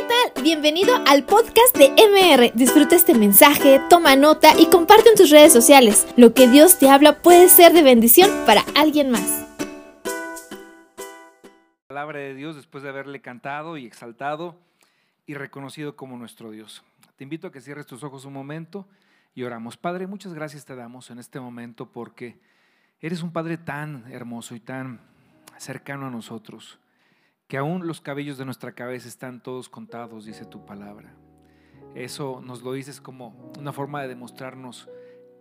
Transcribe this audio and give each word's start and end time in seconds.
¿qué 0.00 0.06
tal? 0.06 0.42
Bienvenido 0.42 0.94
al 1.06 1.24
podcast 1.24 1.76
de 1.76 1.90
MR. 1.90 2.52
Disfruta 2.54 2.96
este 2.96 3.14
mensaje, 3.14 3.80
toma 3.90 4.16
nota 4.16 4.58
y 4.58 4.66
comparte 4.70 5.10
en 5.10 5.16
tus 5.16 5.30
redes 5.30 5.52
sociales. 5.52 6.06
Lo 6.16 6.32
que 6.32 6.48
Dios 6.48 6.78
te 6.78 6.88
habla 6.88 7.20
puede 7.20 7.48
ser 7.48 7.72
de 7.72 7.82
bendición 7.82 8.30
para 8.46 8.62
alguien 8.74 9.10
más. 9.10 9.46
palabra 11.88 12.20
de 12.20 12.34
Dios 12.34 12.56
después 12.56 12.82
de 12.82 12.88
haberle 12.88 13.20
cantado 13.20 13.76
y 13.76 13.84
exaltado 13.84 14.56
y 15.26 15.34
reconocido 15.34 15.96
como 15.96 16.16
nuestro 16.16 16.50
Dios. 16.50 16.82
Te 17.16 17.24
invito 17.24 17.48
a 17.48 17.52
que 17.52 17.60
cierres 17.60 17.84
tus 17.84 18.02
ojos 18.02 18.24
un 18.24 18.32
momento 18.32 18.86
y 19.34 19.42
oramos. 19.42 19.76
Padre, 19.76 20.06
muchas 20.06 20.32
gracias 20.32 20.64
te 20.64 20.76
damos 20.76 21.10
en 21.10 21.18
este 21.18 21.40
momento 21.40 21.90
porque 21.90 22.38
eres 23.00 23.22
un 23.22 23.32
Padre 23.32 23.58
tan 23.58 24.10
hermoso 24.10 24.54
y 24.54 24.60
tan 24.60 25.00
cercano 25.58 26.06
a 26.06 26.10
nosotros 26.10 26.78
que 27.50 27.58
aún 27.58 27.84
los 27.88 28.00
cabellos 28.00 28.38
de 28.38 28.44
nuestra 28.44 28.70
cabeza 28.70 29.08
están 29.08 29.42
todos 29.42 29.68
contados, 29.68 30.24
dice 30.24 30.44
tu 30.44 30.64
palabra. 30.64 31.16
Eso 31.96 32.40
nos 32.40 32.62
lo 32.62 32.72
dices 32.72 33.00
como 33.00 33.50
una 33.58 33.72
forma 33.72 34.00
de 34.00 34.06
demostrarnos 34.06 34.88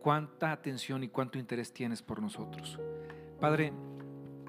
cuánta 0.01 0.51
atención 0.51 1.03
y 1.03 1.09
cuánto 1.09 1.37
interés 1.37 1.71
tienes 1.71 2.01
por 2.01 2.19
nosotros. 2.19 2.79
Padre, 3.39 3.73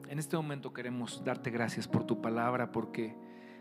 en 0.08 0.18
este 0.18 0.38
momento 0.38 0.72
queremos 0.72 1.22
darte 1.22 1.50
gracias 1.50 1.86
por 1.86 2.04
tu 2.04 2.22
palabra, 2.22 2.72
porque 2.72 3.14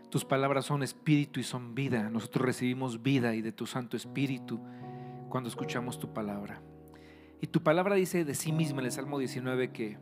tus 0.08 0.24
palabras 0.24 0.64
son 0.64 0.82
espíritu 0.82 1.38
y 1.38 1.42
son 1.42 1.74
vida. 1.74 2.08
Nosotros 2.08 2.46
recibimos 2.46 3.02
vida 3.02 3.34
y 3.34 3.42
de 3.42 3.52
tu 3.52 3.66
Santo 3.66 3.98
Espíritu 3.98 4.60
cuando 5.28 5.50
escuchamos 5.50 5.98
tu 5.98 6.14
palabra. 6.14 6.62
Y 7.42 7.48
tu 7.48 7.62
palabra 7.62 7.96
dice 7.96 8.24
de 8.24 8.34
sí 8.34 8.50
misma 8.50 8.80
en 8.80 8.86
el 8.86 8.92
Salmo 8.92 9.18
19 9.18 9.72
que 9.72 9.98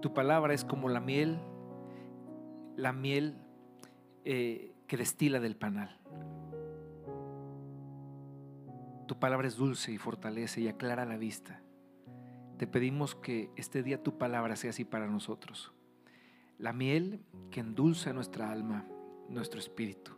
tu 0.00 0.14
palabra 0.14 0.54
es 0.54 0.64
como 0.64 0.88
la 0.88 1.00
miel 1.00 1.38
la 2.76 2.92
miel 2.92 3.36
eh, 4.24 4.72
que 4.86 4.96
destila 4.96 5.40
del 5.40 5.56
panal. 5.56 5.98
Tu 9.06 9.18
palabra 9.18 9.48
es 9.48 9.56
dulce 9.56 9.92
y 9.92 9.98
fortalece 9.98 10.60
y 10.60 10.68
aclara 10.68 11.04
la 11.04 11.16
vista. 11.16 11.60
Te 12.58 12.66
pedimos 12.66 13.14
que 13.14 13.50
este 13.56 13.82
día 13.82 14.02
tu 14.02 14.18
palabra 14.18 14.56
sea 14.56 14.70
así 14.70 14.84
para 14.84 15.06
nosotros. 15.06 15.72
La 16.58 16.72
miel 16.72 17.20
que 17.50 17.60
endulza 17.60 18.12
nuestra 18.12 18.50
alma, 18.52 18.86
nuestro 19.28 19.58
espíritu, 19.58 20.12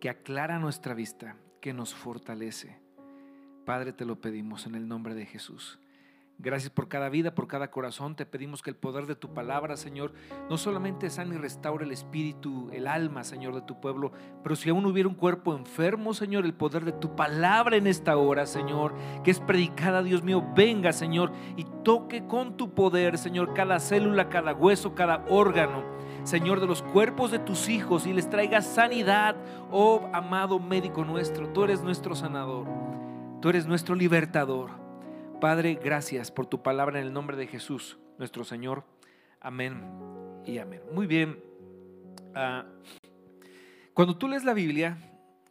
que 0.00 0.10
aclara 0.10 0.58
nuestra 0.58 0.94
vista, 0.94 1.36
que 1.60 1.72
nos 1.72 1.94
fortalece. 1.94 2.78
Padre, 3.64 3.92
te 3.92 4.04
lo 4.04 4.20
pedimos 4.20 4.66
en 4.66 4.74
el 4.74 4.86
nombre 4.86 5.14
de 5.14 5.26
Jesús. 5.26 5.80
Gracias 6.40 6.70
por 6.70 6.86
cada 6.86 7.08
vida, 7.08 7.34
por 7.34 7.48
cada 7.48 7.72
corazón. 7.72 8.14
Te 8.14 8.24
pedimos 8.24 8.62
que 8.62 8.70
el 8.70 8.76
poder 8.76 9.06
de 9.06 9.16
tu 9.16 9.34
palabra, 9.34 9.76
Señor, 9.76 10.12
no 10.48 10.56
solamente 10.56 11.10
sane 11.10 11.34
y 11.34 11.38
restaure 11.38 11.84
el 11.84 11.90
espíritu, 11.90 12.70
el 12.72 12.86
alma, 12.86 13.24
Señor, 13.24 13.56
de 13.56 13.62
tu 13.62 13.80
pueblo, 13.80 14.12
pero 14.44 14.54
si 14.54 14.70
aún 14.70 14.86
hubiera 14.86 15.08
un 15.08 15.16
cuerpo 15.16 15.56
enfermo, 15.56 16.14
Señor, 16.14 16.44
el 16.44 16.54
poder 16.54 16.84
de 16.84 16.92
tu 16.92 17.16
palabra 17.16 17.76
en 17.76 17.88
esta 17.88 18.16
hora, 18.16 18.46
Señor, 18.46 18.94
que 19.24 19.32
es 19.32 19.40
predicada, 19.40 20.04
Dios 20.04 20.22
mío, 20.22 20.46
venga, 20.54 20.92
Señor, 20.92 21.32
y 21.56 21.64
toque 21.82 22.24
con 22.26 22.56
tu 22.56 22.72
poder, 22.72 23.18
Señor, 23.18 23.52
cada 23.52 23.80
célula, 23.80 24.28
cada 24.28 24.54
hueso, 24.54 24.94
cada 24.94 25.24
órgano. 25.28 25.82
Señor, 26.22 26.60
de 26.60 26.68
los 26.68 26.82
cuerpos 26.82 27.32
de 27.32 27.40
tus 27.40 27.68
hijos 27.68 28.06
y 28.06 28.12
les 28.12 28.30
traiga 28.30 28.62
sanidad, 28.62 29.34
oh 29.72 30.08
amado 30.12 30.60
médico 30.60 31.04
nuestro. 31.04 31.48
Tú 31.48 31.64
eres 31.64 31.82
nuestro 31.82 32.14
sanador, 32.14 32.68
tú 33.40 33.48
eres 33.48 33.66
nuestro 33.66 33.96
libertador. 33.96 34.87
Padre, 35.40 35.78
gracias 35.80 36.32
por 36.32 36.46
tu 36.46 36.64
palabra 36.64 36.98
en 36.98 37.06
el 37.06 37.12
nombre 37.12 37.36
de 37.36 37.46
Jesús, 37.46 37.96
nuestro 38.18 38.42
Señor. 38.42 38.82
Amén 39.40 39.84
y 40.44 40.58
amén. 40.58 40.82
Muy 40.92 41.06
bien. 41.06 41.40
Ah, 42.34 42.66
cuando 43.94 44.18
tú 44.18 44.26
lees 44.26 44.42
la 44.42 44.52
Biblia, 44.52 44.98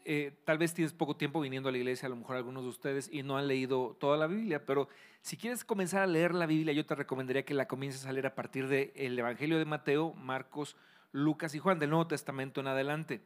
eh, 0.04 0.34
tal 0.44 0.58
vez 0.58 0.74
tienes 0.74 0.92
poco 0.92 1.16
tiempo 1.16 1.40
viniendo 1.40 1.70
a 1.70 1.72
la 1.72 1.78
iglesia, 1.78 2.08
a 2.08 2.10
lo 2.10 2.18
mejor 2.18 2.36
algunos 2.36 2.64
de 2.64 2.70
ustedes, 2.70 3.10
y 3.10 3.24
no 3.24 3.38
han 3.38 3.48
leído 3.48 3.96
toda 3.98 4.18
la 4.18 4.28
Biblia, 4.28 4.66
pero 4.66 4.90
si 5.22 5.38
quieres 5.38 5.64
comenzar 5.64 6.02
a 6.02 6.08
leer 6.08 6.36
la 6.36 6.48
Biblia, 6.48 6.74
yo 6.74 6.86
te 6.86 6.94
recomendaría 6.94 7.46
que 7.46 7.54
la 7.54 7.70
comiences 7.70 8.06
a 8.06 8.12
leer 8.12 8.28
a 8.28 8.36
partir 8.36 8.68
del 8.68 9.18
Evangelio 9.18 9.58
de 9.58 9.64
Mateo, 9.64 10.14
Marcos, 10.16 10.76
Lucas 11.14 11.56
y 11.56 11.60
Juan, 11.60 11.80
del 11.80 11.92
Nuevo 11.92 12.08
Testamento 12.08 12.60
en 12.60 12.68
adelante. 12.68 13.22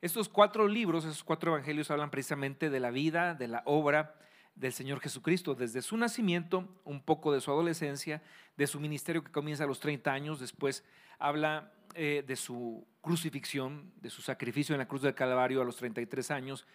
Estos 0.00 0.30
cuatro 0.30 0.68
libros, 0.68 1.04
esos 1.04 1.22
cuatro 1.22 1.52
evangelios 1.52 1.90
hablan 1.90 2.10
precisamente 2.10 2.70
de 2.70 2.80
la 2.80 2.90
vida, 2.90 3.34
de 3.34 3.48
la 3.48 3.62
obra, 3.66 4.14
del 4.58 4.72
Señor 4.72 5.00
Jesucristo, 5.00 5.54
desde 5.54 5.82
su 5.82 5.96
nacimiento, 5.96 6.68
un 6.84 7.00
poco 7.00 7.32
de 7.32 7.40
su 7.40 7.50
adolescencia, 7.50 8.22
de 8.56 8.66
su 8.66 8.80
ministerio 8.80 9.22
que 9.22 9.30
comienza 9.30 9.64
a 9.64 9.66
los 9.66 9.80
30 9.80 10.12
años, 10.12 10.40
después 10.40 10.84
habla 11.18 11.72
eh, 11.94 12.24
de 12.26 12.36
su 12.36 12.86
crucifixión, 13.00 13.92
de 14.00 14.10
su 14.10 14.22
sacrificio 14.22 14.74
en 14.74 14.80
la 14.80 14.88
cruz 14.88 15.02
del 15.02 15.14
Calvario 15.14 15.62
a 15.62 15.64
los 15.64 15.76
33 15.76 16.30
años, 16.30 16.66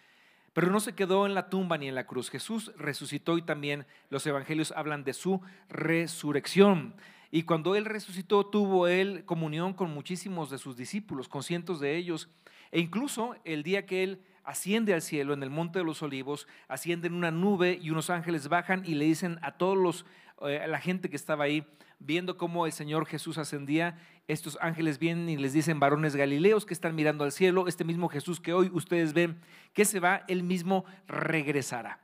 pero 0.52 0.70
no 0.70 0.80
se 0.80 0.94
quedó 0.94 1.26
en 1.26 1.34
la 1.34 1.50
tumba 1.50 1.76
ni 1.76 1.88
en 1.88 1.94
la 1.94 2.06
cruz. 2.06 2.30
Jesús 2.30 2.72
resucitó 2.76 3.36
y 3.38 3.42
también 3.42 3.86
los 4.08 4.26
evangelios 4.26 4.72
hablan 4.72 5.04
de 5.04 5.12
su 5.12 5.40
resurrección. 5.68 6.94
Y 7.30 7.42
cuando 7.42 7.74
Él 7.74 7.84
resucitó, 7.84 8.46
tuvo 8.46 8.86
Él 8.86 9.24
comunión 9.24 9.74
con 9.74 9.90
muchísimos 9.90 10.50
de 10.50 10.58
sus 10.58 10.76
discípulos, 10.76 11.28
con 11.28 11.42
cientos 11.42 11.80
de 11.80 11.96
ellos, 11.96 12.28
e 12.70 12.80
incluso 12.80 13.34
el 13.44 13.64
día 13.64 13.86
que 13.86 14.04
Él 14.04 14.22
asciende 14.44 14.94
al 14.94 15.02
cielo 15.02 15.34
en 15.34 15.42
el 15.42 15.50
monte 15.50 15.78
de 15.78 15.84
los 15.84 16.02
olivos, 16.02 16.46
asciende 16.68 17.08
en 17.08 17.14
una 17.14 17.30
nube 17.30 17.78
y 17.80 17.90
unos 17.90 18.10
ángeles 18.10 18.48
bajan 18.48 18.82
y 18.84 18.94
le 18.94 19.06
dicen 19.06 19.38
a 19.42 19.52
todos 19.52 19.76
los, 19.76 20.06
eh, 20.42 20.64
la 20.68 20.80
gente 20.80 21.10
que 21.10 21.16
estaba 21.16 21.44
ahí, 21.44 21.66
viendo 21.98 22.36
cómo 22.36 22.66
el 22.66 22.72
Señor 22.72 23.06
Jesús 23.06 23.38
ascendía, 23.38 23.98
estos 24.28 24.58
ángeles 24.60 24.98
vienen 24.98 25.28
y 25.28 25.36
les 25.36 25.52
dicen, 25.52 25.80
varones 25.80 26.16
galileos 26.16 26.66
que 26.66 26.74
están 26.74 26.94
mirando 26.94 27.24
al 27.24 27.32
cielo, 27.32 27.66
este 27.68 27.84
mismo 27.84 28.08
Jesús 28.08 28.40
que 28.40 28.52
hoy 28.52 28.70
ustedes 28.72 29.12
ven 29.12 29.40
que 29.72 29.84
se 29.84 30.00
va, 30.00 30.24
él 30.28 30.42
mismo 30.42 30.84
regresará. 31.06 32.00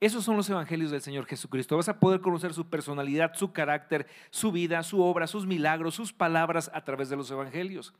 Esos 0.00 0.24
son 0.24 0.36
los 0.36 0.50
evangelios 0.50 0.90
del 0.90 1.00
Señor 1.00 1.24
Jesucristo. 1.24 1.76
Vas 1.76 1.88
a 1.88 1.98
poder 1.98 2.20
conocer 2.20 2.52
su 2.52 2.68
personalidad, 2.68 3.32
su 3.34 3.52
carácter, 3.52 4.06
su 4.30 4.52
vida, 4.52 4.82
su 4.82 5.00
obra, 5.00 5.26
sus 5.26 5.46
milagros, 5.46 5.94
sus 5.94 6.12
palabras 6.12 6.70
a 6.74 6.84
través 6.84 7.08
de 7.08 7.16
los 7.16 7.30
evangelios. 7.30 7.94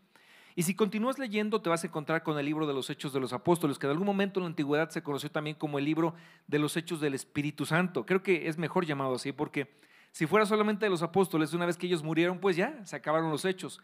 Y 0.57 0.63
si 0.63 0.75
continúas 0.75 1.19
leyendo, 1.19 1.61
te 1.61 1.69
vas 1.69 1.83
a 1.83 1.89
encontrar 1.89 2.23
con 2.23 2.39
el 2.39 2.47
libro 2.47 2.67
de 2.67 2.75
los 2.75 2.89
Hechos 2.89 3.13
de 3.13 3.21
los 3.21 3.33
Apóstoles, 3.33 3.79
que 3.79 3.87
en 3.87 3.91
algún 3.91 4.07
momento 4.07 4.39
en 4.39 4.45
la 4.45 4.49
antigüedad 4.49 4.89
se 4.91 5.03
conoció 5.03 5.31
también 5.31 5.57
como 5.57 5.79
el 5.79 5.85
libro 5.85 6.15
de 6.47 6.59
los 6.61 6.77
Hechos 6.77 7.01
del 7.01 7.15
Espíritu 7.15 7.67
Santo. 7.67 8.07
Creo 8.07 8.23
que 8.23 8.47
es 8.47 8.57
mejor 8.57 8.87
llamado 8.87 9.15
así, 9.15 9.33
porque 9.33 9.73
si 10.13 10.27
fuera 10.27 10.47
solamente 10.47 10.87
de 10.87 10.91
los 10.91 11.03
apóstoles, 11.03 11.55
una 11.55 11.67
vez 11.67 11.77
que 11.77 11.87
ellos 11.87 12.05
murieron, 12.05 12.39
pues 12.39 12.55
ya 12.57 12.85
se 12.85 12.95
acabaron 12.95 13.31
los 13.31 13.45
hechos 13.45 13.81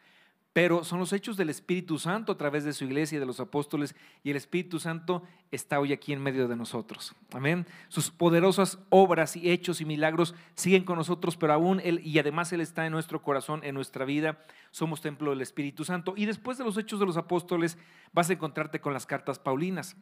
pero 0.53 0.83
son 0.83 0.99
los 0.99 1.13
hechos 1.13 1.37
del 1.37 1.49
Espíritu 1.49 1.99
Santo 1.99 2.33
a 2.33 2.39
través 2.39 2.65
de 2.65 2.73
su 2.73 2.85
iglesia 2.85 3.17
y 3.17 3.21
de 3.21 3.27
los 3.27 3.39
apóstoles, 3.39 3.95
y 4.25 4.31
el 4.31 4.37
Espíritu 4.37 4.81
Santo 4.81 5.23
está 5.53 5.79
hoy 5.79 5.93
aquí 5.93 6.13
en 6.13 6.23
medio 6.23 6.49
de 6.49 6.57
nosotros. 6.57 7.15
Amén. 7.33 7.67
Sus 7.89 8.11
poderosas 8.11 8.79
obras 8.89 9.37
y 9.37 9.51
hechos 9.51 9.81
y 9.81 9.85
milagros 9.85 10.35
siguen 10.55 10.85
con 10.85 10.97
nosotros, 10.97 11.37
pero 11.37 11.53
aún 11.53 11.81
Él, 11.85 12.01
y 12.05 12.19
además 12.19 12.53
Él 12.53 12.61
está 12.61 12.85
en 12.85 12.93
nuestro 12.93 13.23
corazón, 13.23 13.61
en 13.63 13.75
nuestra 13.75 14.05
vida, 14.05 14.45
somos 14.73 15.01
templo 15.01 15.31
del 15.31 15.41
Espíritu 15.41 15.85
Santo. 15.85 16.15
Y 16.17 16.27
después 16.27 16.59
de 16.59 16.65
los 16.65 16.77
hechos 16.77 16.99
de 16.99 17.07
los 17.07 17.17
apóstoles, 17.17 17.79
vas 18.13 18.29
a 18.31 18.33
encontrarte 18.33 18.81
con 18.81 18.93
las 18.93 19.07
cartas 19.07 19.39
Paulinas. 19.39 19.97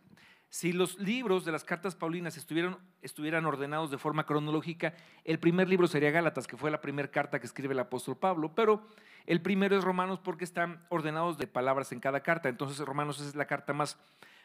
Si 0.51 0.73
los 0.73 0.99
libros 0.99 1.45
de 1.45 1.53
las 1.53 1.63
cartas 1.63 1.95
Paulinas 1.95 2.39
estuvieran, 2.39 3.47
ordenados 3.47 3.91
de 3.91 3.99
forma 3.99 4.25
cronológica, 4.25 4.95
el 5.25 5.39
primer 5.39 5.69
libro 5.69 5.87
sería 5.87 6.11
Gálatas, 6.11 6.47
que 6.47 6.57
fue 6.57 6.71
la 6.71 6.81
primera 6.81 7.11
carta 7.11 7.39
que 7.39 7.47
escribe 7.47 7.75
el 7.75 7.81
apóstol 7.81 8.17
Pablo, 8.17 8.55
pero 8.55 8.83
el 9.27 9.43
primero 9.43 9.77
es 9.77 9.85
Romanos 9.85 10.21
porque 10.21 10.45
están 10.45 10.87
ordenados 10.89 11.37
de 11.37 11.47
palabras 11.47 11.93
en 11.93 12.01
cada 12.01 12.23
carta. 12.23 12.49
Entonces 12.49 12.79
Romanos 12.79 13.21
es 13.21 13.35
la 13.35 13.47
carta 13.47 13.75
más... 13.75 13.99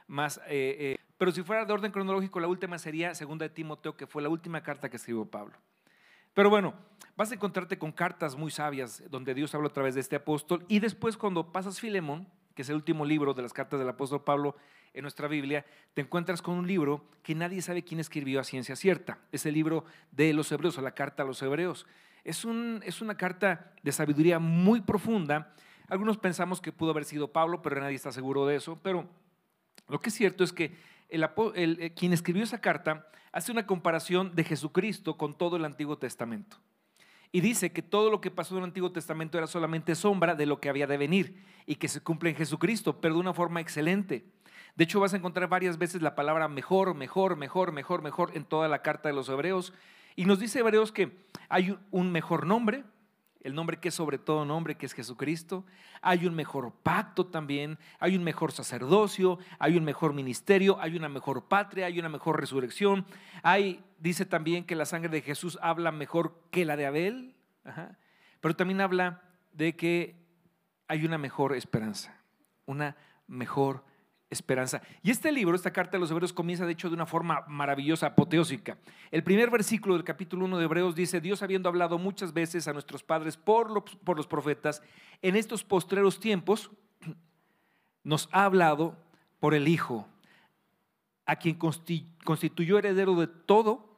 más 0.07 0.39
eh, 0.47 0.75
eh, 0.79 0.97
pero 1.17 1.31
si 1.31 1.41
fuera 1.41 1.63
de 1.63 1.71
orden 1.71 1.91
cronológico, 1.91 2.41
la 2.41 2.47
última 2.47 2.77
sería 2.77 3.15
Segunda 3.15 3.45
de 3.45 3.49
Timoteo, 3.51 3.95
que 3.95 4.05
fue 4.05 4.21
la 4.21 4.27
última 4.27 4.61
carta 4.61 4.89
que 4.89 4.97
escribió 4.97 5.25
Pablo. 5.25 5.57
Pero 6.33 6.49
bueno, 6.49 6.73
vas 7.15 7.31
a 7.31 7.35
encontrarte 7.35 7.77
con 7.77 7.93
cartas 7.93 8.35
muy 8.35 8.51
sabias 8.51 9.03
donde 9.09 9.33
Dios 9.33 9.55
habla 9.55 9.67
a 9.67 9.73
través 9.73 9.95
de 9.95 10.01
este 10.01 10.17
apóstol. 10.17 10.65
Y 10.67 10.79
después 10.79 11.15
cuando 11.15 11.53
pasas 11.53 11.79
Filemón, 11.79 12.27
que 12.55 12.63
es 12.63 12.69
el 12.69 12.75
último 12.75 13.05
libro 13.05 13.33
de 13.33 13.41
las 13.41 13.53
cartas 13.53 13.79
del 13.79 13.87
apóstol 13.87 14.23
Pablo 14.23 14.57
en 14.93 15.01
nuestra 15.01 15.27
Biblia, 15.27 15.65
te 15.93 16.01
encuentras 16.01 16.41
con 16.41 16.55
un 16.55 16.67
libro 16.67 17.03
que 17.23 17.35
nadie 17.35 17.61
sabe 17.61 17.83
quién 17.83 17.99
escribió 17.99 18.39
a 18.39 18.43
ciencia 18.43 18.75
cierta. 18.75 19.19
Es 19.31 19.45
el 19.45 19.53
libro 19.53 19.85
de 20.11 20.33
los 20.33 20.51
hebreos, 20.51 20.77
o 20.77 20.81
la 20.81 20.93
carta 20.93 21.23
a 21.23 21.25
los 21.25 21.41
hebreos. 21.41 21.85
Es, 22.23 22.45
un, 22.45 22.81
es 22.85 23.01
una 23.01 23.15
carta 23.15 23.73
de 23.81 23.91
sabiduría 23.91 24.39
muy 24.39 24.81
profunda. 24.81 25.53
Algunos 25.87 26.17
pensamos 26.17 26.61
que 26.61 26.71
pudo 26.71 26.91
haber 26.91 27.05
sido 27.05 27.31
Pablo, 27.31 27.61
pero 27.61 27.79
nadie 27.79 27.95
está 27.95 28.11
seguro 28.11 28.45
de 28.45 28.55
eso. 28.55 28.79
Pero 28.81 29.07
lo 29.87 29.99
que 29.99 30.09
es 30.09 30.15
cierto 30.15 30.43
es 30.43 30.53
que 30.53 30.75
eh, 31.09 31.93
quien 31.95 32.13
escribió 32.13 32.43
esa 32.43 32.61
carta 32.61 33.07
hace 33.31 33.51
una 33.51 33.67
comparación 33.67 34.35
de 34.35 34.43
Jesucristo 34.43 35.17
con 35.17 35.37
todo 35.37 35.57
el 35.57 35.65
Antiguo 35.65 35.97
Testamento. 35.97 36.57
Y 37.31 37.41
dice 37.41 37.71
que 37.71 37.81
todo 37.81 38.11
lo 38.11 38.21
que 38.21 38.29
pasó 38.29 38.53
en 38.53 38.59
el 38.59 38.65
Antiguo 38.65 38.91
Testamento 38.91 39.39
era 39.39 39.47
solamente 39.47 39.95
sombra 39.95 40.35
de 40.35 40.45
lo 40.45 40.59
que 40.59 40.69
había 40.69 40.85
de 40.85 40.97
venir 40.97 41.43
y 41.65 41.75
que 41.75 41.87
se 41.87 42.01
cumple 42.01 42.29
en 42.29 42.35
Jesucristo, 42.35 43.01
pero 43.01 43.15
de 43.15 43.21
una 43.21 43.33
forma 43.33 43.59
excelente. 43.59 44.23
De 44.75 44.83
hecho, 44.85 44.99
vas 44.99 45.13
a 45.13 45.17
encontrar 45.17 45.47
varias 45.47 45.77
veces 45.77 46.01
la 46.01 46.15
palabra 46.15 46.47
mejor, 46.47 46.95
mejor, 46.95 47.35
mejor, 47.37 47.71
mejor, 47.71 48.01
mejor 48.01 48.31
en 48.33 48.45
toda 48.45 48.67
la 48.67 48.81
carta 48.81 49.09
de 49.09 49.15
los 49.15 49.29
hebreos. 49.29 49.73
Y 50.15 50.25
nos 50.25 50.39
dice 50.39 50.59
Hebreos 50.59 50.91
que 50.91 51.15
hay 51.49 51.77
un 51.91 52.11
mejor 52.11 52.45
nombre, 52.47 52.83
el 53.41 53.53
nombre 53.53 53.77
que 53.77 53.89
es 53.89 53.95
sobre 53.95 54.17
todo 54.17 54.45
nombre, 54.45 54.75
que 54.75 54.85
es 54.85 54.93
Jesucristo. 54.93 55.65
Hay 56.01 56.25
un 56.25 56.33
mejor 56.33 56.73
pacto 56.81 57.27
también, 57.27 57.77
hay 57.99 58.15
un 58.15 58.23
mejor 58.23 58.51
sacerdocio, 58.51 59.37
hay 59.59 59.77
un 59.77 59.83
mejor 59.83 60.13
ministerio, 60.13 60.77
hay 60.79 60.95
una 60.95 61.09
mejor 61.09 61.47
patria, 61.47 61.85
hay 61.85 61.99
una 61.99 62.09
mejor 62.09 62.39
resurrección. 62.39 63.05
Hay, 63.43 63.83
dice 63.99 64.25
también 64.25 64.65
que 64.65 64.75
la 64.75 64.85
sangre 64.85 65.09
de 65.09 65.21
Jesús 65.21 65.59
habla 65.61 65.91
mejor 65.91 66.39
que 66.51 66.65
la 66.65 66.77
de 66.77 66.85
Abel, 66.85 67.35
pero 68.39 68.55
también 68.55 68.81
habla 68.81 69.21
de 69.51 69.75
que 69.75 70.15
hay 70.87 71.05
una 71.05 71.17
mejor 71.17 71.55
esperanza, 71.55 72.15
una 72.65 72.95
mejor 73.27 73.83
esperanza. 74.33 74.81
Y 75.01 75.11
este 75.11 75.31
libro, 75.31 75.55
esta 75.55 75.71
carta 75.71 75.93
de 75.93 75.99
los 75.99 76.11
Hebreos, 76.11 76.33
comienza 76.33 76.65
de 76.65 76.73
hecho 76.73 76.89
de 76.89 76.95
una 76.95 77.05
forma 77.05 77.43
maravillosa, 77.47 78.07
apoteósica. 78.07 78.77
El 79.11 79.23
primer 79.23 79.49
versículo 79.49 79.95
del 79.95 80.03
capítulo 80.03 80.45
1 80.45 80.57
de 80.57 80.65
Hebreos 80.65 80.95
dice, 80.95 81.21
Dios 81.21 81.41
habiendo 81.41 81.69
hablado 81.69 81.97
muchas 81.97 82.33
veces 82.33 82.67
a 82.67 82.73
nuestros 82.73 83.03
padres 83.03 83.37
por 83.37 83.71
los, 83.71 83.83
por 84.03 84.17
los 84.17 84.27
profetas, 84.27 84.81
en 85.21 85.35
estos 85.35 85.63
postreros 85.63 86.19
tiempos 86.19 86.71
nos 88.03 88.27
ha 88.31 88.45
hablado 88.45 88.97
por 89.39 89.53
el 89.53 89.67
Hijo, 89.67 90.07
a 91.25 91.37
quien 91.37 91.57
constituyó 91.57 92.77
heredero 92.77 93.15
de 93.15 93.27
todo 93.27 93.93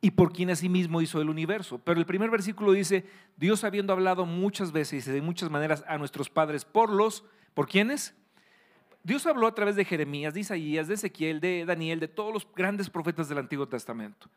y 0.00 0.12
por 0.12 0.32
quien 0.32 0.50
asimismo 0.50 1.00
hizo 1.00 1.20
el 1.20 1.30
universo. 1.30 1.78
Pero 1.78 1.98
el 1.98 2.06
primer 2.06 2.30
versículo 2.30 2.72
dice, 2.72 3.04
Dios 3.36 3.64
habiendo 3.64 3.92
hablado 3.92 4.26
muchas 4.26 4.72
veces 4.72 5.06
y 5.06 5.10
de 5.10 5.22
muchas 5.22 5.50
maneras 5.50 5.84
a 5.88 5.98
nuestros 5.98 6.30
padres 6.30 6.64
por 6.64 6.90
los, 6.90 7.24
¿por 7.54 7.68
quiénes? 7.68 8.14
Dios 9.02 9.26
habló 9.26 9.46
a 9.46 9.54
través 9.54 9.76
de 9.76 9.84
Jeremías, 9.84 10.34
de 10.34 10.40
Isaías, 10.40 10.88
de 10.88 10.94
Ezequiel, 10.94 11.40
de 11.40 11.64
Daniel, 11.64 12.00
de 12.00 12.08
todos 12.08 12.32
los 12.32 12.46
grandes 12.54 12.90
profetas 12.90 13.28
del 13.28 13.38
Antiguo 13.38 13.68
Testamento. 13.68 14.28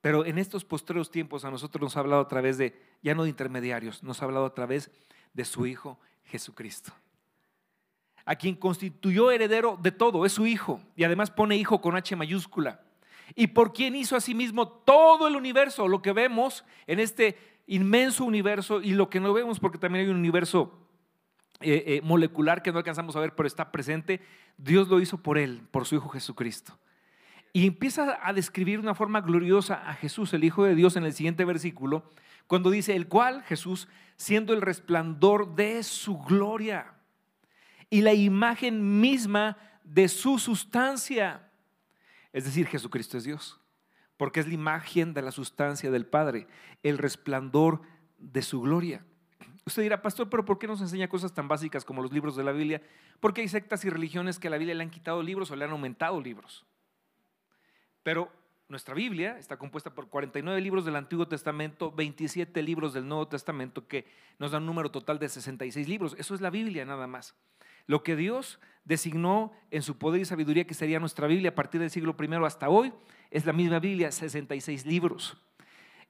Pero 0.00 0.26
en 0.26 0.38
estos 0.38 0.64
postreros 0.64 1.10
tiempos 1.10 1.44
a 1.44 1.50
nosotros 1.50 1.80
nos 1.80 1.96
ha 1.96 2.00
hablado 2.00 2.20
a 2.20 2.28
través 2.28 2.58
de, 2.58 2.78
ya 3.02 3.14
no 3.14 3.22
de 3.22 3.30
intermediarios, 3.30 4.02
nos 4.02 4.20
ha 4.20 4.26
hablado 4.26 4.46
a 4.46 4.54
través 4.54 4.90
de 5.32 5.44
su 5.44 5.66
Hijo 5.66 5.98
Jesucristo. 6.24 6.92
A 8.26 8.36
quien 8.36 8.54
constituyó 8.54 9.30
heredero 9.30 9.78
de 9.80 9.92
todo, 9.92 10.26
es 10.26 10.32
su 10.32 10.46
Hijo. 10.46 10.80
Y 10.94 11.04
además 11.04 11.30
pone 11.30 11.56
Hijo 11.56 11.80
con 11.80 11.96
H 11.96 12.16
mayúscula. 12.16 12.82
Y 13.34 13.48
por 13.48 13.72
quien 13.72 13.96
hizo 13.96 14.16
asimismo 14.16 14.68
todo 14.68 15.26
el 15.26 15.36
universo, 15.36 15.88
lo 15.88 16.02
que 16.02 16.12
vemos 16.12 16.64
en 16.86 17.00
este 17.00 17.36
inmenso 17.66 18.24
universo 18.24 18.82
y 18.82 18.92
lo 18.92 19.08
que 19.08 19.20
no 19.20 19.32
vemos 19.32 19.58
porque 19.58 19.78
también 19.78 20.04
hay 20.04 20.10
un 20.10 20.18
universo 20.18 20.83
eh, 21.64 21.84
eh, 21.86 22.00
molecular 22.02 22.62
que 22.62 22.70
no 22.70 22.78
alcanzamos 22.78 23.16
a 23.16 23.20
ver, 23.20 23.34
pero 23.34 23.46
está 23.46 23.72
presente, 23.72 24.20
Dios 24.58 24.88
lo 24.88 25.00
hizo 25.00 25.18
por 25.18 25.38
él, 25.38 25.62
por 25.70 25.86
su 25.86 25.96
Hijo 25.96 26.08
Jesucristo. 26.10 26.78
Y 27.52 27.66
empieza 27.66 28.18
a 28.22 28.32
describir 28.32 28.78
de 28.78 28.84
una 28.84 28.94
forma 28.94 29.20
gloriosa 29.20 29.88
a 29.88 29.94
Jesús, 29.94 30.34
el 30.34 30.44
Hijo 30.44 30.64
de 30.64 30.74
Dios, 30.74 30.96
en 30.96 31.04
el 31.04 31.14
siguiente 31.14 31.44
versículo, 31.44 32.04
cuando 32.46 32.70
dice, 32.70 32.94
el 32.94 33.08
cual 33.08 33.42
Jesús, 33.44 33.88
siendo 34.16 34.52
el 34.52 34.60
resplandor 34.60 35.54
de 35.54 35.82
su 35.82 36.18
gloria 36.18 36.94
y 37.90 38.02
la 38.02 38.12
imagen 38.12 39.00
misma 39.00 39.56
de 39.84 40.08
su 40.08 40.38
sustancia, 40.38 41.48
es 42.32 42.44
decir, 42.44 42.66
Jesucristo 42.66 43.16
es 43.16 43.24
Dios, 43.24 43.60
porque 44.16 44.40
es 44.40 44.48
la 44.48 44.54
imagen 44.54 45.14
de 45.14 45.22
la 45.22 45.30
sustancia 45.30 45.90
del 45.90 46.06
Padre, 46.06 46.46
el 46.82 46.98
resplandor 46.98 47.82
de 48.18 48.42
su 48.42 48.60
gloria. 48.60 49.04
Usted 49.66 49.82
dirá, 49.82 50.02
pastor, 50.02 50.28
pero 50.28 50.44
¿por 50.44 50.58
qué 50.58 50.66
nos 50.66 50.80
enseña 50.80 51.08
cosas 51.08 51.32
tan 51.32 51.48
básicas 51.48 51.84
como 51.84 52.02
los 52.02 52.12
libros 52.12 52.36
de 52.36 52.44
la 52.44 52.52
Biblia? 52.52 52.82
Porque 53.20 53.40
hay 53.40 53.48
sectas 53.48 53.84
y 53.84 53.90
religiones 53.90 54.38
que 54.38 54.48
a 54.48 54.50
la 54.50 54.58
Biblia 54.58 54.74
le 54.74 54.82
han 54.82 54.90
quitado 54.90 55.22
libros 55.22 55.50
o 55.50 55.56
le 55.56 55.64
han 55.64 55.70
aumentado 55.70 56.20
libros. 56.20 56.66
Pero 58.02 58.30
nuestra 58.68 58.94
Biblia 58.94 59.38
está 59.38 59.56
compuesta 59.56 59.94
por 59.94 60.08
49 60.08 60.60
libros 60.60 60.84
del 60.84 60.96
Antiguo 60.96 61.28
Testamento, 61.28 61.92
27 61.92 62.62
libros 62.62 62.92
del 62.92 63.08
Nuevo 63.08 63.28
Testamento, 63.28 63.88
que 63.88 64.06
nos 64.38 64.52
dan 64.52 64.62
un 64.62 64.66
número 64.66 64.90
total 64.90 65.18
de 65.18 65.28
66 65.30 65.88
libros. 65.88 66.14
Eso 66.18 66.34
es 66.34 66.42
la 66.42 66.50
Biblia 66.50 66.84
nada 66.84 67.06
más. 67.06 67.34
Lo 67.86 68.02
que 68.02 68.16
Dios 68.16 68.60
designó 68.84 69.52
en 69.70 69.82
su 69.82 69.96
poder 69.96 70.20
y 70.20 70.24
sabiduría 70.26 70.66
que 70.66 70.74
sería 70.74 71.00
nuestra 71.00 71.26
Biblia 71.26 71.50
a 71.50 71.54
partir 71.54 71.80
del 71.80 71.90
siglo 71.90 72.14
I 72.18 72.44
hasta 72.44 72.68
hoy, 72.68 72.92
es 73.30 73.46
la 73.46 73.52
misma 73.52 73.78
Biblia, 73.78 74.12
66 74.12 74.84
libros. 74.84 75.36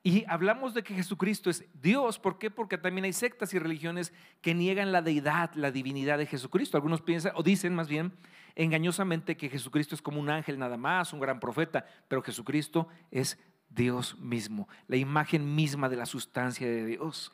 Y 0.07 0.27
hablamos 0.29 0.75
de 0.75 0.83
que 0.83 0.95
Jesucristo 0.95 1.49
es 1.49 1.65
Dios. 1.81 2.19
¿Por 2.19 2.39
qué? 2.39 2.51
Porque 2.51 2.77
también 2.77 3.07
hay 3.07 3.15
sectas 3.15 3.55
y 3.55 3.59
religiones 3.59 4.13
que 4.43 4.55
niegan 4.55 4.93
la 4.93 5.01
deidad, 5.01 5.55
la 5.55 5.71
divinidad 5.71 6.19
de 6.19 6.27
Jesucristo. 6.27 6.77
Algunos 6.77 7.01
piensan, 7.01 7.33
o 7.37 7.43
dicen 7.43 7.75
más 7.75 7.89
bien, 7.89 8.13
engañosamente 8.55 9.39
que 9.39 9.49
Jesucristo 9.49 9.95
es 9.95 10.03
como 10.03 10.21
un 10.21 10.29
ángel 10.29 10.59
nada 10.59 10.77
más, 10.77 11.15
un 11.15 11.21
gran 11.21 11.41
profeta, 11.41 11.87
pero 12.07 12.21
Jesucristo 12.21 12.87
es 13.11 13.39
Dios 13.71 14.19
mismo, 14.19 14.69
la 14.89 14.97
imagen 14.97 15.55
misma 15.55 15.89
de 15.89 15.97
la 15.97 16.05
sustancia 16.05 16.67
de 16.67 16.85
Dios. 16.85 17.33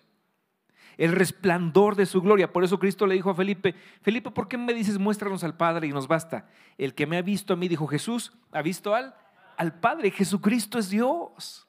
El 0.96 1.10
resplandor 1.10 1.96
de 1.96 2.06
su 2.06 2.22
gloria. 2.22 2.52
Por 2.52 2.62
eso 2.62 2.78
Cristo 2.78 3.04
le 3.04 3.16
dijo 3.16 3.30
a 3.30 3.34
Felipe, 3.34 3.74
Felipe, 4.02 4.30
¿por 4.30 4.46
qué 4.46 4.56
me 4.56 4.74
dices 4.74 4.96
muéstranos 4.96 5.42
al 5.42 5.56
Padre 5.56 5.88
y 5.88 5.92
nos 5.92 6.06
basta? 6.06 6.48
El 6.78 6.94
que 6.94 7.06
me 7.06 7.16
ha 7.16 7.22
visto 7.22 7.52
a 7.52 7.56
mí, 7.56 7.66
dijo 7.66 7.88
Jesús, 7.88 8.32
ha 8.52 8.62
visto 8.62 8.94
al, 8.94 9.14
al 9.56 9.80
Padre. 9.80 10.12
Jesucristo 10.12 10.78
es 10.78 10.88
Dios. 10.88 11.66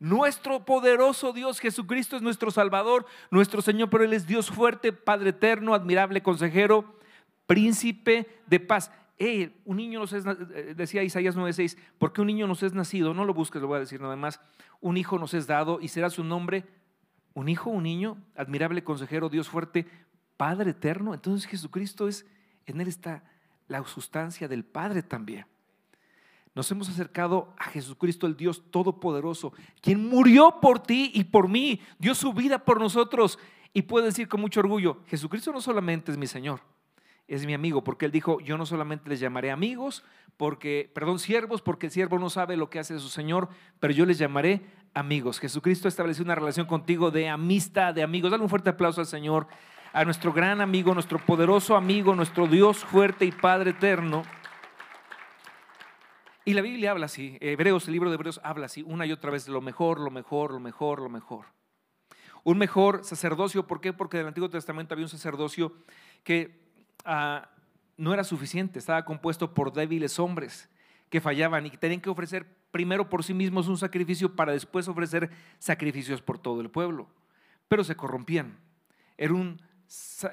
Nuestro 0.00 0.64
poderoso 0.64 1.34
Dios 1.34 1.60
Jesucristo 1.60 2.16
es 2.16 2.22
nuestro 2.22 2.50
Salvador, 2.50 3.04
nuestro 3.30 3.60
Señor, 3.60 3.90
pero 3.90 4.02
Él 4.02 4.14
es 4.14 4.26
Dios 4.26 4.50
fuerte, 4.50 4.94
Padre 4.94 5.30
eterno, 5.30 5.74
admirable 5.74 6.22
consejero, 6.22 6.98
príncipe 7.46 8.26
de 8.46 8.60
paz. 8.60 8.90
un 9.66 9.76
niño 9.76 10.00
nos 10.00 10.14
es, 10.14 10.24
eh, 10.24 10.72
decía 10.74 11.02
Isaías 11.02 11.36
9:6, 11.36 11.76
porque 11.98 12.22
un 12.22 12.28
niño 12.28 12.46
nos 12.46 12.62
es 12.62 12.72
nacido, 12.72 13.12
no 13.12 13.26
lo 13.26 13.34
busques, 13.34 13.60
lo 13.60 13.68
voy 13.68 13.76
a 13.76 13.80
decir 13.80 14.00
nada 14.00 14.16
más, 14.16 14.40
un 14.80 14.96
hijo 14.96 15.18
nos 15.18 15.34
es 15.34 15.46
dado 15.46 15.78
y 15.82 15.88
será 15.88 16.08
su 16.08 16.24
nombre, 16.24 16.64
un 17.34 17.50
hijo, 17.50 17.68
un 17.68 17.82
niño, 17.82 18.16
admirable 18.34 18.82
consejero, 18.82 19.28
Dios 19.28 19.50
fuerte, 19.50 19.86
Padre 20.38 20.70
eterno. 20.70 21.12
Entonces 21.12 21.46
Jesucristo 21.46 22.08
es, 22.08 22.24
en 22.64 22.80
Él 22.80 22.88
está 22.88 23.22
la 23.68 23.84
sustancia 23.84 24.48
del 24.48 24.64
Padre 24.64 25.02
también. 25.02 25.44
Nos 26.60 26.70
hemos 26.70 26.90
acercado 26.90 27.54
a 27.56 27.70
Jesucristo, 27.70 28.26
el 28.26 28.36
Dios 28.36 28.62
Todopoderoso, 28.70 29.54
quien 29.80 30.06
murió 30.06 30.58
por 30.60 30.78
ti 30.78 31.10
y 31.14 31.24
por 31.24 31.48
mí, 31.48 31.80
dio 31.98 32.14
su 32.14 32.34
vida 32.34 32.66
por 32.66 32.78
nosotros. 32.78 33.38
Y 33.72 33.80
puede 33.80 34.08
decir 34.08 34.28
con 34.28 34.42
mucho 34.42 34.60
orgullo, 34.60 34.98
Jesucristo 35.06 35.54
no 35.54 35.62
solamente 35.62 36.12
es 36.12 36.18
mi 36.18 36.26
Señor, 36.26 36.60
es 37.26 37.46
mi 37.46 37.54
amigo, 37.54 37.82
porque 37.82 38.04
Él 38.04 38.12
dijo, 38.12 38.40
yo 38.40 38.58
no 38.58 38.66
solamente 38.66 39.08
les 39.08 39.20
llamaré 39.20 39.50
amigos, 39.50 40.04
porque, 40.36 40.90
perdón, 40.94 41.18
siervos, 41.18 41.62
porque 41.62 41.86
el 41.86 41.92
siervo 41.92 42.18
no 42.18 42.28
sabe 42.28 42.58
lo 42.58 42.68
que 42.68 42.78
hace 42.78 42.98
su 42.98 43.08
Señor, 43.08 43.48
pero 43.78 43.94
yo 43.94 44.04
les 44.04 44.18
llamaré 44.18 44.60
amigos. 44.92 45.40
Jesucristo 45.40 45.88
estableció 45.88 46.22
una 46.26 46.34
relación 46.34 46.66
contigo 46.66 47.10
de 47.10 47.30
amistad, 47.30 47.94
de 47.94 48.02
amigos. 48.02 48.32
Dale 48.32 48.42
un 48.42 48.50
fuerte 48.50 48.68
aplauso 48.68 49.00
al 49.00 49.06
Señor, 49.06 49.46
a 49.94 50.04
nuestro 50.04 50.30
gran 50.30 50.60
amigo, 50.60 50.92
nuestro 50.92 51.24
poderoso 51.24 51.74
amigo, 51.74 52.14
nuestro 52.14 52.46
Dios 52.46 52.84
fuerte 52.84 53.24
y 53.24 53.32
Padre 53.32 53.70
eterno. 53.70 54.24
Y 56.44 56.54
la 56.54 56.62
Biblia 56.62 56.92
habla 56.92 57.06
así, 57.06 57.36
Hebreos, 57.40 57.86
el 57.86 57.92
libro 57.92 58.08
de 58.08 58.14
Hebreos 58.14 58.40
habla 58.42 58.66
así, 58.66 58.82
una 58.82 59.04
y 59.04 59.12
otra 59.12 59.30
vez, 59.30 59.46
lo 59.48 59.60
mejor, 59.60 60.00
lo 60.00 60.10
mejor, 60.10 60.52
lo 60.52 60.60
mejor, 60.60 61.00
lo 61.00 61.10
mejor. 61.10 61.46
Un 62.44 62.56
mejor 62.56 63.04
sacerdocio, 63.04 63.66
¿por 63.66 63.82
qué? 63.82 63.92
Porque 63.92 64.16
en 64.16 64.22
el 64.22 64.28
Antiguo 64.28 64.48
Testamento 64.48 64.94
había 64.94 65.04
un 65.04 65.10
sacerdocio 65.10 65.74
que 66.24 66.58
ah, 67.04 67.50
no 67.98 68.14
era 68.14 68.24
suficiente, 68.24 68.78
estaba 68.78 69.04
compuesto 69.04 69.52
por 69.52 69.72
débiles 69.74 70.18
hombres 70.18 70.70
que 71.10 71.20
fallaban 71.20 71.66
y 71.66 71.70
que 71.70 71.76
tenían 71.76 72.00
que 72.00 72.08
ofrecer 72.08 72.46
primero 72.70 73.10
por 73.10 73.22
sí 73.22 73.34
mismos 73.34 73.68
un 73.68 73.76
sacrificio 73.76 74.34
para 74.34 74.52
después 74.52 74.88
ofrecer 74.88 75.28
sacrificios 75.58 76.22
por 76.22 76.38
todo 76.38 76.62
el 76.62 76.70
pueblo. 76.70 77.08
Pero 77.68 77.84
se 77.84 77.96
corrompían. 77.96 78.58
Era 79.18 79.34
un, 79.34 79.60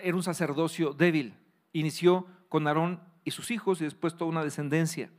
era 0.01 0.15
un 0.15 0.23
sacerdocio 0.23 0.93
débil. 0.93 1.33
Inició 1.73 2.27
con 2.47 2.65
Aarón 2.67 3.01
y 3.25 3.31
sus 3.31 3.51
hijos 3.51 3.81
y 3.81 3.83
después 3.83 4.15
toda 4.15 4.31
una 4.31 4.45
descendencia 4.45 5.11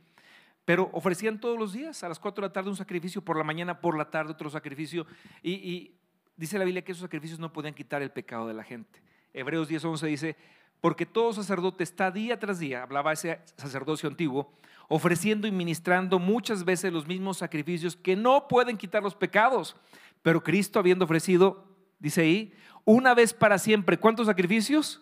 pero 0.69 0.87
ofrecían 0.93 1.39
todos 1.39 1.57
los 1.57 1.73
días, 1.73 2.03
a 2.03 2.09
las 2.09 2.19
4 2.19 2.43
de 2.43 2.47
la 2.47 2.53
tarde 2.53 2.69
un 2.69 2.75
sacrificio, 2.75 3.23
por 3.23 3.35
la 3.35 3.43
mañana, 3.43 3.81
por 3.81 3.97
la 3.97 4.11
tarde 4.11 4.33
otro 4.33 4.51
sacrificio, 4.51 5.07
y, 5.41 5.95
dice 6.37 6.59
la 6.59 6.63
Biblia 6.63 6.83
que 6.83 6.91
esos 6.91 7.01
sacrificios 7.01 7.39
no 7.39 7.51
podían 7.51 7.73
quitar 7.73 8.03
el 8.03 8.11
pecado 8.11 8.47
de 8.47 8.53
la 8.53 8.63
gente. 8.63 9.01
Hebreos 9.33 9.67
10:11 9.67 10.05
dice, 10.05 10.35
porque 10.79 11.07
todo 11.07 11.33
sacerdote 11.33 11.83
está 11.83 12.11
día 12.11 12.37
tras 12.37 12.59
día, 12.59 12.83
hablaba 12.83 13.11
ese 13.11 13.39
sacerdocio 13.57 14.07
antiguo, 14.07 14.53
ofreciendo 14.89 15.47
y 15.47 15.51
ministrando 15.51 16.19
muchas 16.19 16.63
veces 16.63 16.93
los 16.93 17.07
mismos 17.07 17.37
sacrificios 17.39 17.95
que 17.95 18.15
no 18.15 18.47
pueden 18.47 18.77
quitar 18.77 19.01
los 19.01 19.15
pecados, 19.15 19.75
pero 20.21 20.43
Cristo 20.43 20.77
habiendo 20.77 21.05
ofrecido, 21.05 21.65
dice 21.97 22.21
ahí, 22.21 22.53
una 22.85 23.15
vez 23.15 23.33
para 23.33 23.57
siempre, 23.57 23.97
¿cuántos 23.97 24.27
sacrificios? 24.27 25.01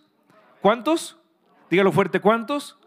¿Cuántos? 0.62 1.18
Dígalo 1.70 1.92
fuerte, 1.92 2.22
¿cuántos? 2.22 2.80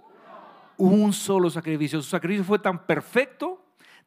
Un 0.80 1.12
solo 1.12 1.50
sacrificio. 1.50 2.00
Su 2.00 2.08
sacrificio 2.08 2.44
fue 2.44 2.58
tan 2.58 2.86
perfecto, 2.86 3.62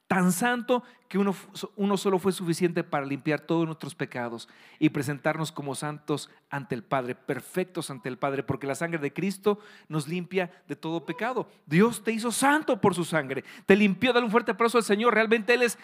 tan 0.07 0.31
santo, 0.31 0.83
que 1.07 1.19
uno, 1.19 1.97
solo 1.97 2.17
fue 2.17 2.31
suficiente 2.31 2.83
para 2.83 3.05
limpiar 3.05 3.41
todos 3.41 3.67
nuestros 3.67 3.93
pecados 3.93 4.49
y 4.79 4.89
presentarnos 4.89 5.51
como 5.51 5.75
santos 5.75 6.31
ante 6.49 6.73
el 6.73 6.83
Padre, 6.83 7.13
perfectos 7.13 7.91
ante 7.91 8.09
el 8.09 8.17
Padre, 8.17 8.41
porque 8.41 8.65
la 8.65 8.73
sangre 8.73 8.99
de 8.99 9.13
Cristo 9.13 9.59
nos 9.87 10.07
limpia 10.07 10.51
de 10.67 10.75
todo 10.75 11.05
pecado. 11.05 11.47
Dios 11.67 12.03
te 12.03 12.11
hizo 12.11 12.31
santo 12.31 12.81
por 12.81 12.95
su 12.95 13.05
sangre, 13.05 13.43
te 13.67 13.75
limpió, 13.75 14.11
dale 14.11 14.25
un 14.25 14.31
fuerte 14.31 14.51
aplauso 14.51 14.79
al 14.79 14.83
Señor, 14.83 15.13
realmente 15.13 15.53
Él 15.53 15.61
es 15.61 15.77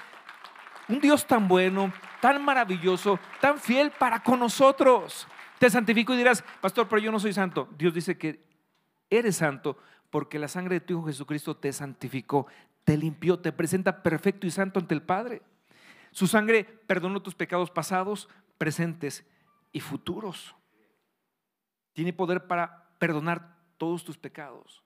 Un 0.88 1.00
Dios 1.00 1.27
tan 1.27 1.48
bueno, 1.48 1.93
tan 2.19 2.43
maravilloso, 2.43 3.19
tan 3.39 3.60
fiel 3.60 3.91
para 3.91 4.24
con 4.24 4.39
nosotros. 4.39 5.27
Te 5.60 5.69
santifico 5.69 6.15
y 6.15 6.17
dirás, 6.17 6.43
pastor, 6.62 6.88
pero 6.88 7.00
yo 7.00 7.12
no 7.12 7.19
soy 7.19 7.31
santo. 7.31 7.69
Dios 7.77 7.93
dice 7.93 8.17
que 8.17 8.43
eres 9.12 9.36
santo 9.36 9.77
porque 10.09 10.39
la 10.39 10.47
sangre 10.47 10.75
de 10.75 10.81
tu 10.81 10.93
Hijo 10.93 11.07
Jesucristo 11.07 11.55
te 11.55 11.71
santificó, 11.73 12.47
te 12.83 12.97
limpió, 12.97 13.39
te 13.39 13.51
presenta 13.51 14.01
perfecto 14.01 14.47
y 14.47 14.51
santo 14.51 14.79
ante 14.79 14.95
el 14.95 15.01
Padre. 15.01 15.41
Su 16.11 16.27
sangre 16.27 16.63
perdonó 16.63 17.21
tus 17.21 17.35
pecados 17.35 17.69
pasados, 17.69 18.29
presentes 18.57 19.25
y 19.71 19.79
futuros. 19.79 20.55
Tiene 21.93 22.13
poder 22.13 22.47
para 22.47 22.89
perdonar 22.97 23.57
todos 23.77 24.03
tus 24.03 24.17
pecados. 24.17 24.83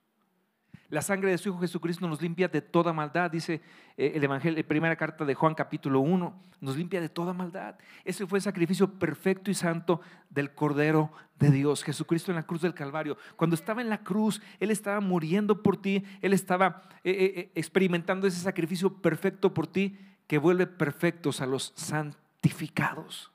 La 0.93 1.01
sangre 1.01 1.31
de 1.31 1.39
su 1.39 1.49
Hijo 1.49 1.57
Jesucristo 1.57 2.07
nos 2.07 2.21
limpia 2.21 2.47
de 2.47 2.61
toda 2.61 2.93
maldad, 2.93 3.31
dice 3.31 3.61
eh, 3.97 4.11
el 4.13 4.23
Evangelio, 4.23 4.61
la 4.61 4.67
primera 4.67 4.95
carta 4.95 5.25
de 5.25 5.33
Juan 5.33 5.55
capítulo 5.55 6.01
1, 6.01 6.39
nos 6.61 6.77
limpia 6.77 7.01
de 7.01 7.09
toda 7.09 7.33
maldad. 7.33 7.79
Ese 8.05 8.27
fue 8.27 8.37
el 8.37 8.43
sacrificio 8.43 8.87
perfecto 8.99 9.49
y 9.49 9.55
santo 9.55 10.01
del 10.29 10.53
Cordero 10.53 11.11
de 11.39 11.49
Dios, 11.49 11.83
Jesucristo 11.83 12.31
en 12.31 12.35
la 12.35 12.43
cruz 12.43 12.61
del 12.61 12.75
Calvario. 12.75 13.17
Cuando 13.37 13.55
estaba 13.55 13.81
en 13.81 13.89
la 13.89 14.03
cruz, 14.03 14.39
Él 14.59 14.69
estaba 14.69 14.99
muriendo 14.99 15.63
por 15.63 15.81
ti, 15.81 16.03
Él 16.21 16.31
estaba 16.31 16.83
eh, 17.03 17.33
eh, 17.37 17.51
experimentando 17.55 18.27
ese 18.27 18.41
sacrificio 18.41 18.93
perfecto 18.93 19.51
por 19.51 19.65
ti 19.65 19.97
que 20.27 20.37
vuelve 20.37 20.67
perfectos 20.67 21.41
a 21.41 21.47
los 21.47 21.73
santificados 21.75 23.31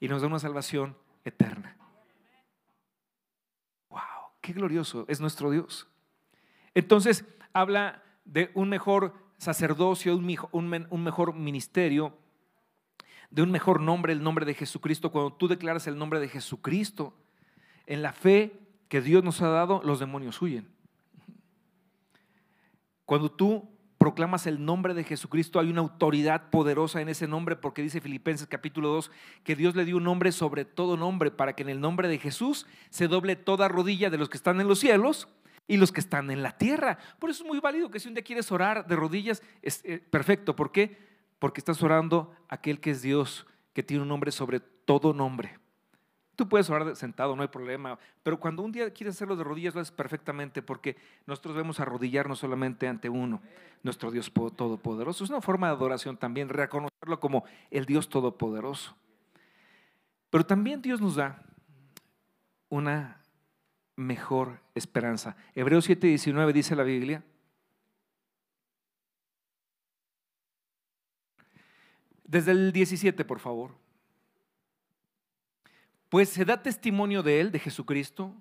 y 0.00 0.08
nos 0.08 0.22
da 0.22 0.28
una 0.28 0.38
salvación 0.38 0.96
eterna. 1.22 1.76
¡Wow! 3.90 4.00
¡Qué 4.40 4.54
glorioso 4.54 5.04
es 5.06 5.20
nuestro 5.20 5.50
Dios! 5.50 5.86
Entonces 6.76 7.24
habla 7.54 8.02
de 8.26 8.50
un 8.52 8.68
mejor 8.68 9.14
sacerdocio, 9.38 10.14
un 10.14 10.68
mejor 10.68 11.34
ministerio, 11.34 12.18
de 13.30 13.40
un 13.40 13.50
mejor 13.50 13.80
nombre, 13.80 14.12
el 14.12 14.22
nombre 14.22 14.44
de 14.44 14.52
Jesucristo. 14.52 15.10
Cuando 15.10 15.32
tú 15.32 15.48
declaras 15.48 15.86
el 15.86 15.96
nombre 15.96 16.20
de 16.20 16.28
Jesucristo, 16.28 17.14
en 17.86 18.02
la 18.02 18.12
fe 18.12 18.60
que 18.88 19.00
Dios 19.00 19.24
nos 19.24 19.40
ha 19.40 19.48
dado, 19.48 19.80
los 19.84 20.00
demonios 20.00 20.42
huyen. 20.42 20.68
Cuando 23.06 23.32
tú 23.32 23.70
proclamas 23.96 24.46
el 24.46 24.62
nombre 24.62 24.92
de 24.92 25.04
Jesucristo, 25.04 25.58
hay 25.58 25.70
una 25.70 25.80
autoridad 25.80 26.50
poderosa 26.50 27.00
en 27.00 27.08
ese 27.08 27.26
nombre, 27.26 27.56
porque 27.56 27.80
dice 27.80 28.02
Filipenses 28.02 28.48
capítulo 28.48 28.90
2 28.90 29.10
que 29.44 29.56
Dios 29.56 29.74
le 29.76 29.86
dio 29.86 29.96
un 29.96 30.04
nombre 30.04 30.30
sobre 30.30 30.66
todo 30.66 30.98
nombre, 30.98 31.30
para 31.30 31.54
que 31.54 31.62
en 31.62 31.70
el 31.70 31.80
nombre 31.80 32.06
de 32.06 32.18
Jesús 32.18 32.66
se 32.90 33.08
doble 33.08 33.34
toda 33.34 33.66
rodilla 33.66 34.10
de 34.10 34.18
los 34.18 34.28
que 34.28 34.36
están 34.36 34.60
en 34.60 34.68
los 34.68 34.80
cielos 34.80 35.26
y 35.68 35.76
los 35.76 35.92
que 35.92 36.00
están 36.00 36.30
en 36.30 36.42
la 36.42 36.56
tierra. 36.56 36.98
Por 37.18 37.30
eso 37.30 37.42
es 37.42 37.48
muy 37.48 37.60
válido 37.60 37.90
que 37.90 38.00
si 38.00 38.08
un 38.08 38.14
día 38.14 38.24
quieres 38.24 38.50
orar 38.52 38.86
de 38.86 38.96
rodillas, 38.96 39.42
es 39.62 39.84
eh, 39.84 39.98
perfecto. 39.98 40.54
¿Por 40.54 40.72
qué? 40.72 40.98
Porque 41.38 41.60
estás 41.60 41.82
orando 41.82 42.34
a 42.48 42.56
aquel 42.56 42.80
que 42.80 42.90
es 42.90 43.02
Dios, 43.02 43.46
que 43.72 43.82
tiene 43.82 44.02
un 44.02 44.08
nombre 44.08 44.30
sobre 44.30 44.60
todo 44.60 45.12
nombre. 45.12 45.58
Tú 46.36 46.48
puedes 46.48 46.68
orar 46.68 46.94
sentado, 46.96 47.34
no 47.34 47.40
hay 47.40 47.48
problema, 47.48 47.98
pero 48.22 48.38
cuando 48.38 48.62
un 48.62 48.70
día 48.70 48.90
quieres 48.92 49.16
hacerlo 49.16 49.36
de 49.36 49.44
rodillas, 49.44 49.74
lo 49.74 49.80
haces 49.80 49.94
perfectamente, 49.94 50.60
porque 50.60 50.96
nosotros 51.24 51.54
debemos 51.54 51.80
arrodillarnos 51.80 52.38
solamente 52.38 52.86
ante 52.86 53.08
uno, 53.08 53.40
nuestro 53.82 54.10
Dios 54.10 54.30
Todopoderoso. 54.30 55.24
Es 55.24 55.30
una 55.30 55.40
forma 55.40 55.68
de 55.68 55.72
adoración 55.72 56.18
también, 56.18 56.50
reconocerlo 56.50 57.20
como 57.20 57.44
el 57.70 57.86
Dios 57.86 58.10
Todopoderoso. 58.10 58.94
Pero 60.28 60.44
también 60.44 60.82
Dios 60.82 61.00
nos 61.00 61.16
da 61.16 61.42
una 62.68 63.22
mejor 63.96 64.60
esperanza. 64.74 65.36
Hebreos 65.54 65.88
7:19 65.88 66.52
dice 66.52 66.76
la 66.76 66.84
Biblia. 66.84 67.24
Desde 72.24 72.52
el 72.52 72.72
17, 72.72 73.24
por 73.24 73.38
favor. 73.38 73.76
Pues 76.08 76.28
se 76.28 76.44
da 76.44 76.62
testimonio 76.62 77.22
de 77.22 77.40
él, 77.40 77.50
de 77.52 77.58
Jesucristo. 77.58 78.34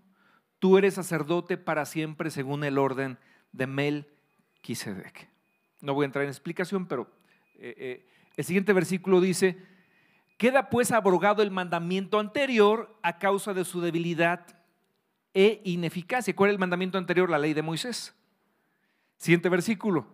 Tú 0.59 0.77
eres 0.77 0.95
sacerdote 0.95 1.57
para 1.57 1.85
siempre 1.85 2.29
según 2.29 2.63
el 2.63 2.77
orden 2.77 3.17
de 3.51 3.67
Melquisedec. 3.67 5.29
No 5.81 5.93
voy 5.93 6.03
a 6.03 6.07
entrar 6.07 6.24
en 6.24 6.29
explicación, 6.29 6.88
pero 6.88 7.09
eh, 7.55 7.75
eh, 7.77 8.07
el 8.38 8.45
siguiente 8.45 8.74
versículo 8.74 9.21
dice, 9.21 9.57
queda 10.38 10.69
pues 10.69 10.91
abrogado 10.91 11.43
el 11.43 11.51
mandamiento 11.51 12.19
anterior 12.19 12.97
a 13.03 13.19
causa 13.19 13.53
de 13.53 13.65
su 13.65 13.81
debilidad 13.81 14.54
e 15.35 15.61
ineficacia. 15.65 16.33
¿Cuál 16.33 16.49
es 16.49 16.53
el 16.53 16.59
mandamiento 16.59 16.97
anterior? 16.97 17.29
La 17.29 17.37
ley 17.37 17.53
de 17.53 17.61
Moisés. 17.61 18.15
Siguiente 19.17 19.49
versículo. 19.49 20.07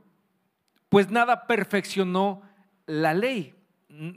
Pues 0.90 1.10
nada 1.10 1.48
perfeccionó 1.48 2.42
la 2.88 3.14
ley. 3.14 3.56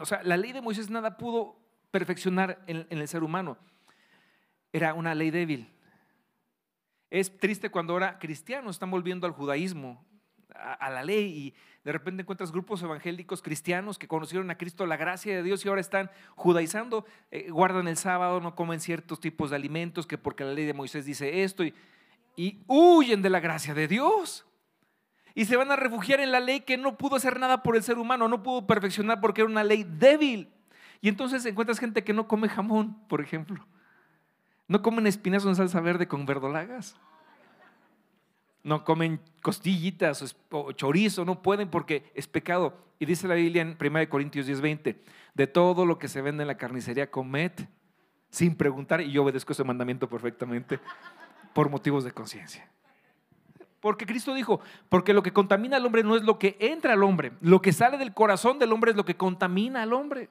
O 0.01 0.07
sea, 0.07 0.23
la 0.25 0.37
ley 0.37 0.53
de 0.53 0.63
Moisés 0.63 0.91
nada 0.91 1.19
pudo 1.19 1.57
perfeccionar 1.91 2.65
en, 2.67 2.87
el 2.91 3.07
ser 3.07 3.23
humano. 3.23 3.59
Era 4.73 4.95
una 4.95 5.15
ley 5.15 5.31
débil. 5.31 5.69
Es 7.11 7.39
triste 7.39 7.71
cuando 7.71 7.93
ahora 7.93 8.19
cristianos 8.19 8.75
están 8.75 8.91
volviendo 8.91 9.27
al 9.27 9.33
judaísmo, 9.33 10.05
a, 10.55 10.91
la 10.91 11.03
ley 11.03 11.25
y 11.25 11.55
de 11.85 11.93
repente 11.93 12.23
encuentras 12.23 12.53
grupos 12.53 12.83
evangélicos 12.83 13.43
cristianos 13.43 13.99
que 13.99 14.09
conocieron 14.09 14.51
a 14.51 14.57
Cristo, 14.57 14.87
la 14.87 14.97
gracia 14.97 15.37
de 15.37 15.43
Dios 15.43 15.65
y 15.65 15.69
ahora 15.69 15.81
están 15.81 16.11
judaizando, 16.37 17.05
eh, 17.31 17.51
guardan 17.51 17.89
el 17.89 17.97
sábado, 17.97 18.41
no 18.41 18.55
comen 18.55 18.81
ciertos 18.81 19.21
tipos 19.21 19.51
de 19.51 19.57
alimentos 19.57 20.07
que 20.07 20.19
porque 20.19 20.45
la 20.45 20.53
ley 20.53 20.65
de 20.65 20.75
Moisés 20.75 21.05
dice 21.05 21.43
esto 21.43 21.65
y, 21.65 21.75
y 22.37 22.63
huyen 22.67 23.23
de 23.23 23.31
la 23.31 23.41
gracia 23.41 23.75
de 23.75 23.89
Dios. 23.89 24.47
Y 25.37 25.47
se 25.47 25.57
van 25.57 25.73
a 25.73 25.77
refugiar 25.77 26.21
en 26.21 26.31
la 26.31 26.39
ley 26.39 26.61
que 26.61 26.77
no 26.77 26.97
pudo 26.97 27.17
hacer 27.17 27.41
nada 27.41 27.65
por 27.65 27.75
el 27.75 27.83
ser 27.83 27.99
humano, 27.99 28.29
no 28.29 28.45
pudo 28.45 28.67
perfeccionar 28.67 29.21
porque 29.21 29.41
era 29.41 29.51
una 29.51 29.65
ley 29.65 29.83
débil. 29.83 30.49
Y 31.01 31.09
entonces 31.09 31.45
encuentras 31.45 31.81
gente 31.81 32.05
que 32.05 32.13
no 32.13 32.29
come 32.29 32.49
jamón, 32.49 32.97
por 33.09 33.21
ejemplo. 33.21 33.67
No 34.69 34.81
comen 34.81 35.09
espinazo 35.09 35.49
en 35.49 35.57
salsa 35.57 35.81
verde 35.81 36.07
con 36.07 36.25
verdolagas 36.25 36.97
no 38.65 38.83
comen 38.83 39.21
costillitas 39.43 40.37
o 40.51 40.73
chorizo, 40.73 41.25
no 41.25 41.43
pueden 41.43 41.69
porque 41.71 42.11
es 42.15 42.27
pecado. 42.27 42.77
Y 42.99 43.07
dice 43.07 43.29
la 43.29 43.35
Biblia 43.35 43.63
en 43.63 43.77
1 43.79 44.09
Corintios 44.09 44.47
10:20, 44.47 44.97
de 45.35 45.47
todo 45.47 45.87
lo 45.87 45.99
que 45.99 46.09
se 46.09 46.23
vende 46.23 46.43
en 46.43 46.49
la 46.49 46.57
carnicería, 46.57 47.11
comed 47.11 47.53
sin 48.31 48.57
preguntar, 48.57 49.01
y 49.01 49.13
yo 49.13 49.23
obedezco 49.23 49.53
ese 49.53 49.63
mandamiento 49.63 50.09
perfectamente 50.09 50.81
por 51.53 51.71
motivos 51.71 52.03
de 52.03 52.11
conciencia. 52.11 52.69
Porque 53.79 54.07
Cristo 54.07 54.35
dijo, 54.35 54.61
porque 54.89 55.13
lo 55.13 55.23
que 55.23 55.33
contamina 55.33 55.77
al 55.77 55.87
hombre 55.87 56.03
no 56.03 56.17
es 56.17 56.23
lo 56.23 56.39
que 56.39 56.57
entra 56.59 56.95
al 56.95 57.05
hombre, 57.05 57.33
lo 57.41 57.63
que 57.63 57.73
sale 57.73 57.99
del 57.99 58.15
corazón 58.15 58.59
del 58.59 58.73
hombre 58.73 58.91
es 58.91 58.97
lo 58.97 59.05
que 59.05 59.17
contamina 59.17 59.83
al 59.83 59.93
hombre. 59.93 60.31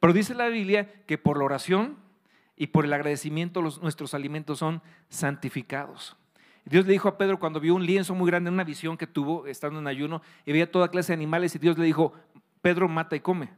Pero 0.00 0.12
dice 0.12 0.34
la 0.34 0.48
Biblia 0.48 0.92
que 1.06 1.16
por 1.16 1.38
la 1.38 1.44
oración 1.44 1.96
y 2.56 2.66
por 2.66 2.84
el 2.84 2.92
agradecimiento 2.92 3.62
nuestros 3.62 4.12
alimentos 4.12 4.58
son 4.58 4.82
santificados. 5.08 6.16
Dios 6.64 6.86
le 6.86 6.92
dijo 6.92 7.08
a 7.08 7.18
Pedro 7.18 7.38
cuando 7.38 7.60
vio 7.60 7.74
un 7.74 7.84
lienzo 7.84 8.14
muy 8.14 8.26
grande, 8.30 8.50
una 8.50 8.64
visión 8.64 8.96
que 8.96 9.06
tuvo 9.06 9.46
estando 9.46 9.78
en 9.78 9.86
ayuno, 9.86 10.22
y 10.46 10.52
veía 10.52 10.70
toda 10.70 10.88
clase 10.88 11.12
de 11.12 11.14
animales, 11.14 11.54
y 11.54 11.58
Dios 11.58 11.76
le 11.78 11.84
dijo, 11.84 12.14
Pedro 12.62 12.88
mata 12.88 13.16
y 13.16 13.20
come. 13.20 13.50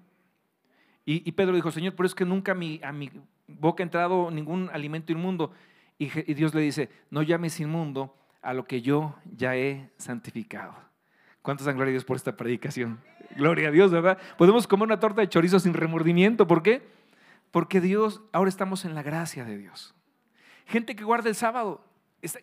Y, 1.09 1.31
Pedro 1.33 1.55
dijo, 1.55 1.71
Señor, 1.71 1.95
pero 1.95 2.09
es 2.09 2.17
que 2.17 2.25
nunca 2.25 2.51
a 2.51 2.55
mi, 2.57 2.81
a 2.83 2.91
mi 2.91 3.09
boca 3.47 3.81
ha 3.81 3.85
entrado 3.85 4.29
ningún 4.33 4.69
alimento 4.73 5.13
inmundo. 5.13 5.53
Y, 5.99 6.07
y 6.29 6.35
Dios 6.35 6.53
le 6.53 6.63
dice, 6.63 6.91
no 7.11 7.23
llames 7.23 7.61
inmundo 7.61 8.13
a 8.43 8.53
lo 8.53 8.65
que 8.65 8.83
yo 8.83 9.15
ya 9.37 9.55
he 9.55 9.89
santificado. 9.99 10.75
¿Cuántos 11.43 11.65
dan 11.65 11.77
gloria 11.77 11.91
a 11.91 11.93
Dios 11.93 12.05
por 12.05 12.17
esta 12.17 12.37
predicación? 12.37 13.01
Gloria 13.37 13.69
a 13.69 13.71
Dios, 13.71 13.93
¿verdad? 13.93 14.19
Podemos 14.37 14.67
comer 14.67 14.87
una 14.87 14.99
torta 14.99 15.21
de 15.21 15.29
chorizo 15.29 15.61
sin 15.61 15.75
remordimiento. 15.75 16.49
¿Por 16.49 16.65
qué? 16.65 16.83
Porque 17.53 17.81
Dios, 17.81 18.21
ahora 18.33 18.49
estamos 18.49 18.85
en 18.85 18.97
la 18.97 19.05
gracia 19.05 19.45
de 19.45 19.57
Dios. 19.57 19.95
Gente 20.67 20.97
que 20.97 21.05
guarda 21.05 21.29
el 21.29 21.37
sábado, 21.37 21.85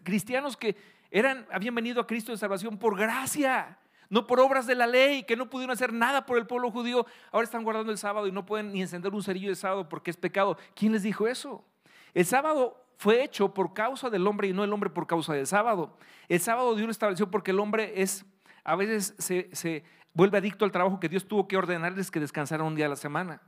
cristianos 0.03 0.57
que 0.57 0.75
eran, 1.11 1.45
habían 1.51 1.75
venido 1.75 2.01
a 2.01 2.07
Cristo 2.07 2.31
de 2.31 2.37
salvación 2.37 2.77
por 2.77 2.97
gracia, 2.97 3.77
no 4.09 4.27
por 4.27 4.39
obras 4.39 4.67
de 4.67 4.75
la 4.75 4.87
ley, 4.87 5.23
que 5.23 5.35
no 5.35 5.49
pudieron 5.49 5.73
hacer 5.73 5.93
nada 5.93 6.25
por 6.25 6.37
el 6.37 6.47
pueblo 6.47 6.71
judío, 6.71 7.05
ahora 7.31 7.45
están 7.45 7.63
guardando 7.63 7.91
el 7.91 7.97
sábado 7.97 8.27
y 8.27 8.31
no 8.31 8.45
pueden 8.45 8.71
ni 8.71 8.81
encender 8.81 9.13
un 9.13 9.23
cerillo 9.23 9.49
de 9.49 9.55
sábado 9.55 9.89
porque 9.89 10.11
es 10.11 10.17
pecado. 10.17 10.57
¿Quién 10.75 10.91
les 10.91 11.03
dijo 11.03 11.27
eso? 11.27 11.63
El 12.13 12.25
sábado 12.25 12.83
fue 12.97 13.23
hecho 13.23 13.53
por 13.53 13.73
causa 13.73 14.09
del 14.09 14.25
hombre 14.27 14.47
y 14.47 14.53
no 14.53 14.63
el 14.63 14.71
hombre 14.71 14.89
por 14.89 15.07
causa 15.07 15.33
del 15.33 15.47
sábado. 15.47 15.97
El 16.29 16.39
sábado 16.39 16.75
Dios 16.75 16.85
lo 16.85 16.91
estableció 16.91 17.29
porque 17.29 17.51
el 17.51 17.59
hombre 17.59 18.01
es, 18.01 18.25
a 18.63 18.75
veces 18.75 19.15
se, 19.17 19.49
se 19.53 19.83
vuelve 20.13 20.37
adicto 20.37 20.65
al 20.65 20.71
trabajo 20.71 20.99
que 20.99 21.09
Dios 21.09 21.27
tuvo 21.27 21.47
que 21.47 21.57
ordenarles 21.57 22.11
que 22.11 22.19
descansaran 22.19 22.65
un 22.65 22.75
día 22.75 22.85
a 22.85 22.89
la 22.89 22.95
semana. 22.95 23.41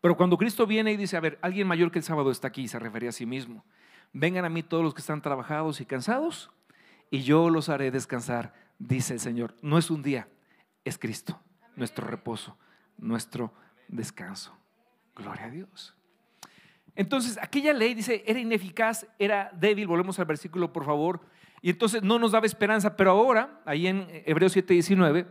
Pero 0.00 0.16
cuando 0.16 0.36
Cristo 0.38 0.66
viene 0.66 0.92
y 0.92 0.96
dice, 0.96 1.16
a 1.16 1.20
ver, 1.20 1.38
alguien 1.42 1.66
mayor 1.66 1.90
que 1.90 1.98
el 1.98 2.04
sábado 2.04 2.30
está 2.30 2.48
aquí, 2.48 2.68
se 2.68 2.78
refería 2.78 3.10
a 3.10 3.12
sí 3.12 3.26
mismo. 3.26 3.64
Vengan 4.12 4.44
a 4.44 4.48
mí 4.48 4.62
todos 4.62 4.82
los 4.82 4.94
que 4.94 5.00
están 5.00 5.22
trabajados 5.22 5.80
y 5.80 5.86
cansados, 5.86 6.50
y 7.10 7.22
yo 7.22 7.50
los 7.50 7.68
haré 7.68 7.90
descansar, 7.90 8.54
dice 8.78 9.14
el 9.14 9.20
Señor. 9.20 9.54
No 9.62 9.78
es 9.78 9.90
un 9.90 10.02
día, 10.02 10.28
es 10.84 10.98
Cristo, 10.98 11.40
nuestro 11.76 12.06
reposo, 12.06 12.56
nuestro 12.98 13.52
descanso. 13.88 14.56
Gloria 15.14 15.46
a 15.46 15.50
Dios. 15.50 15.94
Entonces, 16.96 17.38
aquella 17.40 17.72
ley 17.72 17.94
dice, 17.94 18.24
era 18.26 18.38
ineficaz, 18.38 19.06
era 19.18 19.50
débil, 19.54 19.86
volvemos 19.86 20.18
al 20.18 20.26
versículo, 20.26 20.72
por 20.72 20.84
favor, 20.84 21.20
y 21.62 21.70
entonces 21.70 22.02
no 22.02 22.18
nos 22.18 22.32
daba 22.32 22.46
esperanza, 22.46 22.96
pero 22.96 23.12
ahora, 23.12 23.60
ahí 23.64 23.86
en 23.86 24.06
Hebreos 24.26 24.56
7:19, 24.56 25.26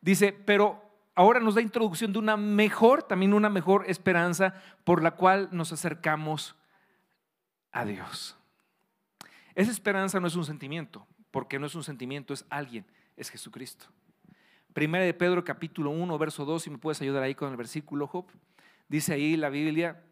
dice, 0.00 0.32
pero 0.32 0.82
ahora 1.14 1.40
nos 1.40 1.54
da 1.54 1.60
introducción 1.60 2.12
de 2.12 2.18
una 2.18 2.36
mejor, 2.36 3.02
también 3.02 3.34
una 3.34 3.48
mejor 3.48 3.84
esperanza 3.88 4.54
por 4.84 5.02
la 5.02 5.12
cual 5.12 5.48
nos 5.52 5.72
acercamos 5.72 6.56
a 7.72 7.84
Dios. 7.84 8.36
Esa 9.54 9.70
esperanza 9.70 10.20
no 10.20 10.28
es 10.28 10.36
un 10.36 10.44
sentimiento, 10.44 11.06
porque 11.30 11.58
no 11.58 11.66
es 11.66 11.74
un 11.74 11.82
sentimiento, 11.82 12.32
es 12.32 12.44
alguien, 12.48 12.86
es 13.16 13.30
Jesucristo. 13.30 13.86
Primera 14.72 15.04
de 15.04 15.14
Pedro 15.14 15.44
capítulo 15.44 15.90
1, 15.90 16.18
verso 16.18 16.44
2, 16.44 16.62
si 16.62 16.70
me 16.70 16.78
puedes 16.78 17.00
ayudar 17.02 17.22
ahí 17.22 17.34
con 17.34 17.50
el 17.50 17.56
versículo, 17.56 18.06
Job. 18.06 18.26
Dice 18.88 19.14
ahí 19.14 19.36
la 19.36 19.48
Biblia, 19.48 20.02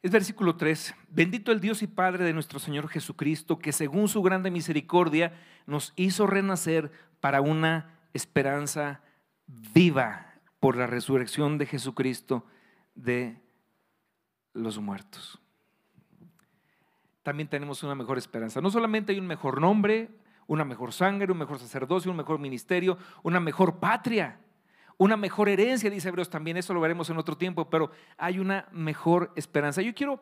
Es 0.00 0.12
versículo 0.12 0.56
3. 0.56 0.94
Bendito 1.08 1.50
el 1.50 1.60
Dios 1.60 1.82
y 1.82 1.88
Padre 1.88 2.24
de 2.24 2.32
nuestro 2.32 2.60
Señor 2.60 2.88
Jesucristo, 2.88 3.58
que 3.58 3.72
según 3.72 4.08
su 4.08 4.22
grande 4.22 4.50
misericordia 4.50 5.32
nos 5.66 5.92
hizo 5.96 6.26
renacer 6.26 6.92
para 7.20 7.40
una 7.40 7.97
esperanza 8.12 9.02
viva 9.46 10.34
por 10.60 10.76
la 10.76 10.86
resurrección 10.86 11.58
de 11.58 11.66
Jesucristo 11.66 12.44
de 12.94 13.40
los 14.52 14.78
muertos. 14.78 15.40
También 17.22 17.48
tenemos 17.48 17.82
una 17.82 17.94
mejor 17.94 18.18
esperanza. 18.18 18.60
No 18.60 18.70
solamente 18.70 19.12
hay 19.12 19.18
un 19.18 19.26
mejor 19.26 19.60
nombre, 19.60 20.08
una 20.46 20.64
mejor 20.64 20.92
sangre, 20.92 21.30
un 21.30 21.38
mejor 21.38 21.58
sacerdocio, 21.58 22.10
un 22.10 22.16
mejor 22.16 22.38
ministerio, 22.38 22.98
una 23.22 23.40
mejor 23.40 23.78
patria 23.78 24.40
una 24.98 25.16
mejor 25.16 25.48
herencia, 25.48 25.88
dice 25.88 26.08
Hebreos 26.08 26.28
también, 26.28 26.56
eso 26.56 26.74
lo 26.74 26.80
veremos 26.80 27.08
en 27.08 27.18
otro 27.18 27.38
tiempo, 27.38 27.70
pero 27.70 27.92
hay 28.16 28.40
una 28.40 28.68
mejor 28.72 29.32
esperanza. 29.36 29.80
Yo 29.80 29.94
quiero 29.94 30.20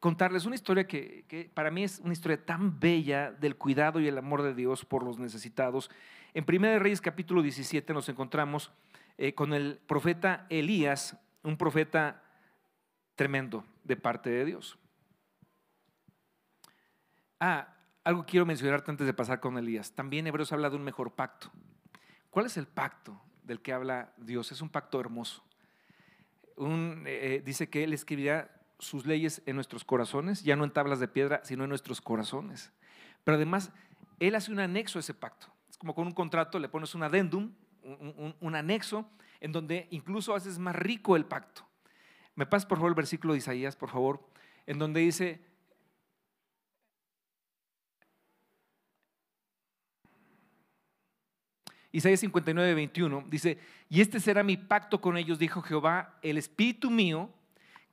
contarles 0.00 0.46
una 0.46 0.56
historia 0.56 0.86
que, 0.86 1.50
para 1.54 1.70
mí 1.70 1.84
es 1.84 2.00
una 2.00 2.12
historia 2.12 2.44
tan 2.44 2.78
bella 2.80 3.30
del 3.30 3.56
cuidado 3.56 4.00
y 4.00 4.08
el 4.08 4.18
amor 4.18 4.42
de 4.42 4.52
Dios 4.52 4.84
por 4.84 5.04
los 5.04 5.20
necesitados. 5.20 5.90
En 6.36 6.44
1 6.46 6.80
Reyes 6.80 7.00
capítulo 7.00 7.40
17 7.40 7.94
nos 7.94 8.10
encontramos 8.10 8.70
eh, 9.16 9.32
con 9.32 9.54
el 9.54 9.78
profeta 9.86 10.46
Elías, 10.50 11.16
un 11.42 11.56
profeta 11.56 12.22
tremendo 13.14 13.64
de 13.84 13.96
parte 13.96 14.28
de 14.28 14.44
Dios. 14.44 14.78
Ah, 17.40 17.74
algo 18.04 18.26
quiero 18.26 18.44
mencionarte 18.44 18.90
antes 18.90 19.06
de 19.06 19.14
pasar 19.14 19.40
con 19.40 19.56
Elías. 19.56 19.92
También 19.92 20.26
Hebreos 20.26 20.52
habla 20.52 20.68
de 20.68 20.76
un 20.76 20.84
mejor 20.84 21.14
pacto. 21.14 21.50
¿Cuál 22.28 22.44
es 22.44 22.58
el 22.58 22.66
pacto? 22.66 23.18
del 23.42 23.62
que 23.62 23.72
habla 23.72 24.12
Dios. 24.18 24.52
Es 24.52 24.60
un 24.60 24.68
pacto 24.68 25.00
hermoso. 25.00 25.42
Eh, 26.58 27.02
eh, 27.06 27.42
dice 27.42 27.70
que 27.70 27.82
Él 27.82 27.94
escribirá 27.94 28.60
sus 28.78 29.06
leyes 29.06 29.40
en 29.46 29.54
nuestros 29.54 29.84
corazones, 29.84 30.42
ya 30.42 30.54
no 30.54 30.64
en 30.64 30.70
tablas 30.70 31.00
de 31.00 31.08
piedra, 31.08 31.40
sino 31.44 31.64
en 31.64 31.70
nuestros 31.70 32.02
corazones. 32.02 32.72
Pero 33.24 33.36
además, 33.36 33.72
Él 34.20 34.34
hace 34.34 34.52
un 34.52 34.58
anexo 34.58 34.98
a 34.98 35.00
ese 35.00 35.14
pacto. 35.14 35.55
Como 35.78 35.94
con 35.94 36.06
un 36.06 36.12
contrato 36.12 36.58
le 36.58 36.68
pones 36.68 36.94
un 36.94 37.02
adendum, 37.02 37.52
un, 38.40 38.54
anexo, 38.54 39.08
en 39.40 39.52
donde 39.52 39.86
incluso 39.90 40.34
haces 40.34 40.58
más 40.58 40.74
rico 40.74 41.16
el 41.16 41.24
pacto. 41.24 41.66
Me 42.34 42.46
pasas 42.46 42.66
por 42.66 42.78
favor 42.78 42.90
el 42.90 42.96
versículo 42.96 43.32
de 43.32 43.38
Isaías, 43.38 43.76
por 43.76 43.90
favor, 43.90 44.26
en 44.66 44.78
donde 44.78 45.00
dice, 45.00 45.40
Isaías 51.92 52.20
59, 52.20 52.74
21 52.74 53.24
dice, 53.28 53.58
y 53.88 54.00
este 54.00 54.20
será 54.20 54.42
mi 54.42 54.56
pacto 54.56 55.00
con 55.00 55.16
ellos, 55.16 55.38
dijo 55.38 55.62
Jehová, 55.62 56.18
el 56.20 56.36
espíritu 56.36 56.90
mío 56.90 57.30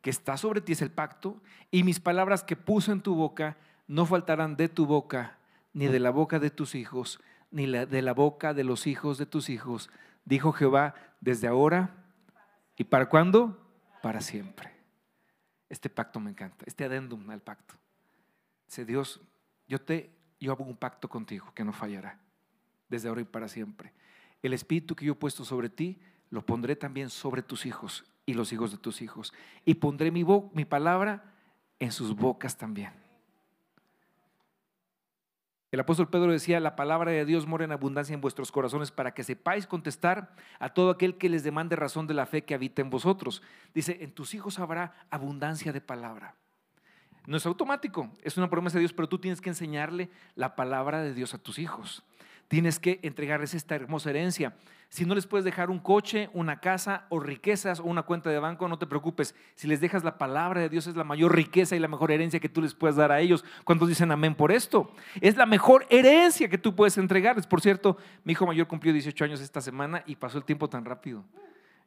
que 0.02 0.10
está 0.10 0.36
sobre 0.36 0.60
ti 0.60 0.74
es 0.74 0.82
el 0.82 0.92
pacto, 0.92 1.42
y 1.72 1.84
mis 1.84 2.02
palabras 2.02 2.44
que 2.44 2.58
puse 2.58 2.92
en 2.92 3.02
tu 3.02 3.16
boca 3.16 3.58
no 3.88 4.06
faltarán 4.06 4.58
de 4.58 4.68
tu 4.68 4.86
boca, 4.86 5.38
ni 5.72 5.88
de 5.88 6.00
la 6.00 6.10
boca 6.10 6.40
de 6.40 6.50
tus 6.50 6.75
hijos, 6.75 7.22
ni 7.54 7.68
de 7.68 8.02
la 8.02 8.14
boca 8.14 8.54
de 8.54 8.64
los 8.64 8.88
hijos 8.88 9.18
de 9.18 9.26
tus 9.26 9.50
hijos, 9.50 9.90
dijo 10.26 10.52
Jehová, 10.52 10.96
desde 11.22 11.48
ahora 11.48 11.96
y 12.76 12.84
para 12.84 13.08
cuándo? 13.08 13.58
Para 14.02 14.20
siempre. 14.20 14.72
Este 15.70 15.89
pacto 15.89 16.20
me 16.20 16.32
encanta, 16.32 16.66
este 16.68 16.84
adendum 16.84 17.30
al 17.30 17.42
pacto. 17.42 17.76
Dice 18.66 18.86
Dios, 18.86 19.22
yo 19.68 19.80
te 19.80 20.12
yo 20.39 20.52
hago 20.52 20.66
un 20.66 20.76
pacto 20.76 21.08
contigo 21.08 21.54
que 21.54 21.63
no 21.63 21.72
fallará 21.72 22.20
desde 22.89 23.08
ahora 23.08 23.22
y 23.22 23.26
para 23.26 23.48
siempre. 23.48 23.94
El 24.42 24.54
espíritu 24.54 24.96
que 24.96 25.06
yo 25.06 25.13
he 25.13 25.16
puesto 25.16 25.46
sobre 25.46 25.70
ti, 25.70 26.02
lo 26.30 26.46
pondré 26.46 26.76
también 26.76 27.10
sobre 27.10 27.44
tus 27.44 27.66
hijos 27.66 28.04
y 28.26 28.34
los 28.34 28.52
hijos 28.52 28.72
de 28.72 28.78
tus 28.78 29.02
hijos. 29.02 29.34
Y 29.63 29.76
pondré 29.76 30.12
mi, 30.12 30.26
mi 30.54 30.66
palabra 30.66 31.34
en 31.80 31.92
sus 31.92 32.13
bocas 32.16 32.58
también. 32.58 32.92
El 35.74 35.80
apóstol 35.80 36.08
Pedro 36.08 36.32
decía, 36.32 36.60
la 36.60 36.76
palabra 36.76 37.10
de 37.10 37.26
Dios 37.26 37.48
mora 37.48 37.66
en 37.66 37.72
abundancia 37.72 38.14
en 38.14 38.22
vuestros 38.22 38.52
corazones 38.52 38.92
para 38.92 39.16
que 39.16 39.24
sepáis 39.24 39.66
contestar 39.66 40.30
a 40.60 40.70
todo 40.70 40.92
aquel 40.92 41.18
que 41.18 41.30
les 41.30 41.44
demande 41.44 41.76
razón 41.76 42.06
de 42.06 42.14
la 42.14 42.28
fe 42.28 42.44
que 42.44 42.54
habita 42.54 42.84
en 42.84 42.92
vosotros. 42.92 43.42
Dice, 43.74 43.98
en 44.02 44.12
tus 44.12 44.36
hijos 44.36 44.60
habrá 44.60 44.94
abundancia 45.10 45.74
de 45.74 45.82
palabra. 45.82 46.36
No 47.26 47.38
es 47.38 47.48
automático, 47.48 48.12
es 48.22 48.38
una 48.38 48.52
promesa 48.52 48.76
de 48.76 48.82
Dios, 48.82 48.94
pero 48.94 49.10
tú 49.10 49.18
tienes 49.18 49.42
que 49.42 49.50
enseñarle 49.50 50.12
la 50.36 50.56
palabra 50.56 51.02
de 51.02 51.16
Dios 51.16 51.34
a 51.34 51.40
tus 51.40 51.58
hijos 51.58 52.04
tienes 52.47 52.79
que 52.79 52.99
entregarles 53.03 53.53
esta 53.53 53.75
hermosa 53.75 54.10
herencia. 54.10 54.56
Si 54.89 55.06
no 55.06 55.15
les 55.15 55.25
puedes 55.25 55.43
dejar 55.43 55.71
un 55.71 55.79
coche, 55.79 56.29
una 56.34 56.60
casa 56.60 57.08
o 57.10 57.19
riquezas 57.19 57.79
o 57.79 57.86
una 57.86 58.03
cuenta 58.03 58.29
de 58.29 58.38
banco, 58.38 58.67
no 58.67 58.77
te 58.77 58.86
preocupes. 58.86 59.34
Si 59.56 59.67
les 59.67 59.82
dejas 59.82 60.03
la 60.03 60.19
palabra 60.19 60.62
de 60.62 60.69
Dios 60.69 60.86
es 60.86 60.95
la 60.95 61.03
mayor 61.03 61.36
riqueza 61.36 61.75
y 61.75 61.79
la 61.79 61.88
mejor 61.88 62.12
herencia 62.12 62.39
que 62.39 62.47
tú 62.47 62.62
les 62.62 62.75
puedes 62.75 62.95
dar 62.95 63.12
a 63.12 63.19
ellos. 63.19 63.43
¿Cuántos 63.63 63.89
dicen 63.89 64.12
amén 64.12 64.36
por 64.36 64.51
esto? 64.51 64.93
Es 65.19 65.36
la 65.36 65.47
mejor 65.47 65.88
herencia 65.89 66.47
que 66.47 66.60
tú 66.60 66.75
puedes 66.75 66.97
entregarles. 66.99 67.47
Por 67.47 67.60
cierto, 67.60 67.97
mi 68.23 68.34
hijo 68.34 68.45
mayor 68.45 68.67
cumplió 68.67 68.93
18 68.93 69.25
años 69.25 69.41
esta 69.41 69.62
semana 69.62 70.03
y 70.06 70.15
pasó 70.15 70.38
el 70.38 70.45
tiempo 70.45 70.69
tan 70.69 70.86
rápido. 70.86 71.23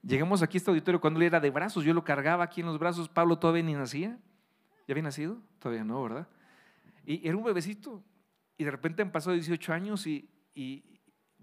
Llegamos 0.02 0.42
aquí 0.42 0.56
a 0.56 0.58
este 0.58 0.70
auditorio 0.70 1.00
cuando 1.00 1.20
él 1.20 1.26
era 1.26 1.38
de 1.38 1.50
brazos, 1.50 1.84
yo 1.84 1.94
lo 1.94 2.04
cargaba 2.04 2.44
aquí 2.44 2.60
en 2.60 2.66
los 2.66 2.78
brazos, 2.78 3.08
Pablo 3.08 3.38
todavía 3.38 3.62
ni 3.62 3.74
nacía. 3.74 4.18
¿Ya 4.88 4.92
había 4.92 5.02
nacido? 5.02 5.38
Todavía 5.58 5.84
no, 5.84 6.02
¿verdad? 6.02 6.28
Y 7.04 7.26
era 7.26 7.36
un 7.36 7.44
bebecito. 7.44 8.02
Y 8.58 8.64
de 8.64 8.70
repente 8.70 9.04
pasó 9.06 9.32
18 9.32 9.72
años 9.72 10.06
y 10.06 10.28
y 10.56 10.82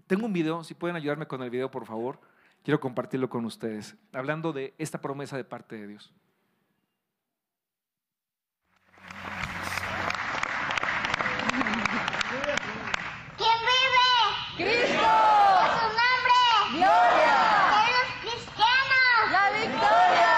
tengo 0.08 0.26
un 0.26 0.32
video, 0.32 0.64
si 0.64 0.74
pueden 0.74 0.96
ayudarme 0.96 1.26
con 1.26 1.40
el 1.42 1.48
video, 1.48 1.70
por 1.70 1.86
favor. 1.86 2.20
Quiero 2.62 2.80
compartirlo 2.80 3.30
con 3.30 3.44
ustedes, 3.44 3.96
hablando 4.12 4.52
de 4.52 4.74
esta 4.76 5.00
promesa 5.00 5.36
de 5.36 5.44
parte 5.44 5.76
de 5.76 5.86
Dios. 5.86 6.12
¿Quién 13.36 13.58
vive? 13.60 14.10
¡Cristo! 14.56 15.10
¿Su 15.74 15.86
nombre? 15.94 16.38
¡Gloria! 16.72 17.38
¡Eres 17.86 18.10
cristianos! 18.20 19.30
¡La 19.30 19.44
victoria! 19.52 20.34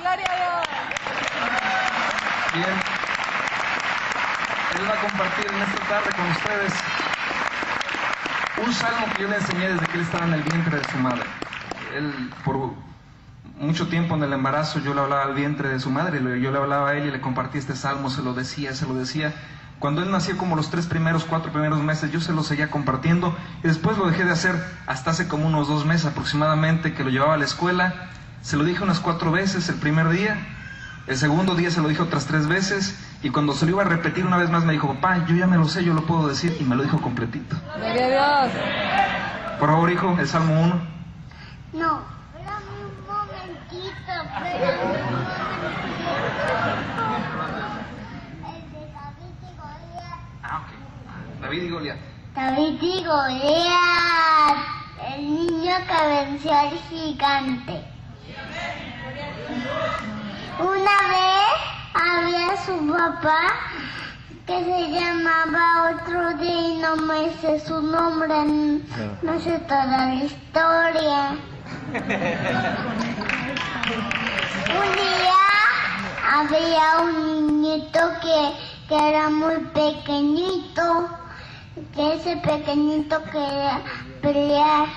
¡Gloria 0.00 0.28
a 0.30 0.36
Dios! 0.36 0.62
Bien. 2.54 2.76
Él 4.78 4.84
va 4.88 4.94
a 4.94 5.00
compartir 5.00 5.46
en 5.50 5.62
esta 5.62 5.88
tarde 5.88 6.10
con 6.16 6.30
ustedes 6.30 7.03
un 8.62 8.72
salmo 8.72 9.06
que 9.14 9.22
yo 9.22 9.28
le 9.28 9.36
enseñé 9.36 9.68
desde 9.68 9.86
que 9.86 9.98
él 9.98 10.00
estaba 10.02 10.26
en 10.26 10.34
el 10.34 10.42
vientre 10.42 10.78
de 10.78 10.84
su 10.84 10.98
madre. 10.98 11.24
Él, 11.96 12.30
por 12.44 12.72
mucho 13.58 13.88
tiempo 13.88 14.14
en 14.14 14.22
el 14.22 14.32
embarazo, 14.32 14.78
yo 14.80 14.94
le 14.94 15.00
hablaba 15.00 15.22
al 15.22 15.34
vientre 15.34 15.68
de 15.68 15.80
su 15.80 15.90
madre, 15.90 16.20
yo 16.40 16.50
le 16.50 16.58
hablaba 16.58 16.90
a 16.90 16.94
él 16.94 17.06
y 17.06 17.10
le 17.10 17.20
compartí 17.20 17.58
este 17.58 17.76
salmo, 17.76 18.10
se 18.10 18.22
lo 18.22 18.34
decía, 18.34 18.74
se 18.74 18.86
lo 18.86 18.94
decía. 18.94 19.34
Cuando 19.78 20.02
él 20.02 20.10
nació, 20.10 20.36
como 20.36 20.56
los 20.56 20.70
tres 20.70 20.86
primeros, 20.86 21.24
cuatro 21.24 21.52
primeros 21.52 21.82
meses, 21.82 22.10
yo 22.12 22.20
se 22.20 22.32
lo 22.32 22.42
seguía 22.42 22.70
compartiendo 22.70 23.36
y 23.62 23.66
después 23.66 23.98
lo 23.98 24.06
dejé 24.06 24.24
de 24.24 24.32
hacer 24.32 24.54
hasta 24.86 25.10
hace 25.10 25.28
como 25.28 25.46
unos 25.46 25.68
dos 25.68 25.84
meses 25.84 26.06
aproximadamente 26.06 26.94
que 26.94 27.04
lo 27.04 27.10
llevaba 27.10 27.34
a 27.34 27.38
la 27.38 27.44
escuela. 27.44 28.08
Se 28.40 28.56
lo 28.56 28.64
dije 28.64 28.82
unas 28.82 29.00
cuatro 29.00 29.32
veces 29.32 29.68
el 29.68 29.76
primer 29.76 30.08
día, 30.10 30.38
el 31.06 31.16
segundo 31.16 31.54
día 31.54 31.70
se 31.70 31.82
lo 31.82 31.88
dije 31.88 32.02
otras 32.02 32.26
tres 32.26 32.46
veces 32.46 32.98
y 33.24 33.30
cuando 33.30 33.54
se 33.54 33.64
lo 33.64 33.70
iba 33.72 33.82
a 33.82 33.86
repetir 33.86 34.26
una 34.26 34.36
vez 34.36 34.50
más 34.50 34.66
me 34.66 34.74
dijo, 34.74 34.86
papá, 34.86 35.24
yo 35.24 35.34
ya 35.34 35.46
me 35.46 35.56
lo 35.56 35.64
sé, 35.66 35.82
yo 35.82 35.94
lo 35.94 36.02
puedo 36.02 36.28
decir, 36.28 36.54
y 36.60 36.64
me 36.64 36.76
lo 36.76 36.82
dijo 36.82 37.00
completito. 37.00 37.56
Gloria 37.74 38.04
a 38.04 38.46
Dios. 38.46 38.62
Por 39.58 39.70
favor, 39.70 39.90
hijo, 39.90 40.14
el 40.20 40.28
Salmo 40.28 40.60
1. 40.60 40.80
No, 41.72 42.02
espérame 42.36 42.84
un 42.84 42.92
momentito, 43.06 43.96
espérame 43.96 44.78
un 44.82 44.88
momentito. 45.00 46.04
El 48.44 48.60
de 48.72 48.92
David 48.92 49.40
y 49.40 49.56
Goliat. 49.56 50.20
Ah, 50.42 50.60
ok. 50.60 51.40
David 51.40 51.62
y 51.62 51.70
Goliat. 51.70 51.98
David 52.34 52.82
y 52.82 53.04
Goliat, 53.06 54.58
el 55.16 55.22
niño 55.24 55.74
que 55.88 56.08
venció 56.08 56.52
al 56.52 56.78
gigante. 56.90 57.84
Una 60.58 60.96
vez 61.08 61.83
había 61.94 62.56
su 62.64 62.86
papá 62.92 63.54
que 64.46 64.64
se 64.64 64.90
llamaba 64.90 65.94
otro 65.94 66.36
día 66.38 66.68
y 66.68 66.78
no 66.78 66.96
me 66.96 67.30
sé 67.40 67.60
su 67.60 67.80
nombre, 67.80 68.34
no 69.22 69.40
sé 69.40 69.58
toda 69.60 69.86
la 69.86 70.14
historia. 70.14 71.36
Un 74.68 74.90
día 74.96 75.40
había 76.30 77.00
un 77.02 77.62
niñito 77.62 78.00
que, 78.20 78.52
que 78.88 79.08
era 79.08 79.30
muy 79.30 79.56
pequeñito, 79.72 81.08
que 81.94 82.14
ese 82.14 82.36
pequeñito 82.38 83.22
quería 83.24 83.80
pelear 84.20 84.88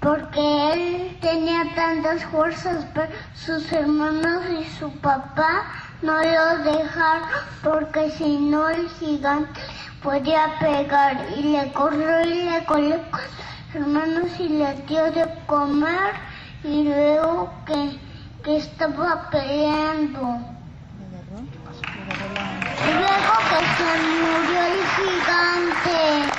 porque 0.00 0.72
él 0.72 1.18
tenía 1.20 1.74
tantas 1.74 2.24
fuerzas, 2.26 2.86
pero 2.94 3.08
sus 3.34 3.72
hermanos 3.72 4.44
y 4.60 4.64
su 4.78 4.90
papá 5.00 5.64
no 6.02 6.22
lo 6.22 6.58
dejaron 6.64 7.28
porque 7.62 8.10
si 8.12 8.38
no 8.38 8.68
el 8.68 8.88
gigante 8.90 9.60
podía 10.02 10.58
pegar 10.58 11.16
y 11.36 11.42
le 11.42 11.72
corrió 11.72 12.22
y 12.22 12.44
le 12.44 12.66
sus 12.66 13.74
hermanos 13.74 14.30
y 14.38 14.48
le 14.48 14.74
dio 14.86 15.10
de 15.10 15.26
comer 15.46 16.14
y 16.64 16.84
luego 16.84 17.50
que, 17.66 17.98
que 18.44 18.56
estaba 18.58 19.28
peleando. 19.30 20.38
Y 22.80 22.90
luego 22.92 23.34
que 23.50 23.60
se 23.76 23.90
murió 24.20 24.60
el 24.62 24.80
gigante. 24.96 26.38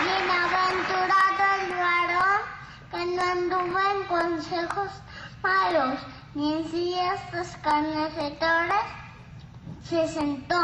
Bienaventurado 0.00 1.44
el 1.60 1.70
varón 1.76 2.42
que 2.90 3.00
no 3.06 3.22
anduvo 3.22 3.78
en 3.78 4.00
consejos 4.04 4.90
malos, 5.42 5.98
ni 6.34 6.54
en 6.54 6.64
sillas 7.34 7.48
escarnecedores 7.48 8.84
se 9.82 10.08
sentó, 10.08 10.56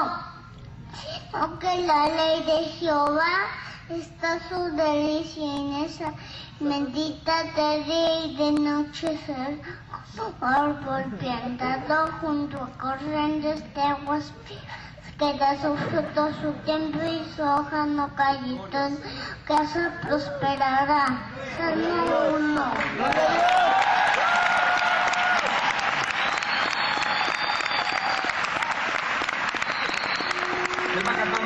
sino 0.94 1.59
que 1.59 1.83
la 1.83 2.09
ley 2.09 2.42
de 2.44 2.64
Jehová 2.78 3.48
está 3.88 4.38
su 4.48 4.76
delicia 4.76 5.56
en 5.56 5.72
esa 5.85 6.12
bendita 6.61 7.42
de 7.56 7.85
día 7.85 8.24
y 8.26 8.37
de 8.37 8.52
noche 8.52 9.18
ser 9.26 9.61
árbol 10.40 11.04
plantado 11.18 12.12
junto 12.20 12.62
a 12.62 12.70
corrientes 12.78 13.62
de 13.74 13.83
aguas 13.83 14.33
que 15.18 15.35
da 15.38 15.54
su 15.61 15.76
fruto 15.76 16.30
su 16.40 16.52
tiempo 16.64 16.98
y 17.02 17.24
su 17.35 17.42
hoja 17.42 17.87
no 17.87 18.09
cae 18.14 18.38
que 19.46 19.66
se 19.66 19.90
prosperará. 20.02 21.06
Salmo 21.56 22.37
1. 22.37 23.80
Les 30.94 31.06
va 31.06 31.12
a 31.12 31.14
cantar 31.14 31.40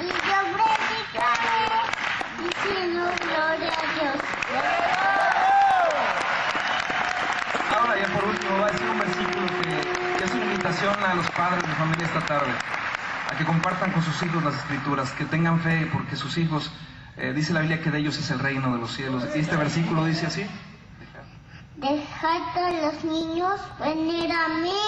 y 0.00 0.06
yo 0.06 0.38
predicaré, 0.54 1.64
diciendo 2.38 3.02
gloria 3.20 3.72
a 3.72 3.86
Dios. 3.94 4.18
Ahora 7.76 7.98
ya 7.98 8.06
por 8.14 8.24
último 8.24 8.58
va 8.58 8.66
a 8.66 8.70
decir 8.70 8.88
un 8.88 8.98
versículo 8.98 9.46
que, 9.62 10.24
es 10.24 10.30
una 10.32 10.44
invitación 10.44 11.04
a 11.04 11.14
los 11.14 11.30
padres 11.30 11.62
de 11.62 11.74
familia 11.74 12.06
esta 12.06 12.20
tarde, 12.20 12.52
a 13.30 13.36
que 13.36 13.44
compartan 13.44 13.92
con 13.92 14.02
sus 14.02 14.22
hijos 14.22 14.42
las 14.44 14.54
escrituras, 14.54 15.10
que 15.12 15.24
tengan 15.24 15.60
fe, 15.60 15.88
porque 15.92 16.16
sus 16.16 16.38
hijos, 16.38 16.70
eh, 17.16 17.32
dice 17.34 17.52
la 17.52 17.60
Biblia 17.60 17.82
que 17.82 17.90
de 17.90 17.98
ellos 17.98 18.18
es 18.18 18.30
el 18.30 18.38
reino 18.38 18.72
de 18.72 18.78
los 18.78 18.92
cielos. 18.92 19.24
Y 19.34 19.40
este 19.40 19.56
versículo 19.56 20.04
dice 20.04 20.26
así, 20.26 20.46
Dejad 21.76 22.56
a 22.56 22.70
los 22.70 23.02
niños 23.02 23.60
venir 23.80 24.30
a 24.30 24.48
mí 24.48 24.80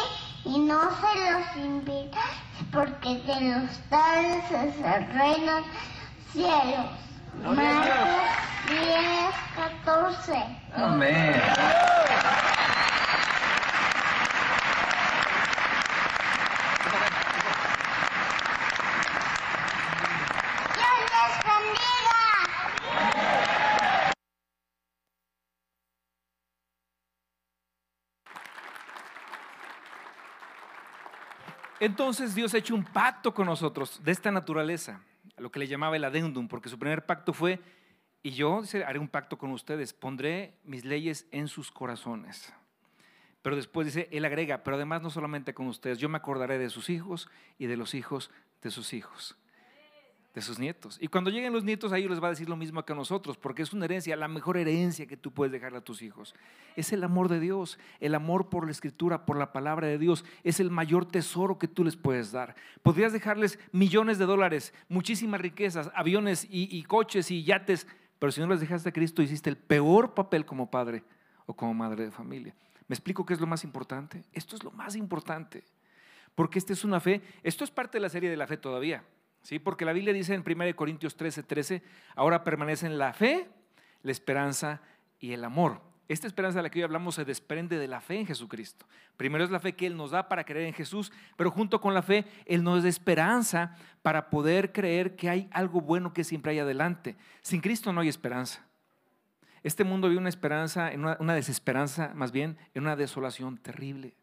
y 0.44 0.58
no 0.60 0.80
se 0.90 1.32
los 1.32 1.56
invitéis, 1.56 2.43
porque 2.74 3.18
de 3.20 3.40
los 3.40 3.70
tales 3.88 4.44
es 4.50 4.74
el 4.84 5.06
reino 5.14 5.62
cielos. 6.32 6.86
Marcos 7.44 8.08
10, 8.68 9.34
14. 9.84 10.32
amén. 10.74 11.40
Dios 20.74 20.98
les 21.14 21.34
bendiga. 21.44 22.20
Entonces 31.84 32.34
Dios 32.34 32.54
ha 32.54 32.58
hecho 32.58 32.74
un 32.74 32.82
pacto 32.82 33.34
con 33.34 33.44
nosotros 33.44 34.00
de 34.02 34.10
esta 34.10 34.30
naturaleza, 34.30 35.02
lo 35.36 35.52
que 35.52 35.58
le 35.58 35.66
llamaba 35.66 35.96
el 35.96 36.04
adendum, 36.04 36.48
porque 36.48 36.70
su 36.70 36.78
primer 36.78 37.04
pacto 37.04 37.34
fue, 37.34 37.60
y 38.22 38.30
yo 38.30 38.62
dice, 38.62 38.84
haré 38.84 38.98
un 38.98 39.08
pacto 39.08 39.36
con 39.36 39.50
ustedes, 39.50 39.92
pondré 39.92 40.54
mis 40.64 40.86
leyes 40.86 41.26
en 41.30 41.46
sus 41.46 41.70
corazones. 41.70 42.54
Pero 43.42 43.54
después 43.54 43.86
dice, 43.86 44.08
él 44.12 44.24
agrega, 44.24 44.64
pero 44.64 44.76
además 44.76 45.02
no 45.02 45.10
solamente 45.10 45.52
con 45.52 45.66
ustedes, 45.66 45.98
yo 45.98 46.08
me 46.08 46.16
acordaré 46.16 46.56
de 46.56 46.70
sus 46.70 46.88
hijos 46.88 47.28
y 47.58 47.66
de 47.66 47.76
los 47.76 47.92
hijos 47.92 48.30
de 48.62 48.70
sus 48.70 48.94
hijos, 48.94 49.36
de 50.34 50.42
sus 50.42 50.58
nietos. 50.58 50.98
Y 51.00 51.06
cuando 51.06 51.30
lleguen 51.30 51.52
los 51.52 51.62
nietos, 51.62 51.92
a 51.92 51.98
ellos 51.98 52.10
les 52.10 52.22
va 52.22 52.26
a 52.26 52.30
decir 52.30 52.48
lo 52.48 52.56
mismo 52.56 52.84
que 52.84 52.92
a 52.92 52.96
nosotros, 52.96 53.36
porque 53.36 53.62
es 53.62 53.72
una 53.72 53.84
herencia, 53.84 54.16
la 54.16 54.26
mejor 54.26 54.56
herencia 54.56 55.06
que 55.06 55.16
tú 55.16 55.32
puedes 55.32 55.52
dejarle 55.52 55.78
a 55.78 55.84
tus 55.84 56.02
hijos. 56.02 56.34
Es 56.74 56.92
el 56.92 57.04
amor 57.04 57.28
de 57.28 57.38
Dios, 57.38 57.78
el 58.00 58.16
amor 58.16 58.48
por 58.48 58.64
la 58.64 58.72
escritura, 58.72 59.26
por 59.26 59.38
la 59.38 59.52
palabra 59.52 59.86
de 59.86 59.96
Dios. 59.96 60.24
Es 60.42 60.58
el 60.58 60.70
mayor 60.70 61.06
tesoro 61.06 61.56
que 61.58 61.68
tú 61.68 61.84
les 61.84 61.96
puedes 61.96 62.32
dar. 62.32 62.56
Podrías 62.82 63.12
dejarles 63.12 63.60
millones 63.70 64.18
de 64.18 64.26
dólares, 64.26 64.74
muchísimas 64.88 65.40
riquezas, 65.40 65.90
aviones 65.94 66.48
y, 66.50 66.76
y 66.76 66.82
coches 66.82 67.30
y 67.30 67.44
yates, 67.44 67.86
pero 68.18 68.32
si 68.32 68.40
no 68.40 68.48
les 68.48 68.60
dejaste 68.60 68.88
a 68.88 68.92
Cristo, 68.92 69.22
hiciste 69.22 69.50
el 69.50 69.56
peor 69.56 70.14
papel 70.14 70.44
como 70.44 70.68
padre 70.68 71.04
o 71.46 71.54
como 71.54 71.74
madre 71.74 72.04
de 72.04 72.10
familia. 72.10 72.56
¿Me 72.88 72.94
explico 72.94 73.24
qué 73.24 73.34
es 73.34 73.40
lo 73.40 73.46
más 73.46 73.62
importante? 73.62 74.24
Esto 74.32 74.56
es 74.56 74.64
lo 74.64 74.72
más 74.72 74.96
importante. 74.96 75.64
Porque 76.34 76.58
esta 76.58 76.72
es 76.72 76.82
una 76.82 76.98
fe, 76.98 77.22
esto 77.44 77.62
es 77.62 77.70
parte 77.70 77.98
de 77.98 78.02
la 78.02 78.08
serie 78.08 78.28
de 78.28 78.36
la 78.36 78.48
fe 78.48 78.56
todavía. 78.56 79.04
¿Sí? 79.44 79.60
Porque 79.60 79.84
la 79.84 79.92
Biblia 79.92 80.12
dice 80.12 80.34
en 80.34 80.42
1 80.44 80.74
Corintios 80.74 81.16
13, 81.16 81.44
13, 81.44 81.82
ahora 82.16 82.42
permanecen 82.42 82.98
la 82.98 83.12
fe, 83.12 83.48
la 84.02 84.10
esperanza 84.10 84.80
y 85.20 85.32
el 85.32 85.44
amor. 85.44 85.80
Esta 86.08 86.26
esperanza 86.26 86.58
de 86.58 86.64
la 86.64 86.70
que 86.70 86.80
hoy 86.80 86.82
hablamos 86.82 87.14
se 87.14 87.24
desprende 87.24 87.78
de 87.78 87.88
la 87.88 88.00
fe 88.00 88.18
en 88.18 88.26
Jesucristo. 88.26 88.86
Primero 89.16 89.44
es 89.44 89.50
la 89.50 89.60
fe 89.60 89.74
que 89.74 89.86
Él 89.86 89.96
nos 89.96 90.10
da 90.10 90.28
para 90.28 90.44
creer 90.44 90.66
en 90.66 90.74
Jesús, 90.74 91.12
pero 91.36 91.50
junto 91.50 91.80
con 91.80 91.94
la 91.94 92.02
fe 92.02 92.26
Él 92.46 92.62
nos 92.62 92.82
da 92.82 92.88
esperanza 92.88 93.76
para 94.02 94.28
poder 94.28 94.72
creer 94.72 95.14
que 95.14 95.30
hay 95.30 95.48
algo 95.52 95.80
bueno 95.80 96.12
que 96.12 96.24
siempre 96.24 96.52
hay 96.52 96.58
adelante. 96.58 97.16
Sin 97.40 97.60
Cristo 97.60 97.92
no 97.92 98.00
hay 98.00 98.08
esperanza. 98.08 98.66
Este 99.62 99.84
mundo 99.84 100.08
vive 100.08 100.20
una 100.20 100.28
esperanza, 100.28 100.90
una, 100.94 101.16
una 101.20 101.34
desesperanza, 101.34 102.12
más 102.14 102.32
bien, 102.32 102.58
en 102.74 102.82
una 102.82 102.96
desolación 102.96 103.56
terrible. 103.56 104.14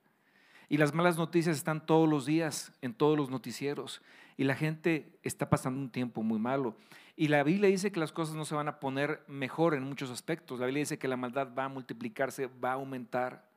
Y 0.69 0.77
las 0.77 0.93
malas 0.93 1.17
noticias 1.17 1.57
están 1.57 1.85
todos 1.85 2.07
los 2.07 2.25
días 2.25 2.71
en 2.81 2.93
todos 2.93 3.17
los 3.17 3.29
noticieros. 3.29 4.01
Y 4.37 4.43
la 4.43 4.55
gente 4.55 5.19
está 5.23 5.49
pasando 5.49 5.79
un 5.79 5.89
tiempo 5.89 6.23
muy 6.23 6.39
malo. 6.39 6.75
Y 7.15 7.27
la 7.27 7.43
Biblia 7.43 7.69
dice 7.69 7.91
que 7.91 7.99
las 7.99 8.11
cosas 8.11 8.35
no 8.35 8.45
se 8.45 8.55
van 8.55 8.67
a 8.67 8.79
poner 8.79 9.23
mejor 9.27 9.73
en 9.75 9.83
muchos 9.83 10.09
aspectos. 10.09 10.59
La 10.59 10.65
Biblia 10.65 10.81
dice 10.81 10.97
que 10.97 11.07
la 11.07 11.17
maldad 11.17 11.49
va 11.57 11.65
a 11.65 11.69
multiplicarse, 11.69 12.47
va 12.47 12.71
a 12.71 12.73
aumentar 12.73 13.49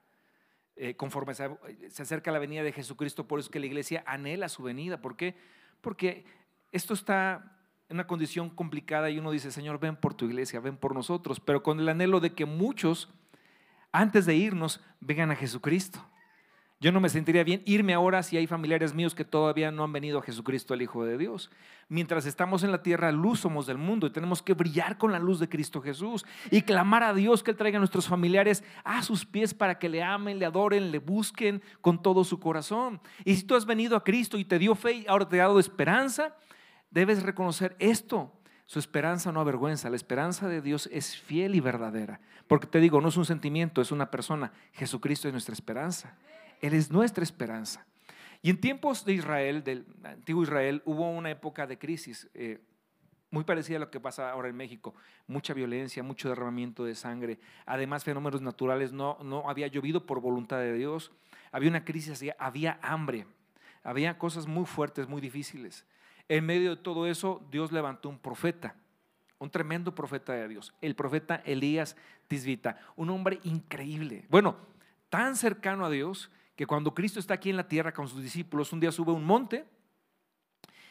eh, 0.77 0.97
conforme 0.97 1.35
se, 1.35 1.49
se 1.89 2.03
acerca 2.03 2.33
la 2.33 2.39
venida 2.39 2.63
de 2.63 2.73
Jesucristo. 2.73 3.27
Por 3.27 3.39
eso 3.39 3.47
es 3.47 3.53
que 3.53 3.61
la 3.61 3.67
iglesia 3.67 4.03
anhela 4.07 4.49
su 4.49 4.63
venida. 4.63 5.01
¿Por 5.01 5.17
qué? 5.17 5.37
Porque 5.81 6.25
esto 6.73 6.95
está 6.95 7.59
en 7.89 7.97
una 7.97 8.07
condición 8.07 8.51
complicada 8.51 9.11
y 9.11 9.19
uno 9.19 9.31
dice, 9.31 9.51
Señor, 9.51 9.79
ven 9.79 9.97
por 9.97 10.15
tu 10.15 10.25
iglesia, 10.27 10.61
ven 10.61 10.77
por 10.77 10.95
nosotros. 10.95 11.39
Pero 11.41 11.63
con 11.63 11.79
el 11.79 11.89
anhelo 11.89 12.21
de 12.21 12.35
que 12.35 12.47
muchos, 12.47 13.09
antes 13.93 14.27
de 14.27 14.35
irnos, 14.35 14.81
vengan 15.01 15.31
a 15.31 15.37
Jesucristo. 15.37 16.05
Yo 16.85 16.93
no 16.93 17.01
me 17.01 17.09
sentiría 17.09 17.45
bien 17.45 17.63
irme 17.65 17.95
ahora 17.95 18.23
si 18.23 18.37
hay 18.37 18.47
familiares 18.47 18.93
míos 18.93 19.15
que 19.15 19.25
todavía 19.25 19.71
no 19.71 19.85
han 19.85 19.93
venido 19.95 20.19
a 20.19 20.23
Jesucristo, 20.23 20.75
el 20.75 20.83
Hijo 20.83 21.03
de 21.03 21.17
Dios. 21.17 21.51
Mientras 21.89 22.27
estamos 22.27 22.63
en 22.63 22.73
la 22.73 22.83
tierra, 22.83 23.11
luz 23.11 23.41
somos 23.41 23.65
del 23.65 23.79
mundo 23.79 24.07
y 24.07 24.11
tenemos 24.11 24.43
que 24.43 24.53
brillar 24.53 24.99
con 24.99 25.11
la 25.11 25.19
luz 25.19 25.41
de 25.41 25.49
Cristo 25.49 25.81
Jesús 25.81 26.27
y 26.51 26.61
clamar 26.61 27.03
a 27.03 27.15
Dios 27.15 27.43
que 27.43 27.53
Él 27.53 27.57
traiga 27.57 27.79
a 27.79 27.81
nuestros 27.81 28.07
familiares 28.07 28.63
a 28.85 29.03
sus 29.03 29.25
pies 29.25 29.55
para 29.55 29.79
que 29.79 29.89
le 29.89 30.03
amen, 30.03 30.39
le 30.39 30.45
adoren, 30.45 30.91
le 30.91 30.99
busquen 30.99 31.63
con 31.81 32.03
todo 32.03 32.23
su 32.23 32.39
corazón. 32.39 33.01
Y 33.25 33.35
si 33.37 33.45
tú 33.45 33.55
has 33.55 33.65
venido 33.65 33.97
a 33.97 34.05
Cristo 34.05 34.37
y 34.37 34.45
te 34.45 34.59
dio 34.59 34.75
fe 34.75 34.93
y 34.93 35.07
ahora 35.09 35.27
te 35.27 35.41
ha 35.41 35.45
dado 35.45 35.61
esperanza, 35.61 36.37
debes 36.91 37.23
reconocer 37.23 37.77
esto. 37.79 38.31
Su 38.67 38.79
esperanza 38.79 39.33
no 39.33 39.41
avergüenza, 39.41 39.89
la 39.89 39.97
esperanza 39.97 40.49
de 40.49 40.61
Dios 40.61 40.91
es 40.93 41.17
fiel 41.17 41.55
y 41.55 41.61
verdadera. 41.61 42.21
Porque 42.47 42.67
te 42.67 42.79
digo, 42.79 43.01
no 43.01 43.09
es 43.09 43.17
un 43.17 43.25
sentimiento, 43.25 43.81
es 43.81 43.91
una 43.91 44.11
persona. 44.11 44.53
Jesucristo 44.75 45.29
es 45.29 45.33
nuestra 45.33 45.55
esperanza. 45.55 46.15
Él 46.65 46.73
es 46.73 46.91
nuestra 46.91 47.23
esperanza. 47.23 47.85
Y 48.41 48.49
en 48.49 48.59
tiempos 48.59 49.05
de 49.05 49.13
Israel, 49.13 49.63
del 49.63 49.85
antiguo 50.03 50.43
Israel, 50.43 50.81
hubo 50.87 51.11
una 51.11 51.31
época 51.31 51.67
de 51.67 51.79
crisis 51.79 52.27
eh, 52.33 52.59
muy 53.31 53.45
parecida 53.45 53.77
a 53.77 53.81
lo 53.81 53.91
que 53.91 54.01
pasa 54.01 54.31
ahora 54.31 54.49
en 54.49 54.57
México. 54.57 54.95
Mucha 55.27 55.53
violencia, 55.53 56.03
mucho 56.03 56.31
derramamiento 56.31 56.87
de 56.87 56.95
sangre, 56.95 57.39
además 57.67 58.03
fenómenos 58.03 58.41
naturales, 58.41 58.95
no, 58.95 59.19
no 59.23 59.51
había 59.51 59.67
llovido 59.67 60.07
por 60.07 60.23
voluntad 60.23 60.57
de 60.57 60.73
Dios, 60.73 61.13
había 61.53 61.69
una 61.69 61.85
crisis, 61.85 62.25
había 62.39 62.79
hambre, 62.81 63.27
había 63.83 64.17
cosas 64.17 64.47
muy 64.47 64.65
fuertes, 64.65 65.07
muy 65.07 65.21
difíciles. 65.21 65.85
En 66.31 66.47
medio 66.47 66.77
de 66.77 66.83
todo 66.83 67.07
eso, 67.07 67.47
Dios 67.51 67.73
levantó 67.73 68.09
un 68.09 68.19
profeta, 68.19 68.75
un 69.39 69.51
tremendo 69.51 69.95
profeta 69.95 70.33
de 70.33 70.49
Dios, 70.49 70.73
el 70.81 70.95
profeta 70.95 71.43
Elías 71.45 71.95
Tisbita, 72.27 72.79
un 72.97 73.11
hombre 73.11 73.39
increíble. 73.43 74.25
Bueno, 74.31 74.57
tan 75.11 75.37
cercano 75.37 75.85
a 75.85 75.91
Dios 75.91 76.31
que 76.57 76.67
cuando 76.67 76.95
Cristo 76.95 77.19
está 77.19 77.35
aquí 77.35 77.51
en 77.51 77.57
la 77.57 77.69
tierra 77.69 77.93
con 77.93 78.09
sus 78.09 78.23
discípulos, 78.23 78.73
un 78.73 78.81
día 78.81 78.93
sube 78.93 79.11
a 79.11 79.15
un 79.15 79.25
monte 79.25 79.67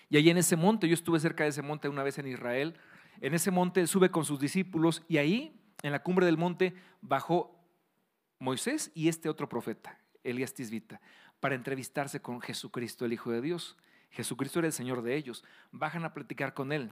y 0.09 0.17
allí 0.17 0.29
en 0.29 0.37
ese 0.37 0.55
monte, 0.55 0.87
yo 0.87 0.93
estuve 0.93 1.19
cerca 1.19 1.43
de 1.43 1.49
ese 1.49 1.61
monte 1.61 1.89
una 1.89 2.03
vez 2.03 2.19
en 2.19 2.27
Israel, 2.27 2.75
en 3.19 3.33
ese 3.33 3.49
monte 3.49 3.87
sube 3.87 4.11
con 4.11 4.25
sus 4.25 4.39
discípulos 4.39 5.01
y 5.07 5.17
ahí, 5.17 5.59
en 5.81 5.91
la 5.91 6.03
cumbre 6.03 6.25
del 6.25 6.37
monte, 6.37 6.75
bajó 7.01 7.59
Moisés 8.37 8.91
y 8.93 9.07
este 9.07 9.29
otro 9.29 9.49
profeta, 9.49 9.97
Elías 10.23 10.53
Tisbita, 10.53 11.01
para 11.39 11.55
entrevistarse 11.55 12.21
con 12.21 12.41
Jesucristo, 12.41 13.05
el 13.05 13.13
Hijo 13.13 13.31
de 13.31 13.41
Dios. 13.41 13.77
Jesucristo 14.11 14.59
era 14.59 14.67
el 14.67 14.73
Señor 14.73 15.01
de 15.01 15.15
ellos. 15.15 15.43
Bajan 15.71 16.05
a 16.05 16.13
platicar 16.13 16.53
con 16.53 16.71
Él. 16.71 16.91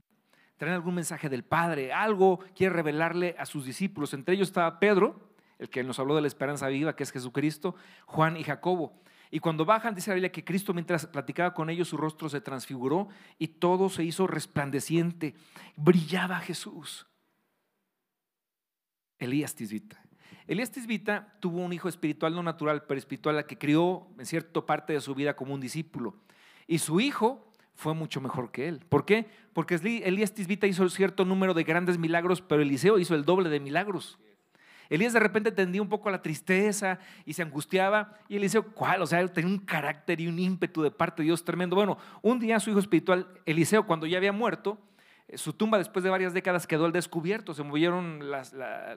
Traen 0.56 0.74
algún 0.74 0.94
mensaje 0.96 1.28
del 1.28 1.44
Padre, 1.44 1.92
algo 1.92 2.40
quiere 2.56 2.74
revelarle 2.74 3.36
a 3.38 3.46
sus 3.46 3.64
discípulos. 3.64 4.14
Entre 4.14 4.34
ellos 4.34 4.48
estaba 4.48 4.80
Pedro, 4.80 5.31
el 5.62 5.70
que 5.70 5.84
nos 5.84 5.98
habló 6.00 6.16
de 6.16 6.22
la 6.22 6.26
esperanza 6.26 6.66
viva, 6.66 6.96
que 6.96 7.04
es 7.04 7.12
Jesucristo, 7.12 7.76
Juan 8.06 8.36
y 8.36 8.42
Jacobo. 8.42 9.00
Y 9.30 9.38
cuando 9.38 9.64
bajan, 9.64 9.94
dice 9.94 10.10
la 10.10 10.16
Biblia 10.16 10.32
que 10.32 10.44
Cristo 10.44 10.74
mientras 10.74 11.06
platicaba 11.06 11.54
con 11.54 11.70
ellos, 11.70 11.88
su 11.88 11.96
rostro 11.96 12.28
se 12.28 12.40
transfiguró 12.40 13.08
y 13.38 13.46
todo 13.46 13.88
se 13.88 14.02
hizo 14.02 14.26
resplandeciente. 14.26 15.34
Brillaba 15.76 16.40
Jesús. 16.40 17.06
Elías 19.18 19.54
Tisbita. 19.54 20.02
Elías 20.48 20.72
Tisbita 20.72 21.38
tuvo 21.38 21.60
un 21.60 21.72
hijo 21.72 21.88
espiritual, 21.88 22.34
no 22.34 22.42
natural, 22.42 22.84
pero 22.86 22.98
espiritual, 22.98 23.38
al 23.38 23.46
que 23.46 23.56
crió 23.56 24.08
en 24.18 24.26
cierta 24.26 24.66
parte 24.66 24.92
de 24.94 25.00
su 25.00 25.14
vida 25.14 25.36
como 25.36 25.54
un 25.54 25.60
discípulo. 25.60 26.16
Y 26.66 26.78
su 26.78 27.00
hijo 27.00 27.52
fue 27.74 27.94
mucho 27.94 28.20
mejor 28.20 28.50
que 28.50 28.66
él. 28.66 28.84
¿Por 28.88 29.04
qué? 29.04 29.30
Porque 29.52 29.76
Elías 29.76 30.34
Tisbita 30.34 30.66
hizo 30.66 30.88
cierto 30.88 31.24
número 31.24 31.54
de 31.54 31.62
grandes 31.62 31.98
milagros, 31.98 32.42
pero 32.42 32.62
Eliseo 32.62 32.98
hizo 32.98 33.14
el 33.14 33.24
doble 33.24 33.48
de 33.48 33.60
milagros. 33.60 34.18
Elías 34.92 35.14
de 35.14 35.20
repente 35.20 35.50
tendía 35.50 35.80
un 35.80 35.88
poco 35.88 36.10
a 36.10 36.12
la 36.12 36.20
tristeza 36.20 36.98
y 37.24 37.32
se 37.32 37.40
angustiaba. 37.40 38.12
Y 38.28 38.36
Eliseo, 38.36 38.62
¿cuál? 38.74 39.00
O 39.00 39.06
sea, 39.06 39.26
tenía 39.32 39.50
un 39.50 39.58
carácter 39.58 40.20
y 40.20 40.26
un 40.26 40.38
ímpetu 40.38 40.82
de 40.82 40.90
parte 40.90 41.22
de 41.22 41.28
Dios 41.28 41.46
tremendo. 41.46 41.74
Bueno, 41.74 41.96
un 42.20 42.38
día 42.38 42.60
su 42.60 42.68
hijo 42.68 42.78
espiritual, 42.78 43.26
Eliseo, 43.46 43.86
cuando 43.86 44.04
ya 44.06 44.18
había 44.18 44.32
muerto, 44.32 44.78
eh, 45.28 45.38
su 45.38 45.54
tumba 45.54 45.78
después 45.78 46.02
de 46.02 46.10
varias 46.10 46.34
décadas 46.34 46.66
quedó 46.66 46.84
al 46.84 46.92
descubierto. 46.92 47.54
Se 47.54 47.62
movieron 47.62 48.20
eh, 48.22 48.96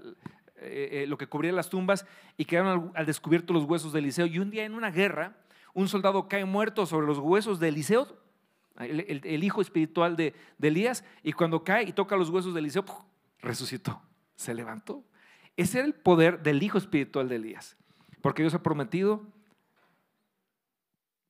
eh, 0.57 1.05
lo 1.07 1.17
que 1.17 1.27
cubría 1.27 1.53
las 1.53 1.69
tumbas 1.69 2.05
y 2.35 2.43
quedaron 2.43 2.91
al, 2.93 3.05
descubierto 3.05 3.53
los 3.53 3.63
huesos 3.63 3.93
de 3.93 3.99
Eliseo. 3.99 4.25
Y 4.25 4.39
un 4.39 4.51
día 4.51 4.65
en 4.65 4.73
una 4.73 4.91
guerra, 4.91 5.37
un 5.73 5.87
soldado 5.87 6.27
cae 6.27 6.43
muerto 6.43 6.85
sobre 6.85 7.07
los 7.07 7.19
huesos 7.19 7.61
de 7.61 7.69
Eliseo, 7.69 8.17
el, 8.79 9.43
hijo 9.45 9.61
espiritual 9.61 10.17
de, 10.17 10.33
Elías, 10.61 11.05
y 11.23 11.31
cuando 11.31 11.63
cae 11.63 11.83
y 11.85 11.93
toca 11.93 12.17
los 12.17 12.29
huesos 12.29 12.53
de 12.53 12.59
Eliseo, 12.59 12.83
resucitó, 13.39 14.01
se 14.35 14.53
levantó. 14.53 15.05
Ese 15.57 15.79
era 15.79 15.87
el 15.87 15.93
poder 15.93 16.43
del 16.43 16.61
hijo 16.63 16.77
espiritual 16.77 17.29
de 17.29 17.37
Elías. 17.37 17.77
Porque 18.21 18.41
Dios 18.41 18.53
ha 18.53 18.63
prometido 18.63 19.23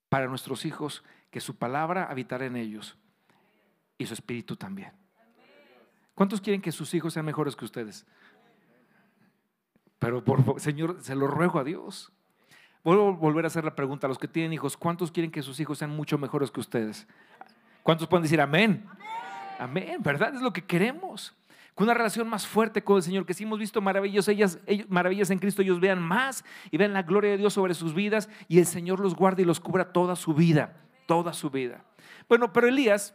para 0.10 0.28
nuestros 0.28 0.66
hijos 0.66 1.04
que 1.30 1.42
su 1.42 1.56
palabra 1.58 2.06
habitará 2.06 2.46
en 2.46 2.56
ellos 2.56 2.98
y 3.98 4.06
su 4.06 4.14
espíritu 4.14 4.56
también. 4.56 4.94
¿Cuántos 6.14 6.40
quieren 6.40 6.62
que 6.62 6.72
sus 6.72 6.94
hijos 6.94 7.14
sean 7.14 7.26
mejores 7.26 7.56
que 7.56 7.66
ustedes? 7.66 8.06
Pero 10.00 10.24
por 10.24 10.44
favor, 10.44 10.62
Señor, 10.62 11.02
se 11.02 11.16
lo 11.16 11.28
ruego 11.28 11.60
a 11.60 11.64
Dios. 11.64 12.12
Vuelvo 12.84 13.10
a 13.10 13.12
volver 13.12 13.46
a 13.46 13.48
hacer 13.48 13.66
la 13.66 13.76
pregunta 13.76 14.08
a 14.08 14.10
los 14.10 14.18
que 14.18 14.28
tienen 14.28 14.54
hijos, 14.54 14.78
¿cuántos 14.78 15.12
quieren 15.12 15.32
que 15.32 15.42
sus 15.42 15.60
hijos 15.60 15.80
sean 15.80 15.92
mucho 15.92 16.18
mejores 16.18 16.52
que 16.52 16.60
ustedes? 16.60 17.08
¿Cuántos 17.84 18.08
pueden 18.08 18.24
decir 18.24 18.40
amén? 18.40 18.88
Amén, 19.60 20.02
¿verdad? 20.02 20.36
Es 20.36 20.42
lo 20.42 20.54
que 20.54 20.64
queremos 20.64 21.34
con 21.76 21.86
una 21.86 21.94
relación 21.94 22.28
más 22.30 22.48
fuerte 22.48 22.84
con 22.84 22.96
el 22.98 23.04
Señor, 23.04 23.26
que 23.26 23.34
si 23.34 23.44
hemos 23.44 23.60
visto 23.60 23.82
maravillas, 23.82 24.28
ellas, 24.30 24.60
maravillas 24.88 25.30
en 25.30 25.40
Cristo, 25.40 25.62
ellos 25.62 25.82
vean 25.82 26.02
más 26.02 26.46
y 26.72 26.78
vean 26.78 26.94
la 26.94 27.04
gloria 27.04 27.32
de 27.32 27.38
Dios 27.38 27.54
sobre 27.54 27.74
sus 27.74 27.94
vidas 27.94 28.30
y 28.48 28.60
el 28.60 28.66
Señor 28.66 29.02
los 29.02 29.14
guarda 29.14 29.42
y 29.42 29.46
los 29.46 29.60
cubra 29.60 29.92
toda 29.92 30.16
su 30.16 30.34
vida, 30.34 30.78
toda 31.06 31.34
su 31.34 31.50
vida. 31.50 31.84
Bueno, 32.30 32.54
pero 32.54 32.68
Elías, 32.68 33.14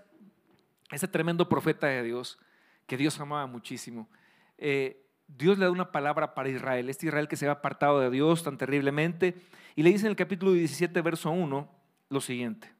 ese 0.91 1.09
tremendo 1.09 1.49
profeta 1.49 1.87
de 1.87 2.03
Dios, 2.03 2.39
que 2.87 2.99
Dios 2.99 3.19
amaba 3.19 3.47
muchísimo, 3.47 4.11
eh, 4.59 5.07
Dios 5.27 5.57
le 5.57 5.65
da 5.65 5.71
una 5.71 5.91
palabra 5.91 6.35
para 6.35 6.51
Israel, 6.51 6.91
este 6.91 7.07
Israel 7.07 7.29
que 7.29 7.37
se 7.37 7.49
ha 7.49 7.53
apartado 7.53 8.01
de 8.01 8.11
Dios 8.11 8.43
tan 8.43 8.59
terriblemente, 8.59 9.41
y 9.75 9.83
le 9.83 9.91
dice 9.91 10.05
en 10.05 10.11
el 10.11 10.17
capítulo 10.17 10.53
17, 10.53 11.01
verso 11.01 11.31
1, 11.31 11.69
lo 12.11 12.21
siguiente. 12.21 12.80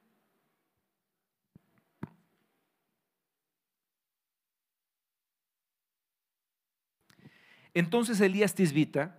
Entonces 7.75 8.21
Elías 8.21 8.55
Tisbita, 8.55 9.19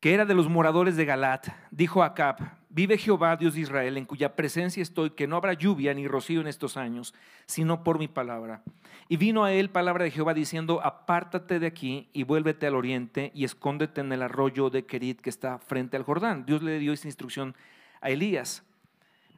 que 0.00 0.14
era 0.14 0.24
de 0.24 0.34
los 0.34 0.48
moradores 0.48 0.96
de 0.96 1.04
Galat, 1.04 1.48
dijo 1.70 2.02
a 2.02 2.06
Acab, 2.06 2.60
vive 2.70 2.96
Jehová, 2.96 3.36
Dios 3.36 3.54
de 3.54 3.60
Israel, 3.60 3.98
en 3.98 4.06
cuya 4.06 4.34
presencia 4.34 4.82
estoy, 4.82 5.10
que 5.10 5.26
no 5.26 5.36
habrá 5.36 5.52
lluvia 5.52 5.92
ni 5.92 6.08
rocío 6.08 6.40
en 6.40 6.46
estos 6.46 6.76
años, 6.76 7.14
sino 7.46 7.84
por 7.84 7.98
mi 7.98 8.08
palabra. 8.08 8.62
Y 9.08 9.16
vino 9.16 9.44
a 9.44 9.52
él 9.52 9.70
palabra 9.70 10.04
de 10.04 10.10
Jehová 10.10 10.32
diciendo, 10.32 10.80
apártate 10.82 11.58
de 11.58 11.66
aquí 11.66 12.08
y 12.12 12.22
vuélvete 12.22 12.66
al 12.66 12.76
oriente 12.76 13.32
y 13.34 13.44
escóndete 13.44 14.00
en 14.00 14.12
el 14.12 14.22
arroyo 14.22 14.70
de 14.70 14.86
Kerit 14.86 15.20
que 15.20 15.30
está 15.30 15.58
frente 15.58 15.96
al 15.96 16.04
Jordán. 16.04 16.46
Dios 16.46 16.62
le 16.62 16.78
dio 16.78 16.92
esta 16.92 17.08
instrucción 17.08 17.54
a 18.00 18.10
Elías. 18.10 18.62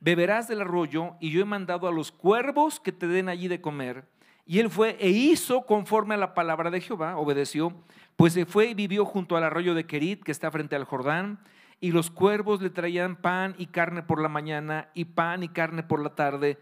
Beberás 0.00 0.46
del 0.46 0.60
arroyo 0.60 1.14
y 1.20 1.30
yo 1.30 1.40
he 1.40 1.44
mandado 1.44 1.88
a 1.88 1.92
los 1.92 2.12
cuervos 2.12 2.80
que 2.80 2.92
te 2.92 3.06
den 3.06 3.28
allí 3.28 3.48
de 3.48 3.60
comer 3.60 4.04
y 4.44 4.58
él 4.58 4.70
fue 4.70 4.96
e 5.00 5.08
hizo 5.08 5.66
conforme 5.66 6.14
a 6.14 6.18
la 6.18 6.34
palabra 6.34 6.70
de 6.70 6.80
Jehová, 6.80 7.16
obedeció, 7.16 7.74
pues 8.16 8.32
se 8.32 8.46
fue 8.46 8.66
y 8.66 8.74
vivió 8.74 9.04
junto 9.04 9.36
al 9.36 9.44
arroyo 9.44 9.74
de 9.74 9.86
Kerit, 9.86 10.22
que 10.22 10.32
está 10.32 10.50
frente 10.50 10.76
al 10.76 10.84
Jordán, 10.84 11.40
y 11.80 11.92
los 11.92 12.10
cuervos 12.10 12.60
le 12.62 12.70
traían 12.70 13.16
pan 13.16 13.54
y 13.58 13.66
carne 13.66 14.02
por 14.02 14.20
la 14.20 14.28
mañana, 14.28 14.90
y 14.94 15.06
pan 15.06 15.42
y 15.42 15.48
carne 15.48 15.82
por 15.82 16.00
la 16.00 16.14
tarde, 16.14 16.58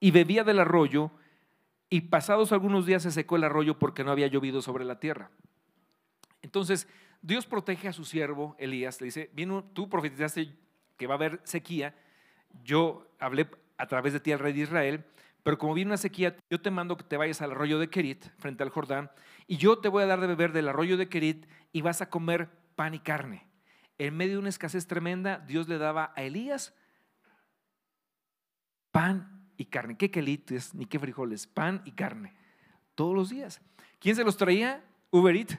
y 0.00 0.10
bebía 0.10 0.44
del 0.44 0.60
arroyo, 0.60 1.10
y 1.88 2.02
pasados 2.02 2.52
algunos 2.52 2.86
días 2.86 3.02
se 3.02 3.10
secó 3.10 3.36
el 3.36 3.44
arroyo 3.44 3.78
porque 3.78 4.04
no 4.04 4.12
había 4.12 4.28
llovido 4.28 4.62
sobre 4.62 4.84
la 4.84 5.00
tierra. 5.00 5.30
Entonces, 6.42 6.88
Dios 7.20 7.46
protege 7.46 7.88
a 7.88 7.92
su 7.92 8.04
siervo 8.04 8.54
Elías, 8.58 9.00
le 9.00 9.06
dice, 9.06 9.30
vino, 9.34 9.64
tú 9.74 9.88
profetizaste 9.88 10.54
que 10.96 11.06
va 11.06 11.14
a 11.14 11.16
haber 11.16 11.40
sequía, 11.44 11.94
yo 12.64 13.06
hablé 13.18 13.48
a 13.76 13.86
través 13.86 14.12
de 14.12 14.20
ti 14.20 14.32
al 14.32 14.38
rey 14.38 14.52
de 14.52 14.60
Israel, 14.60 15.04
pero 15.42 15.58
como 15.58 15.74
viene 15.74 15.90
una 15.90 15.96
sequía, 15.96 16.36
yo 16.50 16.60
te 16.60 16.70
mando 16.70 16.96
que 16.96 17.04
te 17.04 17.16
vayas 17.16 17.40
al 17.40 17.52
arroyo 17.52 17.78
de 17.78 17.88
Kerit, 17.88 18.24
frente 18.38 18.62
al 18.62 18.70
Jordán, 18.70 19.10
y 19.46 19.56
yo 19.56 19.78
te 19.78 19.88
voy 19.88 20.02
a 20.02 20.06
dar 20.06 20.20
de 20.20 20.26
beber 20.26 20.52
del 20.52 20.68
arroyo 20.68 20.96
de 20.96 21.08
Kerit 21.08 21.46
y 21.72 21.80
vas 21.80 22.02
a 22.02 22.10
comer 22.10 22.50
pan 22.76 22.94
y 22.94 23.00
carne. 23.00 23.46
En 23.98 24.16
medio 24.16 24.34
de 24.34 24.38
una 24.38 24.48
escasez 24.48 24.86
tremenda, 24.86 25.38
Dios 25.38 25.68
le 25.68 25.78
daba 25.78 26.12
a 26.16 26.22
Elías 26.22 26.74
pan 28.90 29.46
y 29.56 29.66
carne. 29.66 29.96
¿Qué 29.96 30.10
quelites 30.10 30.74
ni 30.74 30.86
qué 30.86 30.98
frijoles? 30.98 31.46
Pan 31.46 31.82
y 31.84 31.92
carne. 31.92 32.34
Todos 32.94 33.14
los 33.14 33.30
días. 33.30 33.60
¿Quién 33.98 34.16
se 34.16 34.24
los 34.24 34.36
traía? 34.36 34.84
Uberit. 35.10 35.52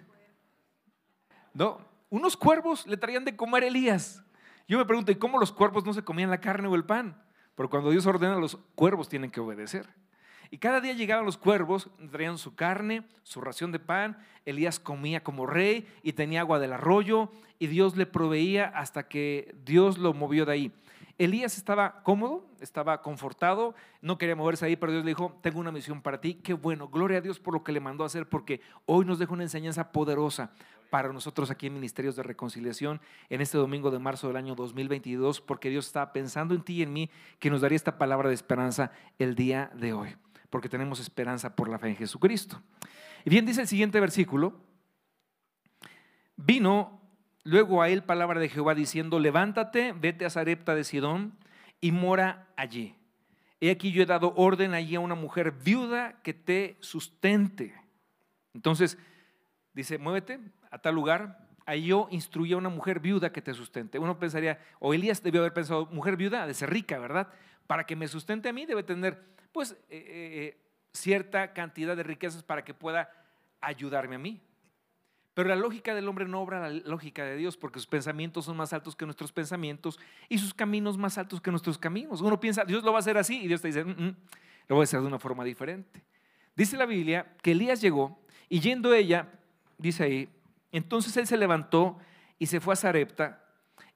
No, 1.53 1.79
unos 2.09 2.35
cuervos 2.37 2.87
le 2.87 2.97
traían 2.97 3.25
de 3.25 3.35
comer 3.35 3.63
a 3.63 3.67
Elías. 3.67 4.23
Yo 4.67 4.77
me 4.77 4.85
pregunto, 4.85 5.11
¿y 5.11 5.15
cómo 5.15 5.37
los 5.37 5.51
cuervos 5.51 5.85
no 5.85 5.93
se 5.93 6.03
comían 6.03 6.29
la 6.29 6.39
carne 6.39 6.67
o 6.67 6.75
el 6.75 6.85
pan? 6.85 7.21
Pero 7.62 7.69
cuando 7.69 7.91
Dios 7.91 8.08
ordena, 8.08 8.38
los 8.38 8.58
cuervos 8.74 9.08
tienen 9.08 9.30
que 9.30 9.39
obedecer. 9.39 9.88
Y 10.50 10.58
cada 10.58 10.82
día 10.82 10.93
llegaban 10.93 11.28
los 11.28 11.38
cuervos, 11.38 11.91
traían 12.12 12.39
su 12.39 12.56
carne, 12.56 13.04
su 13.21 13.39
ración 13.39 13.71
de 13.71 13.78
pan. 13.78 14.17
Elías 14.45 14.80
comía 14.80 15.24
como 15.24 15.45
rey 15.45 15.88
y 16.02 16.13
tenía 16.13 16.39
agua 16.39 16.58
del 16.58 16.74
arroyo 16.74 17.30
y 17.60 17.67
Dios 17.67 17.95
le 17.95 18.08
proveía 18.08 18.65
hasta 18.65 19.08
que 19.08 19.54
Dios 19.63 20.00
lo 20.00 20.15
movió 20.15 20.47
de 20.47 20.54
ahí. 20.54 20.71
Elías 21.19 21.56
estaba 21.56 22.02
cómodo, 22.02 22.47
estaba 22.62 23.04
confortado, 23.04 23.76
no 24.02 24.17
quería 24.17 24.36
moverse 24.36 24.65
ahí, 24.65 24.76
pero 24.76 24.91
Dios 24.91 25.06
le 25.06 25.12
dijo, 25.12 25.38
tengo 25.43 25.60
una 25.60 25.71
misión 25.71 26.02
para 26.02 26.19
ti. 26.19 26.34
Qué 26.34 26.54
bueno, 26.54 26.88
gloria 26.88 27.19
a 27.19 27.21
Dios 27.21 27.39
por 27.39 27.54
lo 27.54 27.63
que 27.63 27.74
le 27.74 27.80
mandó 27.80 28.04
a 28.04 28.08
hacer, 28.08 28.28
porque 28.28 28.60
hoy 28.88 29.06
nos 29.06 29.19
deja 29.19 29.34
una 29.34 29.43
enseñanza 29.43 29.91
poderosa 29.91 30.52
para 30.91 31.13
nosotros 31.13 31.49
aquí 31.49 31.67
en 31.67 31.73
Ministerios 31.73 32.17
de 32.17 32.21
Reconciliación 32.21 32.99
en 33.30 33.39
este 33.39 33.58
domingo 33.58 33.89
de 33.91 33.97
marzo 33.97 34.27
del 34.27 34.36
año 34.36 34.56
2022, 34.56 35.39
porque 35.39 35.69
Dios 35.69 35.88
está 35.88 36.12
pensando 36.12 36.54
en 36.54 36.62
ti 36.62 36.73
y 36.73 36.82
en 36.84 36.91
mí 36.91 37.10
que 37.39 37.49
nos 37.49 37.62
daría 37.62 37.77
esta 37.77 37.97
palabra 37.97 38.27
de 38.27 38.36
esperanza 38.36 38.91
el 39.17 39.34
día 39.34 39.71
de 39.73 39.93
hoy, 39.93 40.17
porque 40.49 40.67
tenemos 40.67 40.99
esperanza 40.99 41.56
por 41.56 41.69
la 41.69 41.80
fe 41.80 41.88
en 41.88 41.95
Jesucristo. 41.95 42.62
Y 43.23 43.30
bien 43.30 43.45
dice 43.45 43.62
el 43.62 43.67
siguiente 43.69 44.01
versículo, 44.01 44.60
vino 46.36 47.01
luego 47.43 47.82
a 47.82 47.88
él 47.88 48.04
palabra 48.04 48.41
de 48.41 48.49
Jehová 48.49 48.75
diciendo, 48.75 49.17
levántate, 49.17 49.93
vete 49.93 50.25
a 50.25 50.30
Sarepta 50.30 50.75
de 50.75 50.84
Sidón 50.84 51.38
y 51.80 51.93
mora 51.93 52.49
allí. 52.58 52.95
He 53.62 53.71
aquí 53.71 53.93
yo 53.93 54.04
he 54.04 54.08
dado 54.08 54.34
orden 54.36 54.73
allí 54.73 54.95
a 54.95 54.99
una 54.99 55.15
mujer 55.15 55.51
viuda 55.51 56.21
que 56.21 56.34
te 56.34 56.75
sustente. 56.82 57.73
Entonces, 58.54 58.97
dice, 59.73 59.97
muévete 59.97 60.39
a 60.69 60.77
tal 60.79 60.95
lugar. 60.95 61.47
Ahí 61.65 61.86
yo 61.86 62.07
instruí 62.12 62.53
a 62.53 62.57
una 62.57 62.69
mujer 62.69 62.99
viuda 62.99 63.31
que 63.31 63.41
te 63.41 63.53
sustente. 63.53 63.99
Uno 63.99 64.17
pensaría, 64.17 64.60
o 64.79 64.93
Elías 64.93 65.21
debió 65.21 65.41
haber 65.41 65.53
pensado, 65.53 65.86
mujer 65.88 66.17
viuda 66.17 66.47
de 66.47 66.53
ser 66.53 66.69
rica, 66.69 66.97
¿verdad? 66.99 67.27
Para 67.67 67.86
que 67.86 67.95
me 67.95 68.07
sustente 68.07 68.49
a 68.49 68.53
mí 68.53 68.65
debe 68.65 68.84
tener, 68.84 69.23
pues, 69.51 69.71
eh, 69.89 70.57
eh, 70.60 70.62
cierta 70.93 71.53
cantidad 71.53 71.95
de 71.95 72.03
riquezas 72.03 72.43
para 72.43 72.63
que 72.63 72.73
pueda 72.73 73.10
ayudarme 73.62 74.15
a 74.15 74.19
mí. 74.19 74.41
Pero 75.34 75.47
la 75.47 75.55
lógica 75.55 75.95
del 75.95 76.07
hombre 76.10 76.25
no 76.25 76.41
obra 76.41 76.60
la 76.60 76.69
lógica 76.69 77.23
de 77.23 77.38
Dios 77.38 77.55
porque 77.55 77.79
sus 77.79 77.88
pensamientos 77.88 78.45
son 78.45 78.57
más 78.57 78.73
altos 78.73 78.95
que 78.95 79.05
nuestros 79.05 79.31
pensamientos 79.31 79.97
y 80.27 80.38
sus 80.39 80.53
caminos 80.53 80.97
más 80.97 81.17
altos 81.17 81.39
que 81.39 81.51
nuestros 81.51 81.77
caminos. 81.77 82.19
Uno 82.19 82.39
piensa, 82.39 82.65
Dios 82.65 82.84
lo 82.84 82.91
va 82.91 82.97
a 82.97 82.99
hacer 82.99 83.17
así 83.17 83.41
y 83.41 83.47
Dios 83.47 83.62
te 83.62 83.69
dice, 83.69 83.86
"Mm, 83.86 83.91
mm, 83.91 84.15
lo 84.67 84.75
voy 84.75 84.84
a 84.84 84.86
hacer 84.86 84.99
de 84.99 85.07
una 85.07 85.19
forma 85.19 85.43
diferente. 85.45 86.03
Dice 86.55 86.75
la 86.75 86.86
Biblia 86.86 87.34
que 87.41 87.51
Elías 87.51 87.79
llegó 87.81 88.19
y 88.49 88.60
yendo 88.60 88.93
ella, 88.93 89.29
dice 89.81 90.03
ahí, 90.03 90.29
entonces 90.71 91.15
él 91.17 91.27
se 91.27 91.37
levantó 91.37 91.97
y 92.39 92.45
se 92.45 92.59
fue 92.59 92.73
a 92.73 92.77
Sarepta 92.77 93.41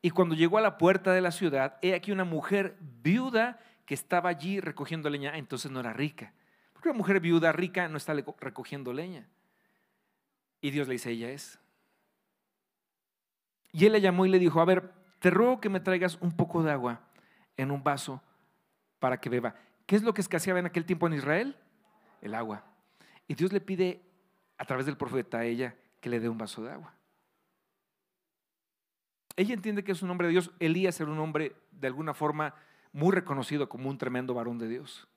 y 0.06 0.12
cuando 0.12 0.36
llegó 0.36 0.60
a 0.60 0.62
la 0.62 0.78
puerta 0.78 1.14
de 1.14 1.22
la 1.22 1.32
ciudad, 1.32 1.80
he 1.82 1.96
aquí 1.96 2.12
una 2.12 2.26
mujer 2.26 2.78
viuda 3.02 3.60
que 3.88 3.96
estaba 3.96 4.30
allí 4.30 4.60
recogiendo 4.60 5.10
leña, 5.10 5.36
entonces 5.36 5.72
no 5.72 5.80
era 5.80 5.94
rica. 5.94 6.32
Porque 6.74 6.90
una 6.90 6.98
mujer 7.00 7.20
viuda 7.20 7.52
rica 7.52 7.88
no 7.88 7.98
está 7.98 8.14
recogiendo 8.40 8.94
leña. 8.94 9.28
Y 10.62 10.70
Dios 10.70 10.88
le 10.88 10.94
dice, 10.94 11.10
ella 11.10 11.32
es. 11.32 11.58
Y 13.72 13.86
él 13.88 13.94
le 13.94 14.02
llamó 14.02 14.28
y 14.28 14.30
le 14.30 14.38
dijo, 14.38 14.62
a 14.62 14.66
ver, 14.66 14.92
te 15.18 15.32
ruego 15.32 15.60
que 15.60 15.70
me 15.70 15.80
traigas 15.80 16.20
un 16.22 16.32
poco 16.38 16.62
de 16.62 16.72
agua 16.72 17.02
en 17.58 17.72
un 17.72 17.84
vaso 17.84 18.22
para 19.00 19.20
que 19.20 19.30
beba. 19.30 19.56
¿Qué 19.88 19.96
es 19.96 20.04
lo 20.04 20.14
que 20.14 20.22
escaseaba 20.22 20.60
en 20.60 20.68
aquel 20.68 20.86
tiempo 20.86 21.08
en 21.08 21.14
Israel? 21.14 21.58
El 22.22 22.36
agua. 22.36 22.64
Y 23.28 23.34
Dios 23.34 23.52
le 23.52 23.60
pide 23.60 24.04
a 24.58 24.66
través 24.66 24.86
del 24.86 24.98
profeta 24.98 25.40
a 25.40 25.46
ella 25.46 25.76
que 26.00 26.10
le 26.10 26.20
dé 26.20 26.30
un 26.30 26.38
vaso 26.38 26.64
de 26.64 26.72
agua. 26.72 26.94
Ella 29.36 29.54
entiende 29.54 29.84
que 29.84 29.92
es 29.92 30.02
un 30.02 30.10
hombre 30.10 30.28
de 30.28 30.32
Dios. 30.32 30.52
Elías 30.60 31.00
era 31.00 31.12
un 31.12 31.20
hombre 31.20 31.56
de 31.72 31.88
alguna 31.88 32.14
forma 32.14 32.56
muy 32.94 33.12
reconocido 33.14 33.68
como 33.68 33.90
un 33.90 33.98
tremendo 33.98 34.34
varón 34.34 34.58
de 34.58 34.70
Dios. 34.70 35.08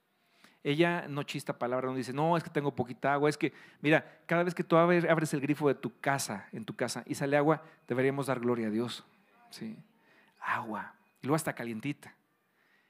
Ella 0.65 1.07
no 1.09 1.23
chista 1.23 1.59
palabra, 1.59 1.89
no 1.89 1.95
dice, 1.95 2.13
no, 2.13 2.37
es 2.37 2.43
que 2.43 2.51
tengo 2.51 2.75
poquita 2.75 3.13
agua, 3.13 3.31
es 3.31 3.39
que, 3.39 3.53
mira, 3.81 4.21
cada 4.27 4.43
vez 4.43 4.55
que 4.55 4.65
tú 4.65 4.77
abres, 4.77 5.33
el 5.33 5.41
grifo 5.41 5.69
de 5.69 5.77
tu 5.77 6.01
casa, 6.01 6.49
en 6.53 6.65
tu 6.65 6.75
casa, 6.75 7.05
y 7.07 7.15
sale 7.15 7.37
agua, 7.37 7.63
deberíamos 7.87 8.27
dar 8.27 8.41
gloria 8.41 8.67
a 8.67 8.71
Dios. 8.71 9.05
¿sí? 9.51 9.79
Agua. 10.41 10.95
Y 11.23 11.27
luego 11.27 11.37
hasta 11.37 11.55
calientita. 11.55 12.15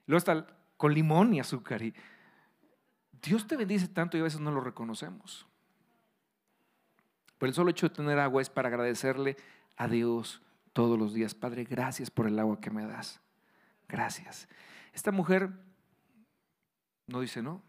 Y 0.07 0.11
luego 0.11 0.17
hasta 0.17 0.47
con 0.77 0.93
limón 0.93 1.33
y 1.35 1.39
azúcar. 1.39 1.83
Y 1.83 1.93
Dios 3.21 3.45
te 3.45 3.55
bendice 3.55 3.87
tanto 3.87 4.17
y 4.17 4.21
a 4.21 4.23
veces 4.23 4.39
no 4.39 4.51
lo 4.51 4.61
reconocemos. 4.61 5.45
Pero 7.39 7.47
el 7.49 7.55
solo 7.55 7.71
hecho 7.71 7.89
de 7.89 7.95
tener 7.95 8.19
agua 8.19 8.41
es 8.41 8.49
para 8.49 8.67
agradecerle 8.67 9.35
a 9.77 9.87
Dios 9.87 10.43
todos 10.73 10.99
los 10.99 11.13
días. 11.15 11.33
Padre, 11.33 11.63
gracias 11.63 12.11
por 12.11 12.27
el 12.27 12.37
agua 12.37 12.59
que 12.59 12.69
me 12.69 12.85
das. 12.85 13.19
Gracias. 13.87 14.47
Esta 14.93 15.11
mujer 15.11 15.49
no 17.07 17.21
dice 17.21 17.41
no. 17.41 17.63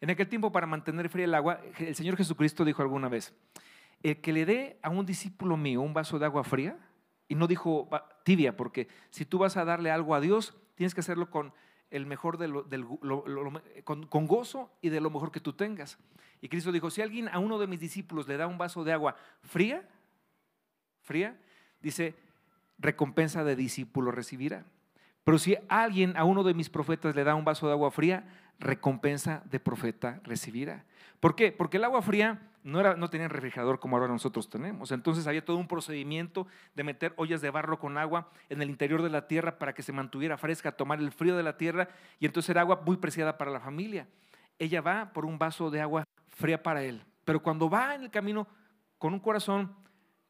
En 0.00 0.10
aquel 0.10 0.28
tiempo, 0.28 0.52
para 0.52 0.66
mantener 0.66 1.08
fría 1.08 1.24
el 1.24 1.34
agua, 1.34 1.60
el 1.78 1.94
Señor 1.96 2.16
Jesucristo 2.16 2.64
dijo 2.64 2.82
alguna 2.82 3.08
vez, 3.08 3.34
el 4.02 4.20
que 4.20 4.32
le 4.32 4.46
dé 4.46 4.78
a 4.82 4.90
un 4.90 5.04
discípulo 5.04 5.56
mío 5.56 5.80
un 5.80 5.92
vaso 5.92 6.20
de 6.20 6.26
agua 6.26 6.44
fría, 6.44 6.78
y 7.26 7.34
no 7.34 7.48
dijo 7.48 7.88
"Va- 7.88 8.08
tibia, 8.24 8.56
porque 8.56 8.86
si 9.10 9.24
tú 9.24 9.38
vas 9.38 9.56
a 9.56 9.64
darle 9.64 9.90
algo 9.90 10.14
a 10.14 10.20
Dios, 10.20 10.54
tienes 10.76 10.94
que 10.94 11.00
hacerlo 11.00 11.30
con 11.30 11.52
el 11.90 12.06
mejor 12.06 12.38
de 12.38 12.48
lo, 12.48 12.66
con, 13.84 14.06
con 14.06 14.26
gozo 14.26 14.70
y 14.80 14.88
de 14.88 15.00
lo 15.00 15.10
mejor 15.10 15.32
que 15.32 15.40
tú 15.40 15.52
tengas. 15.52 15.98
Y 16.40 16.48
Cristo 16.48 16.72
dijo, 16.72 16.90
si 16.90 17.02
alguien 17.02 17.28
a 17.28 17.38
uno 17.38 17.58
de 17.58 17.66
mis 17.66 17.80
discípulos 17.80 18.28
le 18.28 18.36
da 18.36 18.46
un 18.46 18.58
vaso 18.58 18.84
de 18.84 18.92
agua 18.92 19.16
fría, 19.42 19.88
fría, 21.02 21.38
dice, 21.80 22.14
recompensa 22.78 23.44
de 23.44 23.56
discípulo 23.56 24.10
recibirá. 24.10 24.64
Pero 25.24 25.38
si 25.38 25.56
alguien 25.68 26.16
a 26.16 26.24
uno 26.24 26.42
de 26.42 26.54
mis 26.54 26.70
profetas 26.70 27.14
le 27.14 27.24
da 27.24 27.34
un 27.34 27.44
vaso 27.44 27.66
de 27.66 27.72
agua 27.72 27.90
fría, 27.90 28.26
recompensa 28.58 29.42
de 29.50 29.60
profeta 29.60 30.20
recibirá. 30.24 30.84
¿Por 31.20 31.34
qué? 31.34 31.52
Porque 31.52 31.76
el 31.76 31.84
agua 31.84 32.02
fría 32.02 32.40
no, 32.68 32.80
era, 32.80 32.96
no 32.96 33.08
tenía 33.08 33.28
refrigerador 33.28 33.80
como 33.80 33.96
ahora 33.96 34.12
nosotros 34.12 34.50
tenemos. 34.50 34.92
Entonces 34.92 35.26
había 35.26 35.42
todo 35.42 35.56
un 35.56 35.66
procedimiento 35.66 36.46
de 36.74 36.84
meter 36.84 37.14
ollas 37.16 37.40
de 37.40 37.48
barro 37.48 37.78
con 37.78 37.96
agua 37.96 38.30
en 38.50 38.60
el 38.60 38.68
interior 38.68 39.02
de 39.02 39.08
la 39.08 39.26
tierra 39.26 39.58
para 39.58 39.72
que 39.72 39.82
se 39.82 39.92
mantuviera 39.92 40.36
fresca, 40.36 40.72
tomar 40.72 40.98
el 40.98 41.10
frío 41.10 41.34
de 41.34 41.42
la 41.42 41.56
tierra 41.56 41.88
y 42.20 42.26
entonces 42.26 42.50
era 42.50 42.60
agua 42.60 42.82
muy 42.84 42.98
preciada 42.98 43.38
para 43.38 43.50
la 43.50 43.60
familia. 43.60 44.06
Ella 44.58 44.82
va 44.82 45.14
por 45.14 45.24
un 45.24 45.38
vaso 45.38 45.70
de 45.70 45.80
agua 45.80 46.04
fría 46.26 46.62
para 46.62 46.82
él. 46.82 47.02
Pero 47.24 47.42
cuando 47.42 47.70
va 47.70 47.94
en 47.94 48.02
el 48.02 48.10
camino 48.10 48.46
con 48.98 49.14
un 49.14 49.20
corazón 49.20 49.74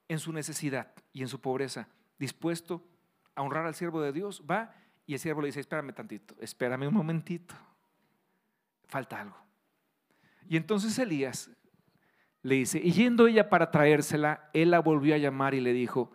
en 0.06 0.20
su 0.20 0.32
necesidad 0.32 0.92
y 1.12 1.22
en 1.22 1.28
su 1.28 1.40
pobreza, 1.40 1.88
dispuesto 2.20 2.86
a 3.34 3.42
honrar 3.42 3.66
al 3.66 3.74
siervo 3.74 4.00
de 4.00 4.12
Dios, 4.12 4.44
va 4.48 4.74
y 5.06 5.14
el 5.14 5.18
siervo 5.18 5.40
le 5.40 5.48
dice, 5.48 5.60
espérame 5.60 5.92
tantito, 5.92 6.36
espérame 6.38 6.86
un 6.86 6.94
momentito, 6.94 7.54
falta 8.86 9.20
algo. 9.20 9.36
Y 10.48 10.56
entonces 10.56 10.96
Elías 10.98 11.50
le 12.42 12.54
dice, 12.56 12.80
y 12.82 12.92
yendo 12.92 13.26
ella 13.26 13.48
para 13.48 13.70
traérsela, 13.70 14.50
él 14.52 14.70
la 14.70 14.80
volvió 14.80 15.14
a 15.14 15.18
llamar 15.18 15.54
y 15.54 15.60
le 15.60 15.72
dijo, 15.72 16.12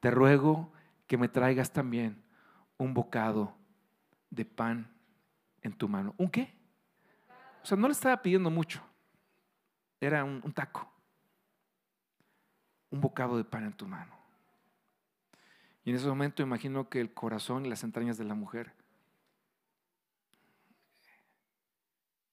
te 0.00 0.10
ruego 0.10 0.72
que 1.06 1.18
me 1.18 1.28
traigas 1.28 1.72
también 1.72 2.22
un 2.78 2.94
bocado 2.94 3.56
de 4.30 4.44
pan 4.44 4.90
en 5.62 5.72
tu 5.72 5.88
mano. 5.88 6.14
¿Un 6.16 6.28
qué? 6.28 6.54
O 7.62 7.66
sea, 7.66 7.76
no 7.76 7.88
le 7.88 7.92
estaba 7.92 8.20
pidiendo 8.20 8.50
mucho, 8.50 8.82
era 10.00 10.22
un, 10.22 10.40
un 10.44 10.52
taco, 10.52 10.90
un 12.90 13.00
bocado 13.00 13.36
de 13.36 13.44
pan 13.44 13.64
en 13.64 13.72
tu 13.72 13.86
mano. 13.86 14.14
Y 15.84 15.90
en 15.90 15.96
ese 15.96 16.06
momento 16.06 16.42
imagino 16.42 16.88
que 16.88 17.00
el 17.00 17.12
corazón 17.12 17.66
y 17.66 17.68
las 17.68 17.84
entrañas 17.84 18.16
de 18.16 18.24
la 18.24 18.34
mujer 18.34 18.72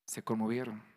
se 0.06 0.24
conmovieron. 0.24 0.91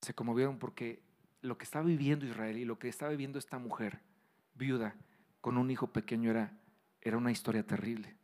Se 0.00 0.14
conmovieron 0.14 0.58
porque 0.58 1.02
lo 1.40 1.58
que 1.58 1.64
estaba 1.64 1.84
viviendo 1.84 2.26
Israel 2.26 2.56
y 2.56 2.64
lo 2.64 2.78
que 2.78 2.88
estaba 2.88 3.10
viviendo 3.10 3.38
esta 3.38 3.58
mujer 3.58 4.00
viuda 4.54 4.94
con 5.40 5.56
un 5.56 5.70
hijo 5.70 5.88
pequeño 5.88 6.30
era, 6.30 6.52
era 7.00 7.16
una 7.16 7.30
historia 7.30 7.64
terrible. 7.64 8.16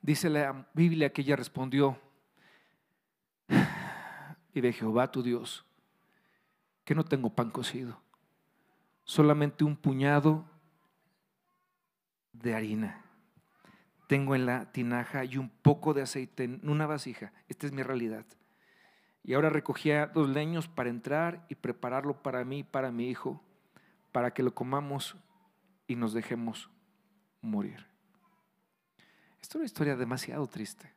Dice 0.00 0.28
la 0.28 0.68
Biblia 0.74 1.12
que 1.12 1.22
ella 1.22 1.36
respondió, 1.36 1.98
y 4.54 4.60
de 4.60 4.72
Jehová 4.72 5.10
tu 5.10 5.22
Dios, 5.22 5.64
que 6.84 6.94
no 6.94 7.04
tengo 7.04 7.30
pan 7.34 7.50
cocido 7.50 8.02
solamente 9.04 9.64
un 9.64 9.76
puñado 9.76 10.44
de 12.32 12.54
harina. 12.54 13.04
Tengo 14.06 14.34
en 14.34 14.46
la 14.46 14.72
tinaja 14.72 15.24
y 15.24 15.38
un 15.38 15.48
poco 15.48 15.94
de 15.94 16.02
aceite 16.02 16.44
en 16.44 16.68
una 16.68 16.86
vasija. 16.86 17.32
Esta 17.48 17.66
es 17.66 17.72
mi 17.72 17.82
realidad. 17.82 18.26
Y 19.24 19.34
ahora 19.34 19.50
recogía 19.50 20.06
dos 20.06 20.28
leños 20.28 20.68
para 20.68 20.90
entrar 20.90 21.46
y 21.48 21.54
prepararlo 21.54 22.22
para 22.22 22.44
mí 22.44 22.60
y 22.60 22.64
para 22.64 22.90
mi 22.90 23.08
hijo, 23.08 23.42
para 24.10 24.34
que 24.34 24.42
lo 24.42 24.54
comamos 24.54 25.16
y 25.86 25.94
nos 25.94 26.12
dejemos 26.12 26.70
morir. 27.40 27.86
Esta 29.40 29.52
es 29.52 29.54
una 29.56 29.64
historia 29.64 29.96
demasiado 29.96 30.46
triste. 30.48 30.92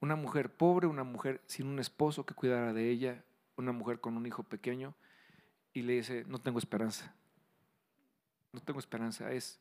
Una 0.00 0.16
mujer 0.16 0.54
pobre, 0.54 0.86
una 0.86 1.04
mujer 1.04 1.42
sin 1.46 1.66
un 1.66 1.78
esposo 1.78 2.24
que 2.24 2.34
cuidara 2.34 2.72
de 2.72 2.90
ella, 2.90 3.24
una 3.56 3.72
mujer 3.72 4.00
con 4.00 4.16
un 4.16 4.26
hijo 4.26 4.42
pequeño 4.42 4.94
y 5.72 5.82
le 5.82 5.94
dice, 5.94 6.24
no 6.28 6.40
tengo 6.40 6.58
esperanza. 6.58 7.14
No 8.52 8.60
tengo 8.60 8.78
esperanza. 8.78 9.32
Es, 9.32 9.58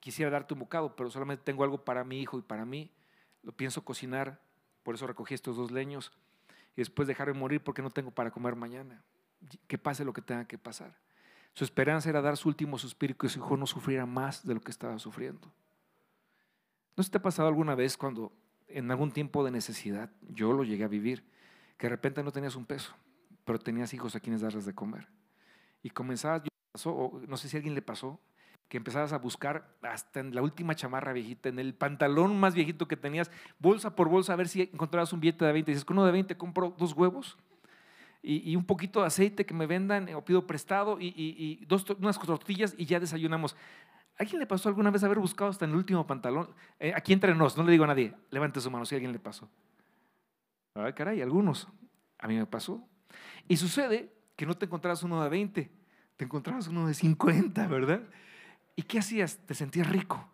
quisiera 0.00 0.30
darte 0.30 0.54
un 0.54 0.60
bocado, 0.60 0.96
pero 0.96 1.10
solamente 1.10 1.44
tengo 1.44 1.62
algo 1.62 1.84
para 1.84 2.04
mi 2.04 2.20
hijo 2.20 2.38
y 2.38 2.42
para 2.42 2.64
mí. 2.64 2.90
lo 3.42 3.52
pienso 3.52 3.84
cocinar, 3.84 4.40
por 4.82 4.94
eso 4.94 5.06
recogí 5.06 5.34
estos 5.34 5.56
dos 5.56 5.70
leños 5.70 6.12
y 6.74 6.80
después 6.80 7.08
dejarme 7.08 7.34
morir 7.34 7.62
porque 7.62 7.82
no 7.82 7.90
tengo 7.90 8.10
para 8.10 8.30
comer 8.30 8.56
mañana. 8.56 9.02
Que 9.66 9.78
pase 9.78 10.04
lo 10.04 10.12
que 10.12 10.22
tenga 10.22 10.46
que 10.46 10.58
pasar. 10.58 10.96
Su 11.54 11.64
esperanza 11.64 12.08
era 12.08 12.22
dar 12.22 12.36
su 12.36 12.48
último 12.48 12.78
suspiro 12.78 13.12
y 13.12 13.16
que 13.16 13.28
su 13.28 13.38
hijo 13.38 13.56
no 13.56 13.66
sufriera 13.66 14.06
más 14.06 14.46
de 14.46 14.54
lo 14.54 14.60
que 14.60 14.70
estaba 14.70 14.98
sufriendo. 14.98 15.52
¿No 16.96 17.02
se 17.02 17.10
te 17.10 17.18
ha 17.18 17.22
pasado 17.22 17.48
alguna 17.48 17.74
vez 17.74 17.96
cuando 17.96 18.32
en 18.68 18.90
algún 18.90 19.12
tiempo 19.12 19.44
de 19.44 19.50
necesidad, 19.50 20.10
yo 20.28 20.52
lo 20.52 20.64
llegué 20.64 20.84
a 20.84 20.88
vivir, 20.88 21.24
que 21.76 21.86
de 21.86 21.90
repente 21.90 22.22
no 22.22 22.32
tenías 22.32 22.56
un 22.56 22.64
peso, 22.64 22.94
pero 23.44 23.58
tenías 23.58 23.92
hijos 23.92 24.14
a 24.14 24.20
quienes 24.20 24.40
darles 24.40 24.64
de 24.64 24.74
comer? 24.74 25.08
Y 25.82 25.90
comenzabas, 25.90 26.42
yo 26.42 26.48
pasó, 26.70 26.94
o 26.94 27.20
no 27.26 27.36
sé 27.36 27.48
si 27.48 27.56
a 27.56 27.58
alguien 27.58 27.74
le 27.74 27.82
pasó, 27.82 28.18
que 28.72 28.78
empezabas 28.78 29.12
a 29.12 29.18
buscar 29.18 29.68
hasta 29.82 30.20
en 30.20 30.34
la 30.34 30.40
última 30.40 30.74
chamarra 30.74 31.12
viejita, 31.12 31.50
en 31.50 31.58
el 31.58 31.74
pantalón 31.74 32.40
más 32.40 32.54
viejito 32.54 32.88
que 32.88 32.96
tenías, 32.96 33.30
bolsa 33.58 33.94
por 33.94 34.08
bolsa, 34.08 34.32
a 34.32 34.36
ver 34.36 34.48
si 34.48 34.62
encontrabas 34.62 35.12
un 35.12 35.20
billete 35.20 35.44
de 35.44 35.52
20. 35.52 35.70
Y 35.70 35.74
dices, 35.74 35.84
con 35.84 35.98
uno 35.98 36.06
de 36.06 36.12
20 36.12 36.38
compro 36.38 36.74
dos 36.78 36.94
huevos 36.94 37.36
y, 38.22 38.50
y 38.50 38.56
un 38.56 38.64
poquito 38.64 39.00
de 39.00 39.08
aceite 39.08 39.44
que 39.44 39.52
me 39.52 39.66
vendan, 39.66 40.08
o 40.14 40.24
pido 40.24 40.46
prestado, 40.46 40.98
y, 40.98 41.08
y- 41.08 41.60
y 41.60 41.66
dos, 41.66 41.84
unas 41.98 42.18
tortillas 42.18 42.74
y 42.78 42.86
ya 42.86 42.98
desayunamos. 42.98 43.56
¿A 44.18 44.24
quién 44.24 44.40
le 44.40 44.46
pasó 44.46 44.70
alguna 44.70 44.90
vez 44.90 45.04
haber 45.04 45.18
buscado 45.18 45.50
hasta 45.50 45.66
en 45.66 45.72
el 45.72 45.76
último 45.76 46.06
pantalón? 46.06 46.48
Eh, 46.80 46.94
aquí 46.96 47.12
entre 47.12 47.34
nos, 47.34 47.58
no 47.58 47.64
le 47.64 47.72
digo 47.72 47.84
a 47.84 47.88
nadie, 47.88 48.14
levante 48.30 48.58
su 48.58 48.70
mano 48.70 48.86
si 48.86 48.94
a 48.94 48.96
alguien 48.96 49.12
le 49.12 49.18
pasó. 49.18 49.50
Ay, 50.74 50.94
caray, 50.94 51.20
algunos. 51.20 51.68
A 52.18 52.26
mí 52.26 52.36
me 52.38 52.46
pasó. 52.46 52.82
Y 53.48 53.58
sucede 53.58 54.10
que 54.34 54.46
no 54.46 54.54
te 54.56 54.64
encontrabas 54.64 55.02
uno 55.02 55.22
de 55.22 55.28
20, 55.28 55.70
te 56.16 56.24
encontrabas 56.24 56.68
uno 56.68 56.86
de 56.86 56.94
50, 56.94 57.66
¿verdad? 57.66 58.00
¿Y 58.76 58.82
qué 58.82 58.98
hacías? 58.98 59.38
Te 59.46 59.54
sentías 59.54 59.88
rico. 59.88 60.28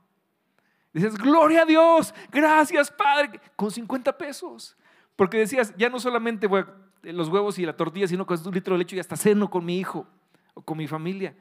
Dices, 0.92 1.16
gloria 1.16 1.62
a 1.62 1.66
Dios, 1.66 2.14
gracias 2.30 2.90
Padre, 2.90 3.40
con 3.56 3.70
50 3.70 4.16
pesos. 4.16 4.76
Porque 5.16 5.38
decías, 5.38 5.74
ya 5.76 5.88
no 5.90 6.00
solamente 6.00 6.46
a- 6.46 6.74
los 7.02 7.28
huevos 7.28 7.58
y 7.58 7.66
la 7.66 7.76
tortilla, 7.76 8.06
sino 8.08 8.26
con 8.26 8.38
un 8.46 8.54
litro 8.54 8.74
de 8.74 8.78
leche 8.78 8.96
y 8.96 9.00
hasta 9.00 9.16
ceno 9.16 9.50
con 9.50 9.64
mi 9.64 9.78
hijo 9.78 10.06
o 10.54 10.62
con 10.62 10.78
mi 10.78 10.86
familia. 10.88 11.36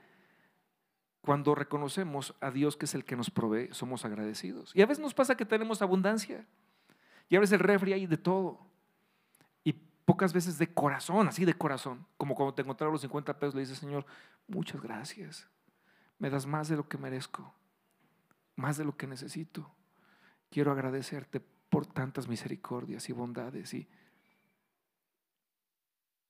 Cuando 1.21 1.55
reconocemos 1.55 2.35
a 2.39 2.51
Dios 2.51 2.77
que 2.77 2.85
es 2.85 2.95
el 2.95 3.03
que 3.03 3.15
nos 3.15 3.29
provee, 3.29 3.69
somos 3.71 4.05
agradecidos. 4.05 4.71
Y 4.73 4.81
a 4.81 4.85
veces 4.85 5.01
nos 5.01 5.13
pasa 5.13 5.35
que 5.35 5.45
tenemos 5.45 5.81
abundancia. 5.81 6.45
Y 7.29 7.35
abres 7.35 7.51
el 7.51 7.59
refri 7.59 7.91
ahí 7.93 8.05
de 8.05 8.17
todo. 8.17 8.59
Y 9.63 9.73
pocas 9.73 10.31
veces 10.31 10.57
de 10.57 10.73
corazón, 10.73 11.27
así 11.27 11.43
de 11.43 11.53
corazón. 11.53 12.05
Como 12.17 12.33
cuando 12.35 12.53
te 12.53 12.61
encontraron 12.61 12.93
los 12.93 13.01
50 13.01 13.37
pesos, 13.37 13.55
le 13.55 13.61
dices, 13.61 13.77
Señor, 13.77 14.05
muchas 14.47 14.81
gracias. 14.81 15.47
Me 16.20 16.30
das 16.30 16.45
más 16.45 16.68
de 16.68 16.76
lo 16.76 16.88
que 16.88 16.97
merezco, 16.97 17.53
más 18.55 18.78
de 18.78 18.86
lo 18.86 18.97
que 18.97 19.07
necesito. 19.07 19.72
Quiero 20.49 20.72
agradecerte 20.72 21.39
por 21.39 21.86
tantas 21.86 22.28
misericordias 22.28 23.09
y 23.09 23.13
bondades. 23.13 23.74
Y 23.74 23.88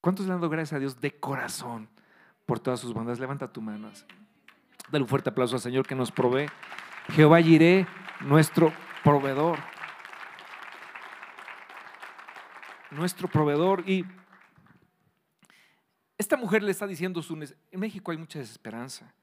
¿Cuántos 0.01 0.25
le 0.25 0.33
han 0.33 0.39
dado 0.39 0.49
gracias 0.49 0.77
a 0.77 0.79
Dios 0.79 1.01
de 1.01 1.19
corazón 1.19 1.89
por 2.45 2.59
todas 2.59 2.79
sus 2.79 2.93
bondades? 2.93 3.19
Levanta 3.19 3.51
tu 3.51 3.61
mano. 3.61 3.91
Dale 4.89 5.03
un 5.03 5.09
fuerte 5.09 5.29
aplauso 5.29 5.55
al 5.55 5.61
Señor 5.61 5.85
que 5.85 5.95
nos 5.95 6.11
provee. 6.11 6.47
Jehová 7.09 7.41
Jiré, 7.41 7.85
nuestro 8.21 8.71
proveedor. 9.03 9.59
Nuestro 12.91 13.27
proveedor. 13.27 13.83
Y 13.85 14.05
esta 16.17 16.37
mujer 16.37 16.63
le 16.63 16.71
está 16.71 16.87
diciendo 16.87 17.21
su... 17.21 17.33
En 17.35 17.79
México 17.79 18.11
hay 18.11 18.17
mucha 18.17 18.39
desesperanza. 18.39 19.13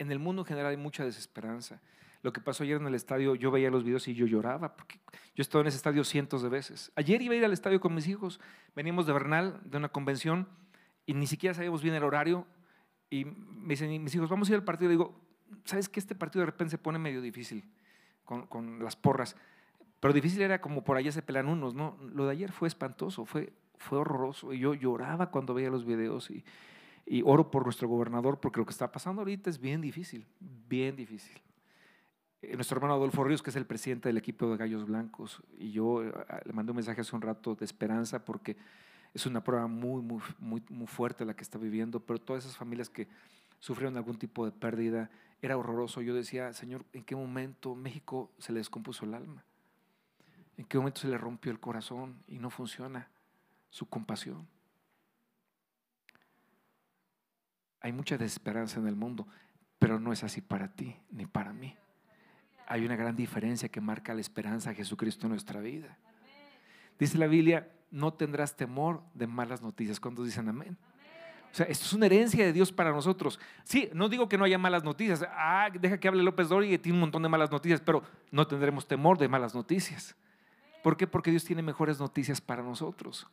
En 0.00 0.10
el 0.10 0.18
mundo 0.18 0.42
en 0.42 0.46
general 0.46 0.70
hay 0.70 0.78
mucha 0.78 1.04
desesperanza. 1.04 1.78
Lo 2.22 2.32
que 2.32 2.40
pasó 2.40 2.64
ayer 2.64 2.78
en 2.78 2.86
el 2.86 2.94
estadio, 2.94 3.34
yo 3.34 3.50
veía 3.50 3.70
los 3.70 3.84
videos 3.84 4.08
y 4.08 4.14
yo 4.14 4.26
lloraba, 4.26 4.74
porque 4.74 4.98
yo 5.12 5.36
he 5.36 5.42
estado 5.42 5.60
en 5.60 5.68
ese 5.68 5.76
estadio 5.76 6.04
cientos 6.04 6.42
de 6.42 6.48
veces. 6.48 6.90
Ayer 6.96 7.20
iba 7.20 7.34
a 7.34 7.36
ir 7.36 7.44
al 7.44 7.52
estadio 7.52 7.80
con 7.80 7.94
mis 7.94 8.08
hijos, 8.08 8.40
veníamos 8.74 9.06
de 9.06 9.12
Bernal, 9.12 9.60
de 9.62 9.76
una 9.76 9.90
convención, 9.90 10.48
y 11.04 11.12
ni 11.12 11.26
siquiera 11.26 11.52
sabíamos 11.52 11.82
bien 11.82 11.94
el 11.94 12.02
horario, 12.02 12.46
y 13.10 13.26
me 13.26 13.74
dicen 13.74 14.02
mis 14.02 14.14
hijos, 14.14 14.30
vamos 14.30 14.48
a 14.48 14.52
ir 14.52 14.56
al 14.56 14.64
partido. 14.64 14.90
Y 14.90 14.94
digo, 14.94 15.20
¿sabes 15.66 15.90
que 15.90 16.00
Este 16.00 16.14
partido 16.14 16.40
de 16.40 16.46
repente 16.46 16.70
se 16.70 16.78
pone 16.78 16.98
medio 16.98 17.20
difícil 17.20 17.62
con, 18.24 18.46
con 18.46 18.82
las 18.82 18.96
porras. 18.96 19.36
Pero 20.00 20.14
difícil 20.14 20.40
era 20.40 20.62
como 20.62 20.82
por 20.82 20.96
allá 20.96 21.12
se 21.12 21.20
pelan 21.20 21.46
unos, 21.46 21.74
¿no? 21.74 21.98
Lo 22.14 22.24
de 22.24 22.32
ayer 22.32 22.52
fue 22.52 22.68
espantoso, 22.68 23.26
fue, 23.26 23.52
fue 23.76 23.98
horroroso. 23.98 24.54
Y 24.54 24.60
yo 24.60 24.72
lloraba 24.72 25.30
cuando 25.30 25.52
veía 25.52 25.68
los 25.68 25.84
videos 25.84 26.30
y, 26.30 26.42
y 27.06 27.22
oro 27.24 27.50
por 27.50 27.64
nuestro 27.64 27.88
gobernador 27.88 28.40
porque 28.40 28.60
lo 28.60 28.66
que 28.66 28.72
está 28.72 28.90
pasando 28.92 29.22
ahorita 29.22 29.50
es 29.50 29.60
bien 29.60 29.80
difícil, 29.80 30.26
bien 30.40 30.96
difícil. 30.96 31.40
Eh, 32.42 32.54
Nuestro 32.54 32.76
hermano 32.76 32.94
Adolfo 32.94 33.24
Ríos, 33.24 33.42
que 33.42 33.50
es 33.50 33.56
el 33.56 33.66
presidente 33.66 34.08
del 34.08 34.16
equipo 34.18 34.50
de 34.50 34.56
Gallos 34.56 34.86
Blancos, 34.86 35.42
y 35.58 35.72
yo 35.72 36.04
eh, 36.04 36.12
le 36.44 36.52
mandé 36.52 36.72
un 36.72 36.76
mensaje 36.76 37.00
hace 37.00 37.14
un 37.14 37.22
rato 37.22 37.54
de 37.54 37.64
esperanza 37.64 38.24
porque 38.24 38.56
es 39.12 39.26
una 39.26 39.42
prueba 39.42 39.66
muy, 39.66 40.02
muy, 40.02 40.22
muy, 40.38 40.62
muy 40.68 40.86
fuerte 40.86 41.24
la 41.24 41.34
que 41.34 41.42
está 41.42 41.58
viviendo, 41.58 42.00
pero 42.00 42.20
todas 42.20 42.44
esas 42.44 42.56
familias 42.56 42.88
que 42.88 43.08
sufrieron 43.58 43.96
algún 43.96 44.16
tipo 44.16 44.44
de 44.44 44.52
pérdida, 44.52 45.10
era 45.42 45.56
horroroso. 45.56 46.02
Yo 46.02 46.14
decía, 46.14 46.52
Señor, 46.52 46.84
¿en 46.92 47.04
qué 47.04 47.16
momento 47.16 47.74
México 47.74 48.30
se 48.38 48.52
le 48.52 48.58
descompuso 48.58 49.04
el 49.04 49.14
alma? 49.14 49.44
¿En 50.56 50.64
qué 50.64 50.78
momento 50.78 51.00
se 51.00 51.08
le 51.08 51.16
rompió 51.16 51.50
el 51.50 51.60
corazón 51.60 52.22
y 52.26 52.38
no 52.38 52.50
funciona 52.50 53.08
su 53.70 53.88
compasión? 53.88 54.46
Hay 57.80 57.92
mucha 57.92 58.18
desesperanza 58.18 58.78
en 58.78 58.86
el 58.86 58.96
mundo, 58.96 59.26
pero 59.78 59.98
no 59.98 60.12
es 60.12 60.22
así 60.24 60.40
para 60.40 60.68
ti 60.68 60.96
ni 61.10 61.26
para 61.26 61.52
mí. 61.52 61.76
Hay 62.66 62.84
una 62.84 62.96
gran 62.96 63.16
diferencia 63.16 63.68
que 63.68 63.80
marca 63.80 64.14
la 64.14 64.20
esperanza 64.20 64.70
de 64.70 64.76
Jesucristo 64.76 65.26
en 65.26 65.30
nuestra 65.30 65.60
vida. 65.60 65.98
Dice 66.98 67.18
la 67.18 67.26
Biblia, 67.26 67.68
no 67.90 68.12
tendrás 68.12 68.56
temor 68.56 69.02
de 69.14 69.26
malas 69.26 69.62
noticias. 69.62 69.98
¿Cuántos 69.98 70.26
dicen 70.26 70.48
amén? 70.48 70.76
O 71.52 71.54
sea, 71.54 71.66
esto 71.66 71.84
es 71.84 71.92
una 71.92 72.06
herencia 72.06 72.44
de 72.44 72.52
Dios 72.52 72.70
para 72.70 72.92
nosotros. 72.92 73.40
Sí, 73.64 73.90
no 73.92 74.08
digo 74.08 74.28
que 74.28 74.38
no 74.38 74.44
haya 74.44 74.58
malas 74.58 74.84
noticias. 74.84 75.24
Ah, 75.30 75.68
deja 75.72 75.98
que 75.98 76.06
hable 76.06 76.22
López 76.22 76.48
Dori 76.48 76.72
y 76.72 76.78
tiene 76.78 76.96
un 76.96 77.00
montón 77.00 77.22
de 77.22 77.28
malas 77.28 77.50
noticias, 77.50 77.80
pero 77.80 78.04
no 78.30 78.46
tendremos 78.46 78.86
temor 78.86 79.18
de 79.18 79.26
malas 79.26 79.54
noticias. 79.54 80.14
¿Por 80.82 80.96
qué? 80.96 81.08
Porque 81.08 81.30
Dios 81.30 81.44
tiene 81.44 81.62
mejores 81.62 81.98
noticias 81.98 82.40
para 82.40 82.62
nosotros. 82.62 83.26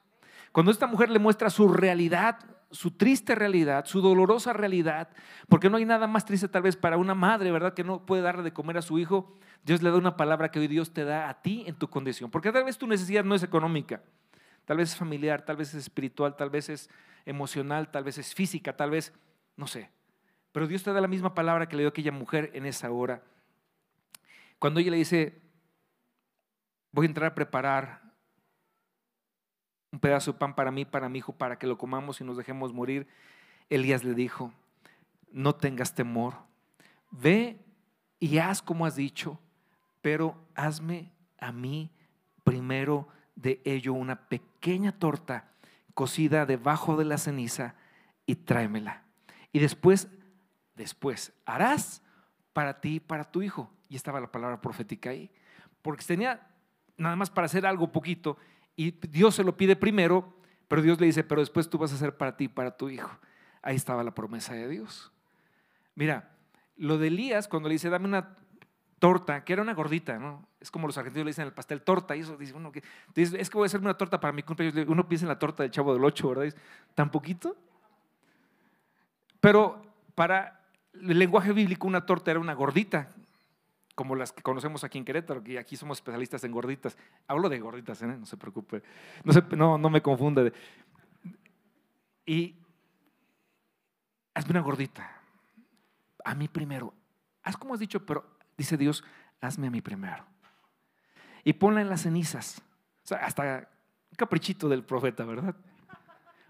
Cuando 0.52 0.72
esta 0.72 0.88
mujer 0.88 1.10
le 1.10 1.20
muestra 1.20 1.50
su 1.50 1.68
realidad, 1.68 2.40
su 2.72 2.92
triste 2.92 3.36
realidad, 3.36 3.86
su 3.86 4.02
dolorosa 4.02 4.54
realidad, 4.54 5.10
porque 5.48 5.70
no 5.70 5.78
hay 5.78 5.86
nada 5.86 6.08
más 6.08 6.26
triste 6.26 6.48
tal 6.48 6.64
vez 6.64 6.76
para 6.76 6.98
una 6.98 7.16
madre, 7.16 7.52
¿verdad? 7.52 7.74
Que 7.74 7.84
no 7.84 8.06
puede 8.06 8.22
darle 8.22 8.44
de 8.44 8.54
comer 8.54 8.78
a 8.78 8.82
su 8.82 9.00
hijo, 9.00 9.34
Dios 9.64 9.82
le 9.82 9.92
da 9.92 9.98
una 9.98 10.18
palabra 10.18 10.50
que 10.50 10.60
hoy 10.60 10.68
Dios 10.68 10.94
te 10.94 11.06
da 11.06 11.30
a 11.30 11.42
ti 11.42 11.64
en 11.68 11.76
tu 11.76 11.90
condición. 11.90 12.30
Porque 12.32 12.52
tal 12.52 12.66
vez 12.66 12.78
tu 12.78 12.88
necesidad 12.88 13.24
no 13.24 13.36
es 13.36 13.44
económica, 13.44 14.02
tal 14.66 14.78
vez 14.78 14.92
es 14.92 14.98
familiar, 14.98 15.44
tal 15.46 15.58
vez 15.58 15.70
es 15.70 15.82
espiritual, 15.82 16.36
tal 16.36 16.50
vez 16.50 16.70
es 16.70 16.90
emocional, 17.26 17.90
tal 17.90 18.04
vez 18.04 18.18
es 18.18 18.34
física, 18.34 18.76
tal 18.76 18.92
vez, 18.92 19.14
no 19.56 19.68
sé. 19.68 19.90
Pero 20.52 20.68
Dios 20.68 20.84
te 20.84 20.92
da 20.92 21.02
la 21.02 21.08
misma 21.08 21.34
palabra 21.36 21.68
que 21.68 21.76
le 21.76 21.84
dio 21.84 21.90
a 21.90 21.92
aquella 21.92 22.12
mujer 22.12 22.52
en 22.54 22.66
esa 22.66 22.90
hora. 22.92 23.22
Cuando 24.60 24.80
ella 24.80 24.92
le 24.92 24.98
dice, 24.98 25.42
voy 26.92 27.06
a 27.06 27.10
entrar 27.10 27.32
a 27.32 27.36
preparar 27.36 28.07
un 29.98 30.00
pedazo 30.00 30.34
de 30.34 30.38
pan 30.38 30.54
para 30.54 30.70
mí, 30.70 30.86
para 30.86 31.10
mi 31.10 31.18
hijo, 31.18 31.34
para 31.34 31.58
que 31.58 31.66
lo 31.66 31.80
comamos 31.80 32.22
y 32.22 32.24
nos 32.24 32.38
dejemos 32.38 32.72
morir. 32.72 33.08
Elías 33.68 34.04
le 34.04 34.14
dijo, 34.14 34.54
no 35.32 35.56
tengas 35.56 35.96
temor, 35.96 36.36
ve 37.10 37.58
y 38.20 38.38
haz 38.38 38.62
como 38.62 38.86
has 38.86 38.96
dicho, 38.96 39.40
pero 40.02 40.38
hazme 40.54 41.12
a 41.40 41.52
mí 41.52 41.90
primero 42.44 43.08
de 43.36 43.60
ello 43.66 43.94
una 43.94 44.30
pequeña 44.30 44.92
torta 44.92 45.50
cocida 45.96 46.46
debajo 46.46 46.96
de 46.96 47.06
la 47.06 47.18
ceniza 47.18 47.74
y 48.28 48.36
tráemela. 48.36 49.02
Y 49.52 49.58
después, 49.58 50.10
después, 50.76 51.34
harás 51.44 52.04
para 52.54 52.80
ti 52.82 52.98
y 52.98 53.00
para 53.00 53.24
tu 53.24 53.42
hijo. 53.42 53.72
Y 53.90 53.96
estaba 53.96 54.22
la 54.22 54.32
palabra 54.32 54.62
profética 54.62 55.10
ahí. 55.10 55.32
Porque 55.82 56.06
tenía 56.06 56.48
nada 56.98 57.16
más 57.16 57.32
para 57.32 57.46
hacer 57.46 57.66
algo 57.66 57.92
poquito 57.92 58.38
y 58.78 58.92
Dios 58.92 59.36
se 59.36 59.44
lo 59.44 59.58
pide 59.58 59.76
primero, 59.76 60.34
pero 60.68 60.82
Dios 60.82 61.00
le 61.00 61.08
dice, 61.08 61.24
pero 61.24 61.42
después 61.42 61.68
tú 61.70 61.80
vas 61.80 61.92
a 61.92 61.96
hacer 61.96 62.16
para 62.16 62.38
ti 62.38 62.48
para 62.48 62.78
tu 62.78 62.90
hijo. 62.90 63.10
Ahí 63.64 63.76
estaba 63.76 64.04
la 64.04 64.14
promesa 64.14 64.54
de 64.54 64.70
Dios. 64.70 65.12
Mira, 65.96 66.32
lo 66.78 67.00
de 67.00 67.08
Elías, 67.08 67.48
cuando 67.48 67.68
le 67.68 67.74
dice, 67.74 67.90
dame 67.90 68.06
una 68.06 68.38
torta, 69.00 69.44
que 69.44 69.54
era 69.54 69.64
una 69.64 69.74
gordita, 69.74 70.20
¿no? 70.20 70.48
Es 70.60 70.70
como 70.70 70.86
los 70.86 70.98
argentinos 70.98 71.26
le 71.26 71.32
dicen 71.32 71.46
el 71.46 71.54
pastel 71.54 71.82
torta, 71.82 72.16
y 72.16 72.20
eso 72.20 72.38
dice 72.38 72.54
uno 72.54 72.72
que, 72.72 72.84
dice, 73.16 73.42
es 73.42 73.50
que 73.50 73.58
voy 73.58 73.66
a 73.66 73.68
hacerme 73.68 73.88
una 73.88 73.98
torta 73.98 74.20
para 74.20 74.32
mi 74.32 74.44
cumpleaños. 74.44 74.88
Uno 74.88 75.08
piensa 75.08 75.26
en 75.26 75.30
la 75.30 75.40
torta 75.40 75.64
del 75.64 75.72
chavo 75.72 75.94
del 75.94 76.06
8, 76.06 76.30
¿verdad? 76.30 76.44
Dice, 76.44 76.58
¿Tan 76.94 77.10
poquito? 77.10 77.58
Pero 79.40 79.82
para 80.14 80.62
el 80.94 81.18
lenguaje 81.18 81.52
bíblico, 81.52 81.88
una 81.88 82.06
torta 82.06 82.30
era 82.30 82.40
una 82.40 82.54
gordita, 82.54 83.10
como 83.98 84.16
las 84.16 84.32
que 84.32 84.44
conocemos 84.44 84.84
aquí 84.84 85.00
en 85.00 85.06
Querétaro, 85.06 85.44
que 85.44 85.58
aquí 85.58 85.76
somos 85.76 85.98
especialistas 85.98 86.44
en 86.44 86.52
gorditas. 86.52 86.96
Hablo 87.28 87.50
de 87.50 87.58
gorditas, 87.58 88.00
¿eh? 88.04 88.06
no 88.06 88.28
se 88.28 88.38
preocupe. 88.38 88.84
No, 89.56 89.80
no, 89.80 89.90
me 89.90 90.04
confunde. 90.04 90.54
Y 92.24 92.56
hazme 94.36 94.52
una 94.52 94.62
gordita. 94.62 95.20
A 96.24 96.36
mí 96.36 96.48
primero. 96.48 96.94
Haz 97.42 97.58
como 97.58 97.74
has 97.74 97.80
dicho, 97.80 98.06
pero 98.06 98.24
dice 98.56 98.78
Dios, 98.78 99.04
hazme 99.42 99.66
a 99.66 99.72
mí 99.72 99.82
primero. 99.82 100.24
y 101.44 101.54
ponla 101.54 101.82
en 101.82 101.90
las 101.90 102.04
cenizas. 102.04 102.62
O 103.04 103.08
sea, 103.08 103.18
hasta 103.26 103.68
un 104.12 104.16
caprichito 104.16 104.70
del 104.70 104.84
profeta, 104.84 105.26
¿verdad? 105.26 105.56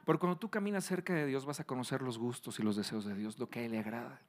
Porque 0.08 0.22
cuando 0.22 0.40
tú 0.40 0.50
caminas 0.50 0.86
cerca 0.86 1.14
de 1.14 1.26
Dios 1.26 1.46
vas 1.46 1.60
a 1.60 1.66
conocer 1.66 2.02
los 2.02 2.18
gustos 2.18 2.58
y 2.60 2.64
los 2.64 2.78
deseos 2.78 3.04
de 3.04 3.14
Dios, 3.14 3.38
lo 3.40 3.50
que 3.50 3.60
a 3.60 3.66
Él 3.66 3.72
le 3.72 3.80
agrada. 3.80 4.22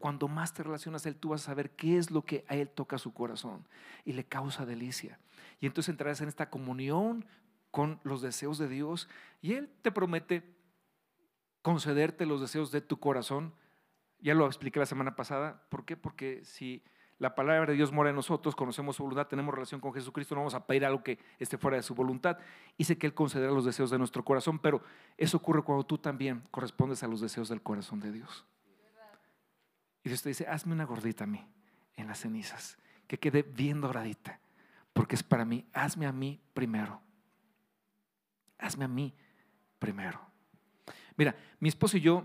Cuando 0.00 0.26
más 0.26 0.52
te 0.52 0.64
relacionas 0.64 1.06
a 1.06 1.08
Él, 1.08 1.14
tú 1.14 1.28
vas 1.28 1.42
a 1.42 1.44
saber 1.44 1.70
qué 1.76 1.98
es 1.98 2.10
lo 2.10 2.22
que 2.22 2.44
a 2.48 2.56
Él 2.56 2.68
toca 2.68 2.98
su 2.98 3.14
corazón 3.14 3.64
y 4.04 4.14
le 4.14 4.24
causa 4.24 4.66
delicia. 4.66 5.20
Y 5.60 5.66
entonces 5.66 5.90
entrarás 5.90 6.20
en 6.20 6.26
esta 6.26 6.50
comunión 6.50 7.26
con 7.70 8.00
los 8.02 8.22
deseos 8.22 8.58
de 8.58 8.66
Dios 8.66 9.08
y 9.40 9.52
Él 9.52 9.70
te 9.82 9.92
promete 9.92 10.42
concederte 11.62 12.26
los 12.26 12.40
deseos 12.40 12.72
de 12.72 12.80
tu 12.80 12.98
corazón. 12.98 13.54
Ya 14.18 14.34
lo 14.34 14.46
expliqué 14.46 14.80
la 14.80 14.86
semana 14.86 15.14
pasada. 15.14 15.62
¿Por 15.68 15.84
qué? 15.84 15.96
Porque 15.96 16.44
si 16.44 16.82
la 17.20 17.34
palabra 17.34 17.66
de 17.66 17.76
Dios 17.76 17.92
mora 17.92 18.08
en 18.08 18.16
nosotros, 18.16 18.56
conocemos 18.56 18.96
su 18.96 19.02
voluntad, 19.02 19.26
tenemos 19.26 19.54
relación 19.54 19.78
con 19.78 19.92
Jesucristo, 19.92 20.34
no 20.34 20.40
vamos 20.40 20.54
a 20.54 20.66
pedir 20.66 20.86
algo 20.86 21.02
que 21.04 21.18
esté 21.38 21.58
fuera 21.58 21.76
de 21.76 21.82
su 21.82 21.94
voluntad. 21.94 22.38
Y 22.78 22.84
sé 22.84 22.96
que 22.96 23.06
Él 23.06 23.12
concederá 23.12 23.52
los 23.52 23.66
deseos 23.66 23.90
de 23.90 23.98
nuestro 23.98 24.24
corazón, 24.24 24.58
pero 24.58 24.82
eso 25.18 25.36
ocurre 25.36 25.62
cuando 25.62 25.84
tú 25.84 25.98
también 25.98 26.42
correspondes 26.50 27.02
a 27.02 27.08
los 27.08 27.20
deseos 27.20 27.50
del 27.50 27.60
corazón 27.60 28.00
de 28.00 28.10
Dios. 28.10 28.46
Y 30.02 30.08
Dios 30.08 30.22
te 30.22 30.30
dice, 30.30 30.46
hazme 30.48 30.72
una 30.72 30.84
gordita 30.84 31.24
a 31.24 31.26
mí 31.26 31.46
en 31.94 32.06
las 32.06 32.20
cenizas, 32.20 32.78
que 33.06 33.18
quede 33.18 33.42
bien 33.42 33.82
doradita, 33.82 34.40
porque 34.94 35.14
es 35.14 35.22
para 35.22 35.44
mí, 35.44 35.66
hazme 35.74 36.06
a 36.06 36.12
mí 36.12 36.40
primero. 36.54 37.02
Hazme 38.56 38.86
a 38.86 38.88
mí 38.88 39.14
primero. 39.78 40.18
Mira, 41.16 41.36
mi 41.58 41.68
esposo 41.68 41.98
y 41.98 42.00
yo 42.00 42.24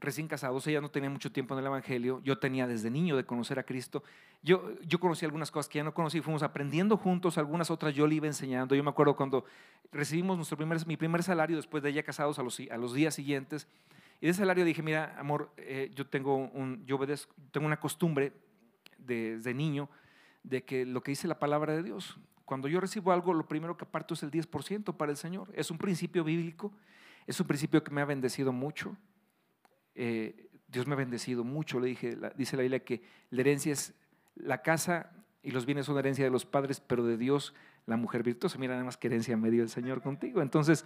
recién 0.00 0.28
casados, 0.28 0.66
ella 0.66 0.80
no 0.80 0.90
tenía 0.90 1.08
mucho 1.08 1.32
tiempo 1.32 1.54
en 1.54 1.60
el 1.60 1.66
Evangelio, 1.66 2.20
yo 2.22 2.38
tenía 2.38 2.66
desde 2.66 2.90
niño 2.90 3.16
de 3.16 3.24
conocer 3.24 3.58
a 3.58 3.62
Cristo, 3.62 4.02
yo, 4.42 4.78
yo 4.82 5.00
conocí 5.00 5.24
algunas 5.24 5.50
cosas 5.50 5.68
que 5.68 5.78
ella 5.78 5.84
no 5.84 5.94
conocí, 5.94 6.20
fuimos 6.20 6.42
aprendiendo 6.42 6.96
juntos, 6.96 7.38
algunas 7.38 7.70
otras 7.70 7.94
yo 7.94 8.06
le 8.06 8.16
iba 8.16 8.26
enseñando, 8.26 8.74
yo 8.74 8.84
me 8.84 8.90
acuerdo 8.90 9.16
cuando 9.16 9.44
recibimos 9.92 10.36
nuestro 10.36 10.56
primer, 10.56 10.86
mi 10.86 10.96
primer 10.96 11.22
salario 11.22 11.56
después 11.56 11.82
de 11.82 11.90
ella 11.90 12.02
casados 12.02 12.38
a 12.38 12.42
los, 12.42 12.60
a 12.70 12.76
los 12.76 12.92
días 12.92 13.14
siguientes, 13.14 13.66
y 14.20 14.26
de 14.26 14.30
ese 14.30 14.38
salario 14.40 14.64
dije, 14.64 14.82
mira, 14.82 15.14
amor, 15.18 15.50
eh, 15.56 15.90
yo, 15.94 16.06
tengo, 16.06 16.36
un, 16.36 16.84
yo 16.86 16.98
tengo 17.50 17.66
una 17.66 17.78
costumbre 17.78 18.32
desde 18.98 19.52
niño 19.52 19.88
de 20.42 20.64
que 20.64 20.86
lo 20.86 21.02
que 21.02 21.12
dice 21.12 21.28
la 21.28 21.38
palabra 21.38 21.74
de 21.74 21.82
Dios, 21.82 22.18
cuando 22.46 22.68
yo 22.68 22.80
recibo 22.80 23.12
algo, 23.12 23.34
lo 23.34 23.46
primero 23.46 23.76
que 23.76 23.84
aparto 23.84 24.14
es 24.14 24.22
el 24.22 24.30
10% 24.30 24.96
para 24.96 25.10
el 25.10 25.18
Señor. 25.18 25.48
Es 25.54 25.70
un 25.70 25.78
principio 25.78 26.22
bíblico, 26.22 26.72
es 27.26 27.38
un 27.40 27.46
principio 27.46 27.82
que 27.82 27.90
me 27.90 28.00
ha 28.00 28.04
bendecido 28.04 28.52
mucho. 28.52 28.96
Eh, 29.96 30.48
Dios 30.68 30.86
me 30.86 30.94
ha 30.94 30.96
bendecido 30.96 31.42
mucho, 31.42 31.80
le 31.80 31.88
dije, 31.88 32.16
dice 32.36 32.56
la 32.56 32.62
Biblia 32.62 32.84
que 32.84 33.02
la 33.30 33.40
herencia 33.40 33.72
es 33.72 33.94
la 34.34 34.62
casa 34.62 35.10
y 35.42 35.50
los 35.50 35.64
bienes 35.64 35.86
son 35.86 35.98
herencia 35.98 36.24
de 36.24 36.30
los 36.30 36.44
padres, 36.44 36.80
pero 36.80 37.04
de 37.04 37.16
Dios 37.16 37.54
la 37.86 37.96
mujer 37.96 38.22
virtuosa. 38.22 38.58
Mira, 38.58 38.74
además 38.74 38.96
que 38.96 39.06
herencia 39.06 39.36
me 39.36 39.50
dio 39.50 39.62
el 39.62 39.68
Señor 39.68 40.02
contigo. 40.02 40.42
Entonces 40.42 40.84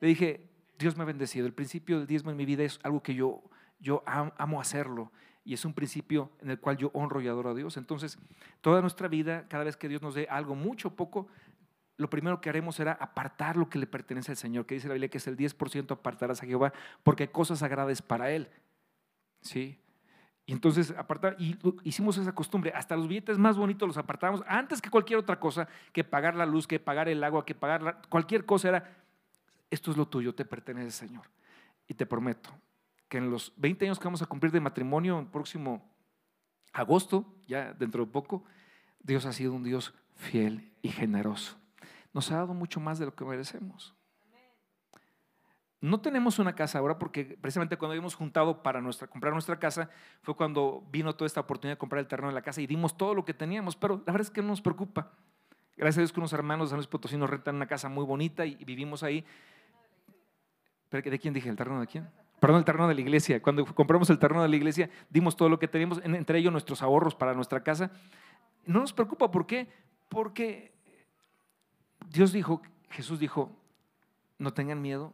le 0.00 0.08
dije, 0.08 0.48
Dios 0.78 0.96
me 0.96 1.02
ha 1.02 1.06
bendecido. 1.06 1.46
El 1.46 1.54
principio 1.54 1.98
del 1.98 2.06
diezmo 2.06 2.30
en 2.30 2.36
mi 2.36 2.44
vida 2.44 2.62
es 2.62 2.78
algo 2.82 3.02
que 3.02 3.14
yo, 3.14 3.42
yo 3.80 4.02
amo 4.06 4.60
hacerlo 4.60 5.10
y 5.44 5.54
es 5.54 5.64
un 5.64 5.74
principio 5.74 6.30
en 6.40 6.50
el 6.50 6.58
cual 6.58 6.76
yo 6.76 6.90
honro 6.92 7.20
y 7.20 7.28
adoro 7.28 7.50
a 7.50 7.54
Dios. 7.54 7.76
Entonces, 7.76 8.18
toda 8.60 8.80
nuestra 8.80 9.08
vida, 9.08 9.46
cada 9.48 9.64
vez 9.64 9.76
que 9.76 9.88
Dios 9.88 10.02
nos 10.02 10.14
dé 10.14 10.26
algo, 10.28 10.54
mucho 10.54 10.88
o 10.88 10.94
poco, 10.96 11.28
lo 11.96 12.10
primero 12.10 12.40
que 12.40 12.48
haremos 12.48 12.76
será 12.76 12.92
apartar 12.92 13.56
lo 13.56 13.68
que 13.68 13.78
le 13.78 13.86
pertenece 13.86 14.32
al 14.32 14.36
Señor, 14.36 14.66
que 14.66 14.74
dice 14.74 14.88
la 14.88 14.94
Biblia 14.94 15.08
que 15.08 15.18
es 15.18 15.26
el 15.26 15.36
10% 15.36 15.92
apartarás 15.92 16.42
a 16.42 16.46
Jehová, 16.46 16.72
porque 17.02 17.30
cosas 17.30 17.60
sagradas 17.60 18.02
para 18.02 18.30
Él. 18.30 18.50
¿Sí? 19.40 19.80
Y 20.44 20.52
entonces 20.52 20.92
apartar, 20.92 21.36
y 21.38 21.58
hicimos 21.82 22.18
esa 22.18 22.34
costumbre, 22.34 22.72
hasta 22.74 22.96
los 22.96 23.08
billetes 23.08 23.38
más 23.38 23.56
bonitos 23.56 23.88
los 23.88 23.96
apartamos 23.96 24.42
antes 24.46 24.80
que 24.80 24.90
cualquier 24.90 25.18
otra 25.18 25.40
cosa, 25.40 25.68
que 25.92 26.04
pagar 26.04 26.36
la 26.36 26.46
luz, 26.46 26.66
que 26.66 26.78
pagar 26.78 27.08
el 27.08 27.24
agua, 27.24 27.44
que 27.44 27.54
pagar 27.54 28.02
cualquier 28.08 28.44
cosa 28.44 28.68
era, 28.68 28.96
esto 29.70 29.90
es 29.90 29.96
lo 29.96 30.06
tuyo, 30.06 30.34
te 30.34 30.44
pertenece 30.44 30.90
Señor. 30.90 31.24
Y 31.88 31.94
te 31.94 32.06
prometo 32.06 32.50
que 33.08 33.18
en 33.18 33.30
los 33.30 33.52
20 33.56 33.86
años 33.86 33.98
que 33.98 34.04
vamos 34.04 34.22
a 34.22 34.26
cumplir 34.26 34.52
de 34.52 34.60
matrimonio, 34.60 35.18
en 35.18 35.26
próximo 35.26 35.82
agosto, 36.72 37.34
ya 37.46 37.72
dentro 37.72 38.04
de 38.04 38.12
poco, 38.12 38.44
Dios 39.00 39.24
ha 39.24 39.32
sido 39.32 39.52
un 39.52 39.64
Dios 39.64 39.94
fiel 40.14 40.72
y 40.82 40.90
generoso 40.90 41.56
nos 42.16 42.32
ha 42.32 42.36
dado 42.36 42.54
mucho 42.54 42.80
más 42.80 42.98
de 42.98 43.04
lo 43.04 43.14
que 43.14 43.26
merecemos. 43.26 43.94
No 45.82 46.00
tenemos 46.00 46.38
una 46.38 46.54
casa 46.54 46.78
ahora 46.78 46.98
porque 46.98 47.36
precisamente 47.38 47.76
cuando 47.76 47.92
habíamos 47.92 48.14
juntado 48.14 48.62
para 48.62 48.80
comprar 49.10 49.34
nuestra 49.34 49.58
casa 49.58 49.90
fue 50.22 50.34
cuando 50.34 50.82
vino 50.90 51.14
toda 51.14 51.26
esta 51.26 51.40
oportunidad 51.40 51.74
de 51.74 51.78
comprar 51.78 52.00
el 52.00 52.08
terreno 52.08 52.28
de 52.28 52.34
la 52.34 52.40
casa 52.40 52.62
y 52.62 52.66
dimos 52.66 52.96
todo 52.96 53.14
lo 53.14 53.26
que 53.26 53.34
teníamos, 53.34 53.76
pero 53.76 53.98
la 54.06 54.12
verdad 54.12 54.22
es 54.22 54.30
que 54.30 54.40
no 54.40 54.48
nos 54.48 54.62
preocupa. 54.62 55.12
Gracias 55.76 55.98
a 55.98 56.00
Dios 56.00 56.12
que 56.14 56.20
unos 56.20 56.32
hermanos 56.32 56.68
de 56.68 56.70
San 56.70 56.78
Luis 56.78 56.86
Potosí 56.86 57.18
nos 57.18 57.28
rentan 57.28 57.56
una 57.56 57.66
casa 57.66 57.90
muy 57.90 58.06
bonita 58.06 58.46
y, 58.46 58.54
vivimos 58.64 59.02
ahí. 59.02 59.22
¿Pero 60.88 61.10
¿De 61.10 61.18
quién 61.18 61.34
dije? 61.34 61.50
¿El 61.50 61.56
terreno 61.56 61.80
de 61.80 61.86
quién? 61.86 62.08
Perdón, 62.40 62.60
el 62.60 62.64
terreno 62.64 62.88
de 62.88 62.94
la 62.94 63.00
iglesia. 63.02 63.42
Cuando 63.42 63.62
compramos 63.66 64.08
el 64.08 64.18
terreno 64.18 64.40
de 64.40 64.48
la 64.48 64.56
iglesia, 64.56 64.88
dimos 65.10 65.36
todo 65.36 65.50
lo 65.50 65.58
que 65.58 65.68
teníamos, 65.68 66.00
entre 66.02 66.38
ellos 66.38 66.50
nuestros 66.50 66.82
ahorros 66.82 67.14
para 67.14 67.34
nuestra 67.34 67.62
casa. 67.62 67.90
No 68.64 68.80
nos 68.80 68.94
preocupa, 68.94 69.30
¿por 69.30 69.46
qué? 69.46 69.68
Porque 70.08 70.75
Dios 72.10 72.32
dijo, 72.32 72.62
Jesús 72.90 73.18
dijo, 73.18 73.50
no 74.38 74.52
tengan 74.52 74.80
miedo, 74.80 75.12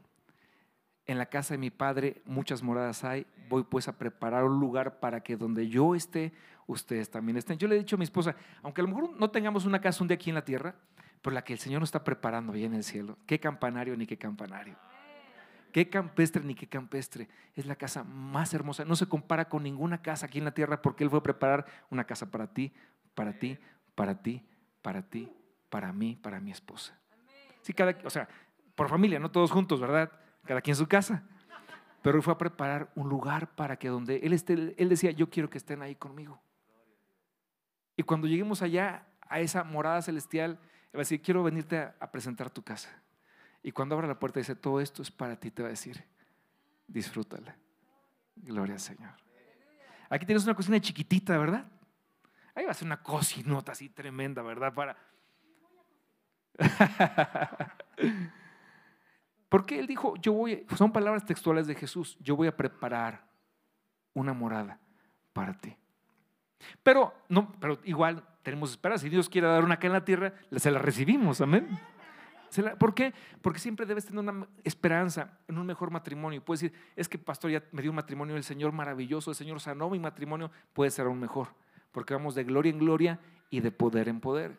en 1.07 1.19
la 1.19 1.27
casa 1.27 1.55
de 1.55 1.59
mi 1.59 1.71
Padre 1.71 2.23
muchas 2.25 2.63
moradas 2.63 3.05
hay, 3.05 3.27
voy 3.49 3.65
pues 3.65 3.89
a 3.89 3.99
preparar 3.99 4.45
un 4.45 4.61
lugar 4.61 5.01
para 5.01 5.23
que 5.23 5.37
donde 5.37 5.69
yo 5.69 5.95
esté, 5.95 6.33
ustedes 6.67 7.11
también 7.11 7.37
estén. 7.37 7.59
Yo 7.59 7.69
le 7.69 7.77
he 7.77 7.79
dicho 7.79 7.97
a 7.97 7.99
mi 7.99 8.05
esposa, 8.05 8.37
aunque 8.63 8.81
a 8.81 8.85
lo 8.85 8.89
mejor 8.89 9.11
no 9.19 9.31
tengamos 9.31 9.65
una 9.65 9.81
casa 9.81 10.03
un 10.03 10.09
día 10.09 10.15
aquí 10.15 10.31
en 10.31 10.37
la 10.37 10.45
tierra, 10.45 10.75
pero 11.21 11.35
la 11.35 11.43
que 11.43 11.53
el 11.53 11.59
Señor 11.59 11.81
nos 11.81 11.89
está 11.89 12.05
preparando 12.05 12.53
ahí 12.53 12.65
en 12.65 12.75
el 12.75 12.85
cielo, 12.85 13.19
qué 13.27 13.39
campanario 13.41 13.97
ni 13.97 14.07
qué 14.07 14.17
campanario. 14.17 14.77
Qué 15.73 15.89
campestre 15.89 16.45
ni 16.45 16.55
qué 16.55 16.69
campestre. 16.69 17.31
Es 17.55 17.65
la 17.65 17.77
casa 17.77 18.05
más 18.05 18.53
hermosa. 18.53 18.85
No 18.85 18.95
se 18.95 19.07
compara 19.07 19.49
con 19.49 19.63
ninguna 19.63 20.03
casa 20.03 20.27
aquí 20.27 20.37
en 20.37 20.45
la 20.45 20.53
tierra 20.53 20.83
porque 20.83 21.03
Él 21.03 21.09
fue 21.09 21.21
a 21.21 21.23
preparar 21.23 21.65
una 21.89 22.05
casa 22.05 22.31
para 22.31 22.53
ti, 22.53 22.75
para 23.15 23.39
ti, 23.39 23.59
para 23.95 24.23
ti, 24.23 24.45
para 24.83 25.01
ti, 25.01 25.33
para 25.73 25.91
mí, 25.91 26.17
para 26.17 26.39
mi 26.39 26.51
esposa. 26.51 26.95
Sí, 27.63 27.73
cada, 27.73 27.97
o 28.05 28.11
sea, 28.11 28.29
por 28.75 28.91
familia, 28.91 29.19
no 29.19 29.31
todos 29.31 29.51
juntos, 29.51 29.81
¿verdad? 29.81 30.13
Cada 30.45 30.61
quien 30.61 30.73
en 30.73 30.79
su 30.79 30.87
casa. 30.87 31.25
Pero 32.03 32.19
él 32.19 32.23
fue 32.23 32.35
a 32.35 32.37
preparar 32.37 32.93
un 32.95 33.09
lugar 33.09 33.55
para 33.55 33.79
que 33.79 33.89
donde 33.89 34.17
él 34.17 34.35
esté, 34.35 34.75
él 34.77 34.89
decía, 34.91 35.13
yo 35.13 35.31
quiero 35.31 35.49
que 35.49 35.57
estén 35.57 35.81
ahí 35.81 35.95
conmigo. 35.95 36.43
Y 37.97 38.03
cuando 38.03 38.27
lleguemos 38.27 38.61
allá, 38.61 39.07
a 39.27 39.41
esa 39.41 39.65
morada 39.65 40.03
celestial, 40.03 40.59
él 40.93 40.97
va 40.97 40.99
a 40.99 41.07
decir, 41.07 41.23
quiero 41.23 41.43
venirte 41.43 41.79
a, 41.79 42.13
presentar 42.13 42.51
tu 42.51 42.63
casa. 42.63 42.91
Y 43.63 43.73
cuando 43.73 43.95
abra 43.95 44.07
la 44.07 44.19
puerta 44.19 44.41
dice, 44.41 44.55
todo 44.55 44.79
esto 44.79 45.01
es 45.01 45.11
para 45.11 45.37
ti, 45.37 45.51
te 45.51 45.63
va 45.63 45.69
a 45.69 45.71
decir, 45.71 46.05
disfrútala. 46.87 47.57
Gloria 48.37 48.75
al 48.75 48.81
Señor. 48.81 49.15
Aquí 50.11 50.27
tienes 50.27 50.45
una 50.45 50.55
cocina 50.55 50.79
chiquitita, 50.79 51.39
¿verdad? 51.39 51.67
Ahí 52.55 52.67
va 52.67 52.73
a 52.73 52.75
ser 52.75 52.85
una 52.85 53.03
cocinota 53.03 53.73
así 53.73 53.89
tremenda, 53.89 54.43
¿verdad? 54.43 54.75
Para, 54.75 54.99
Porque 59.49 59.79
él 59.79 59.87
dijo, 59.87 60.15
yo 60.17 60.33
voy, 60.33 60.67
son 60.77 60.93
palabras 60.93 61.27
textuales 61.27 61.67
de 61.67 61.75
Jesús, 61.75 62.17
yo 62.21 62.37
voy 62.37 62.49
a 62.49 62.57
preparar 62.57 63.27
una 64.15 64.33
morada 64.33 64.81
para 65.33 65.53
ti. 65.55 65.77
Pero, 66.83 67.13
no, 67.29 67.53
pero 67.61 67.79
igual 67.85 68.25
tenemos 68.43 68.71
esperanza. 68.71 69.03
Si 69.03 69.11
Dios 69.11 69.29
quiere 69.29 69.49
dar 69.49 69.65
una 69.65 69.75
acá 69.75 69.87
en 69.87 69.93
la 69.93 70.05
tierra, 70.05 70.33
se 70.57 70.71
la 70.71 70.79
recibimos, 70.79 71.41
amén. 71.41 71.69
¿Por 72.79 72.95
qué? 72.95 73.15
Porque 73.41 73.59
siempre 73.59 73.87
debes 73.87 74.05
tener 74.05 74.21
una 74.21 74.47
esperanza 74.63 75.39
en 75.49 75.59
un 75.59 75.67
mejor 75.67 75.91
matrimonio. 75.91 76.45
Puedes 76.45 76.61
decir, 76.61 76.79
es 76.97 77.09
que 77.09 77.19
pastor 77.19 77.51
ya 77.51 77.63
me 77.73 77.81
dio 77.81 77.91
un 77.91 77.97
matrimonio, 77.97 78.37
el 78.37 78.45
Señor 78.45 78.73
maravilloso, 78.73 79.31
el 79.31 79.37
Señor 79.37 79.61
sanó 79.61 79.89
mi 79.89 79.99
matrimonio, 79.99 80.51
puede 80.73 80.91
ser 80.91 81.07
aún 81.07 81.19
mejor. 81.19 81.49
Porque 81.93 82.15
vamos 82.15 82.35
de 82.35 82.45
gloria 82.45 82.71
en 82.71 82.79
gloria 82.79 83.21
y 83.51 83.61
de 83.61 83.71
poder 83.71 84.09
en 84.09 84.21
poder. 84.21 84.59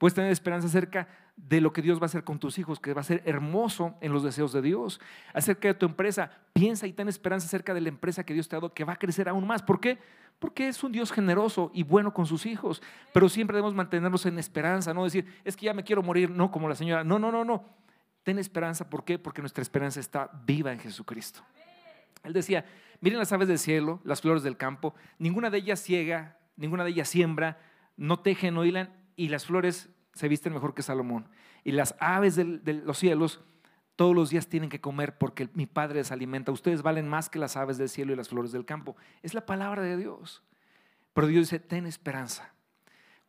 Puedes 0.00 0.14
tener 0.14 0.32
esperanza 0.32 0.66
acerca 0.66 1.08
de 1.36 1.60
lo 1.60 1.74
que 1.74 1.82
Dios 1.82 1.98
va 1.98 2.04
a 2.04 2.06
hacer 2.06 2.24
con 2.24 2.38
tus 2.38 2.58
hijos, 2.58 2.80
que 2.80 2.94
va 2.94 3.02
a 3.02 3.04
ser 3.04 3.22
hermoso 3.26 3.98
en 4.00 4.14
los 4.14 4.22
deseos 4.22 4.50
de 4.50 4.62
Dios. 4.62 4.98
Acerca 5.34 5.68
de 5.68 5.74
tu 5.74 5.84
empresa, 5.84 6.30
piensa 6.54 6.86
y 6.86 6.94
ten 6.94 7.06
esperanza 7.06 7.46
acerca 7.46 7.74
de 7.74 7.82
la 7.82 7.90
empresa 7.90 8.24
que 8.24 8.32
Dios 8.32 8.48
te 8.48 8.56
ha 8.56 8.60
dado, 8.60 8.72
que 8.72 8.84
va 8.84 8.94
a 8.94 8.98
crecer 8.98 9.28
aún 9.28 9.46
más. 9.46 9.62
¿Por 9.62 9.78
qué? 9.78 9.98
Porque 10.38 10.68
es 10.68 10.82
un 10.82 10.90
Dios 10.90 11.12
generoso 11.12 11.70
y 11.74 11.82
bueno 11.82 12.14
con 12.14 12.24
sus 12.24 12.46
hijos. 12.46 12.80
Pero 13.12 13.28
siempre 13.28 13.56
debemos 13.56 13.74
mantenernos 13.74 14.24
en 14.24 14.38
esperanza, 14.38 14.94
no 14.94 15.04
decir, 15.04 15.26
es 15.44 15.54
que 15.54 15.66
ya 15.66 15.74
me 15.74 15.84
quiero 15.84 16.02
morir, 16.02 16.30
no 16.30 16.50
como 16.50 16.66
la 16.66 16.76
señora. 16.76 17.04
No, 17.04 17.18
no, 17.18 17.30
no, 17.30 17.44
no. 17.44 17.62
Ten 18.22 18.38
esperanza. 18.38 18.88
¿Por 18.88 19.04
qué? 19.04 19.18
Porque 19.18 19.42
nuestra 19.42 19.60
esperanza 19.60 20.00
está 20.00 20.30
viva 20.46 20.72
en 20.72 20.78
Jesucristo. 20.78 21.42
Él 22.24 22.32
decía, 22.32 22.64
miren 23.02 23.18
las 23.18 23.34
aves 23.34 23.48
del 23.48 23.58
cielo, 23.58 24.00
las 24.04 24.22
flores 24.22 24.42
del 24.42 24.56
campo, 24.56 24.94
ninguna 25.18 25.50
de 25.50 25.58
ellas 25.58 25.82
ciega, 25.82 26.38
ninguna 26.56 26.84
de 26.84 26.90
ellas 26.92 27.08
siembra, 27.10 27.58
no 27.98 28.20
tejen, 28.20 28.54
no 28.54 28.64
hilan 28.64 28.98
y 29.20 29.28
las 29.28 29.44
flores 29.44 29.90
se 30.14 30.28
visten 30.28 30.54
mejor 30.54 30.72
que 30.72 30.80
Salomón. 30.80 31.28
Y 31.62 31.72
las 31.72 31.94
aves 32.00 32.36
de 32.36 32.72
los 32.72 32.96
cielos 32.96 33.42
todos 33.94 34.14
los 34.14 34.30
días 34.30 34.46
tienen 34.46 34.70
que 34.70 34.80
comer 34.80 35.18
porque 35.18 35.50
mi 35.52 35.66
Padre 35.66 35.96
les 35.96 36.10
alimenta. 36.10 36.52
Ustedes 36.52 36.80
valen 36.80 37.06
más 37.06 37.28
que 37.28 37.38
las 37.38 37.54
aves 37.58 37.76
del 37.76 37.90
cielo 37.90 38.14
y 38.14 38.16
las 38.16 38.30
flores 38.30 38.50
del 38.50 38.64
campo. 38.64 38.96
Es 39.22 39.34
la 39.34 39.44
palabra 39.44 39.82
de 39.82 39.98
Dios. 39.98 40.42
Pero 41.12 41.26
Dios 41.26 41.50
dice, 41.50 41.58
ten 41.58 41.84
esperanza. 41.84 42.54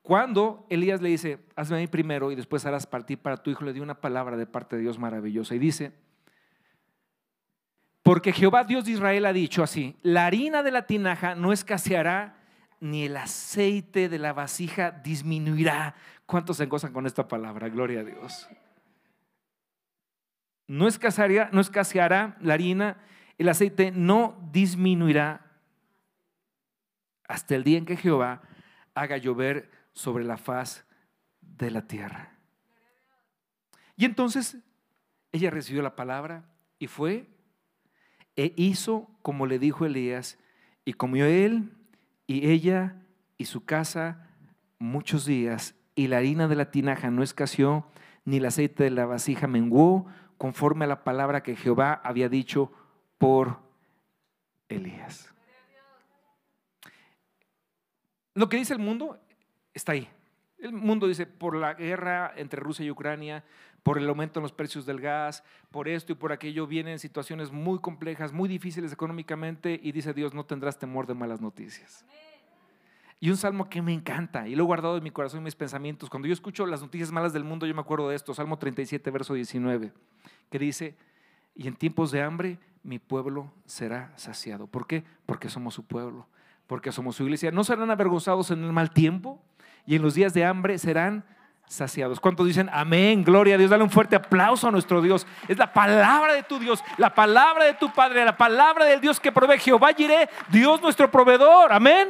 Cuando 0.01 0.65
Elías 0.69 1.01
le 1.01 1.09
dice, 1.09 1.39
hazme 1.57 1.75
a 1.75 1.79
mí 1.81 1.87
primero 1.87 2.31
y 2.31 2.35
después 2.35 2.65
harás 2.65 2.87
partir 2.87 3.17
para 3.17 3.35
tu 3.35 3.51
hijo, 3.51 3.65
le 3.65 3.73
dio 3.73 3.83
una 3.83 3.99
palabra 3.99 4.37
de 4.37 4.45
parte 4.45 4.77
de 4.77 4.83
Dios 4.83 4.97
maravillosa 4.97 5.55
y 5.55 5.59
dice, 5.59 5.91
porque 8.01 8.31
Jehová 8.31 8.63
Dios 8.63 8.85
de 8.85 8.91
Israel 8.91 9.25
ha 9.25 9.33
dicho 9.33 9.63
así, 9.63 9.97
la 10.03 10.25
harina 10.25 10.63
de 10.63 10.71
la 10.71 10.87
tinaja 10.87 11.35
no 11.35 11.51
escaseará 11.51 12.40
ni 12.82 13.05
el 13.05 13.15
aceite 13.15 14.09
de 14.09 14.19
la 14.19 14.34
vasija 14.34 14.91
disminuirá. 14.91 15.95
¿Cuántos 16.25 16.57
se 16.57 16.65
gozan 16.65 16.91
con 16.91 17.05
esta 17.05 17.27
palabra? 17.27 17.69
Gloria 17.69 18.01
a 18.01 18.03
Dios. 18.03 18.49
No 20.67 20.88
escaseará, 20.88 21.49
no 21.53 21.61
escaseará 21.61 22.38
la 22.41 22.55
harina, 22.55 22.97
el 23.38 23.49
aceite 23.49 23.91
no 23.91 24.49
disminuirá 24.51 25.45
hasta 27.27 27.55
el 27.55 27.63
día 27.63 27.77
en 27.77 27.86
que 27.86 27.97
Jehová 27.97 28.41
haga 28.95 29.17
llover 29.17 29.69
sobre 29.93 30.23
la 30.23 30.38
faz 30.38 30.86
de 31.41 31.71
la 31.71 31.88
tierra. 31.88 32.34
Y 33.95 34.05
entonces 34.05 34.57
ella 35.32 35.51
recibió 35.51 35.82
la 35.84 35.95
palabra 35.95 36.45
y 36.79 36.88
fue 36.88 37.29
e 38.36 38.53
hizo 38.57 39.09
como 39.21 39.45
le 39.45 39.59
dijo 39.59 39.86
Elías 39.86 40.39
y 40.84 40.93
comió 40.93 41.25
él 41.25 41.71
y 42.32 42.49
ella 42.49 42.95
y 43.38 43.43
su 43.43 43.65
casa 43.65 44.29
muchos 44.79 45.25
días 45.25 45.75
y 45.95 46.07
la 46.07 46.17
harina 46.17 46.47
de 46.47 46.55
la 46.55 46.71
tinaja 46.71 47.11
no 47.11 47.23
escaseó 47.23 47.86
ni 48.23 48.38
el 48.38 48.45
aceite 48.45 48.86
de 48.86 48.89
la 48.89 49.05
vasija 49.05 49.47
menguó 49.47 50.05
conforme 50.38 50.86
a 50.86 50.88
la 50.88 51.03
palabra 51.03 51.43
que 51.43 51.57
Jehová 51.57 51.99
había 52.05 52.29
dicho 52.29 52.71
por 53.17 53.59
Elías. 54.69 55.29
Lo 58.34 58.47
que 58.47 58.55
dice 58.55 58.71
el 58.71 58.79
mundo 58.79 59.19
está 59.73 59.91
ahí. 59.91 60.07
El 60.62 60.74
mundo 60.74 61.07
dice, 61.07 61.26
por 61.26 61.55
la 61.55 61.74
guerra 61.74 62.32
entre 62.36 62.62
Rusia 62.62 62.86
y 62.86 62.91
Ucrania, 62.91 63.43
por 63.82 63.97
el 63.97 64.07
aumento 64.07 64.39
en 64.39 64.43
los 64.43 64.51
precios 64.51 64.86
del 64.86 65.01
gas, 65.01 65.43
por 65.72 65.88
esto 65.88 66.12
y 66.12 66.16
por 66.16 66.32
aquello, 66.32 66.68
vienen 66.68 66.99
situaciones 66.99 67.51
muy 67.51 67.80
complejas, 67.80 68.32
muy 68.32 68.47
difíciles 68.47 68.93
económicamente, 68.93 69.80
y 69.82 69.91
dice 69.91 70.14
Dios, 70.14 70.36
no 70.36 70.45
tendrás 70.45 70.78
temor 70.78 71.07
de 71.07 71.16
malas 71.16 71.41
noticias. 71.41 72.05
Y 73.20 73.32
un 73.32 73.38
salmo 73.38 73.70
que 73.70 73.82
me 73.82 73.91
encanta, 73.91 74.47
y 74.47 74.55
lo 74.55 74.64
he 74.64 74.66
guardado 74.68 74.97
en 74.97 75.03
mi 75.03 75.12
corazón 75.12 75.41
y 75.41 75.43
mis 75.45 75.55
pensamientos. 75.55 76.09
Cuando 76.09 76.28
yo 76.28 76.34
escucho 76.34 76.66
las 76.66 76.82
noticias 76.82 77.12
malas 77.12 77.34
del 77.34 77.43
mundo, 77.43 77.66
yo 77.66 77.74
me 77.74 77.82
acuerdo 77.82 78.09
de 78.09 78.16
esto, 78.16 78.34
Salmo 78.34 78.59
37, 78.59 79.09
verso 79.09 79.34
19, 79.34 79.91
que 80.51 80.59
dice, 80.59 80.95
y 81.55 81.68
en 81.68 81.76
tiempos 81.76 82.12
de 82.12 82.22
hambre 82.22 82.59
mi 82.84 82.99
pueblo 82.99 83.51
será 83.66 84.14
saciado. 84.16 84.68
¿Por 84.68 84.88
qué? 84.88 85.03
Porque 85.26 85.49
somos 85.49 85.74
su 85.74 85.86
pueblo, 85.86 86.28
porque 86.68 86.91
somos 86.91 87.16
su 87.16 87.24
iglesia. 87.24 87.51
No 87.51 87.64
serán 87.64 87.91
avergonzados 87.91 88.51
en 88.51 88.64
el 88.64 88.74
mal 88.74 88.91
tiempo, 88.91 89.41
y 89.86 89.95
en 89.95 90.01
los 90.01 90.13
días 90.13 90.34
de 90.34 90.45
hambre 90.45 90.77
serán 90.77 91.23
saciados. 91.71 92.19
¿Cuántos 92.19 92.45
dicen 92.45 92.69
amén? 92.73 93.23
Gloria 93.23 93.55
a 93.55 93.57
Dios. 93.57 93.69
Dale 93.69 93.84
un 93.84 93.89
fuerte 93.89 94.15
aplauso 94.15 94.67
a 94.67 94.71
nuestro 94.71 95.01
Dios. 95.01 95.25
Es 95.47 95.57
la 95.57 95.71
palabra 95.71 96.34
de 96.34 96.43
tu 96.43 96.59
Dios, 96.59 96.84
la 96.97 97.13
palabra 97.13 97.65
de 97.65 97.73
tu 97.73 97.91
Padre, 97.93 98.25
la 98.25 98.36
palabra 98.36 98.86
del 98.86 98.99
Dios 98.99 99.19
que 99.19 99.32
provee. 99.32 99.57
Jehová 99.57 99.91
iré, 99.97 100.29
Dios 100.49 100.82
nuestro 100.82 101.09
proveedor. 101.09 101.71
Amén. 101.71 102.09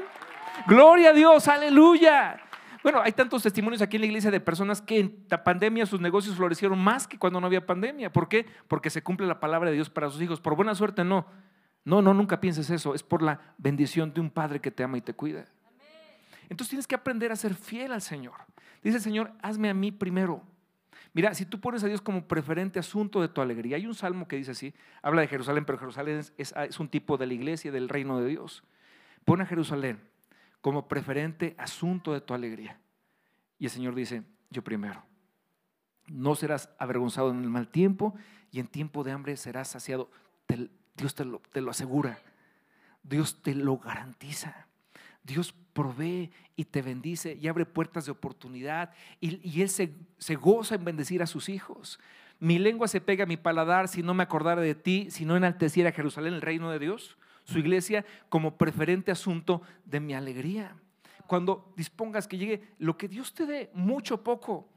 Gloria 0.67 1.11
a 1.11 1.13
Dios, 1.13 1.47
aleluya. 1.47 2.39
Bueno, 2.83 2.99
hay 3.03 3.11
tantos 3.11 3.43
testimonios 3.43 3.81
aquí 3.81 3.97
en 3.97 4.01
la 4.01 4.07
iglesia 4.07 4.31
de 4.31 4.39
personas 4.39 4.81
que 4.81 4.99
en 4.99 5.25
la 5.29 5.43
pandemia 5.43 5.85
sus 5.85 6.01
negocios 6.01 6.35
florecieron 6.35 6.79
más 6.79 7.07
que 7.07 7.19
cuando 7.19 7.39
no 7.39 7.45
había 7.45 7.65
pandemia. 7.65 8.11
¿Por 8.11 8.27
qué? 8.27 8.47
Porque 8.67 8.89
se 8.89 9.03
cumple 9.03 9.27
la 9.27 9.39
palabra 9.39 9.69
de 9.69 9.75
Dios 9.75 9.89
para 9.89 10.09
sus 10.09 10.19
hijos. 10.21 10.41
Por 10.41 10.55
buena 10.55 10.73
suerte, 10.73 11.03
no. 11.03 11.27
No, 11.83 12.01
no, 12.01 12.13
nunca 12.13 12.39
pienses 12.41 12.69
eso. 12.71 12.95
Es 12.95 13.03
por 13.03 13.21
la 13.21 13.39
bendición 13.57 14.13
de 14.13 14.21
un 14.21 14.31
Padre 14.31 14.59
que 14.59 14.71
te 14.71 14.83
ama 14.83 14.97
y 14.97 15.01
te 15.01 15.13
cuida. 15.13 15.45
Entonces 16.51 16.71
tienes 16.71 16.85
que 16.85 16.95
aprender 16.95 17.31
a 17.31 17.37
ser 17.37 17.55
fiel 17.55 17.93
al 17.93 18.01
Señor. 18.01 18.35
Dice 18.83 18.97
el 18.97 19.01
Señor, 19.01 19.31
hazme 19.41 19.69
a 19.69 19.73
mí 19.73 19.89
primero. 19.89 20.43
Mira, 21.13 21.33
si 21.33 21.45
tú 21.45 21.61
pones 21.61 21.81
a 21.81 21.87
Dios 21.87 22.01
como 22.01 22.27
preferente 22.27 22.77
asunto 22.77 23.21
de 23.21 23.29
tu 23.29 23.39
alegría, 23.39 23.77
hay 23.77 23.87
un 23.87 23.95
salmo 23.95 24.27
que 24.27 24.35
dice 24.35 24.51
así, 24.51 24.73
habla 25.01 25.21
de 25.21 25.29
Jerusalén, 25.29 25.63
pero 25.63 25.77
Jerusalén 25.77 26.21
es, 26.37 26.79
un 26.79 26.89
tipo 26.89 27.15
de 27.15 27.25
la 27.25 27.33
iglesia, 27.33 27.71
del 27.71 27.87
reino 27.87 28.19
de 28.19 28.27
Dios. 28.27 28.65
Pon 29.23 29.39
a 29.39 29.45
Jerusalén 29.45 30.01
como 30.59 30.89
preferente 30.89 31.55
asunto 31.57 32.11
de 32.11 32.19
tu 32.19 32.33
alegría. 32.33 32.81
Y 33.57 33.63
el 33.63 33.71
Señor 33.71 33.95
dice, 33.95 34.23
yo 34.49 34.61
primero. 34.61 35.05
No 36.07 36.35
serás 36.35 36.69
avergonzado 36.79 37.31
en 37.31 37.43
el 37.43 37.49
mal 37.49 37.69
tiempo 37.69 38.13
y 38.51 38.59
en 38.59 38.67
tiempo 38.67 39.05
de 39.05 39.13
hambre 39.13 39.37
serás 39.37 39.69
saciado. 39.69 40.11
Dios 40.97 41.15
te 41.15 41.61
lo 41.61 41.71
asegura. 41.71 42.19
Dios 43.03 43.41
te 43.41 43.55
lo 43.55 43.77
garantiza. 43.77 44.67
Dios 45.23 45.53
provee 45.73 46.31
y 46.55 46.65
te 46.65 46.81
bendice 46.81 47.37
y 47.39 47.47
abre 47.47 47.65
puertas 47.65 48.05
de 48.05 48.11
oportunidad 48.11 48.91
y, 49.19 49.61
Él 49.61 49.69
se, 49.69 49.93
se, 50.17 50.35
goza 50.35 50.75
en 50.75 50.85
bendecir 50.85 51.21
a 51.21 51.27
sus 51.27 51.49
hijos. 51.49 51.99
Mi 52.39 52.59
lengua 52.59 52.87
se 52.87 53.01
pega 53.01 53.23
a 53.23 53.27
mi 53.27 53.37
paladar 53.37 53.87
si 53.87 54.01
no 54.01 54.13
me 54.13 54.23
acordara 54.23 54.61
de 54.61 54.75
ti, 54.75 55.07
si 55.11 55.25
no 55.25 55.37
enalteciera 55.37 55.91
Jerusalén, 55.91 56.33
el 56.33 56.41
reino 56.41 56.71
de 56.71 56.79
Dios, 56.79 57.17
su 57.43 57.59
iglesia, 57.59 58.05
como 58.29 58.57
preferente 58.57 59.11
asunto 59.11 59.61
de 59.85 59.99
mi 59.99 60.13
alegría. 60.13 60.75
Cuando 61.27 61.71
dispongas 61.77 62.27
que 62.27 62.37
llegue 62.37 62.63
lo 62.77 62.97
que 62.97 63.07
Dios 63.07 63.33
te 63.33 63.45
dé, 63.45 63.69
mucho 63.73 64.23
poco, 64.23 64.67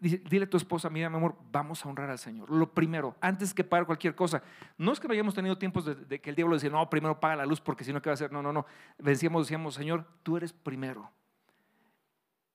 dile 0.00 0.44
a 0.44 0.50
tu 0.50 0.56
esposa, 0.56 0.88
mira, 0.90 1.10
mi 1.10 1.16
amor, 1.16 1.36
vamos 1.50 1.84
a 1.84 1.88
honrar 1.88 2.10
al 2.10 2.18
Señor. 2.18 2.50
Lo 2.50 2.72
primero, 2.72 3.16
antes 3.20 3.52
que 3.52 3.64
pagar 3.64 3.86
cualquier 3.86 4.14
cosa. 4.14 4.42
No 4.76 4.92
es 4.92 5.00
que 5.00 5.08
no 5.08 5.14
hayamos 5.14 5.34
tenido 5.34 5.58
tiempos 5.58 5.84
de, 5.84 6.20
que 6.20 6.30
el 6.30 6.36
diablo 6.36 6.54
decía, 6.54 6.70
no, 6.70 6.88
primero 6.88 7.18
paga 7.18 7.36
la 7.36 7.46
luz 7.46 7.60
porque 7.60 7.84
si 7.84 7.92
no, 7.92 8.00
¿qué 8.00 8.08
va 8.08 8.12
a 8.12 8.14
hacer? 8.14 8.32
No, 8.32 8.42
no, 8.42 8.52
no. 8.52 8.66
Vencíamos, 8.98 9.46
decíamos, 9.46 9.74
Señor, 9.74 10.06
tú 10.22 10.36
eres 10.36 10.52
primero. 10.52 11.10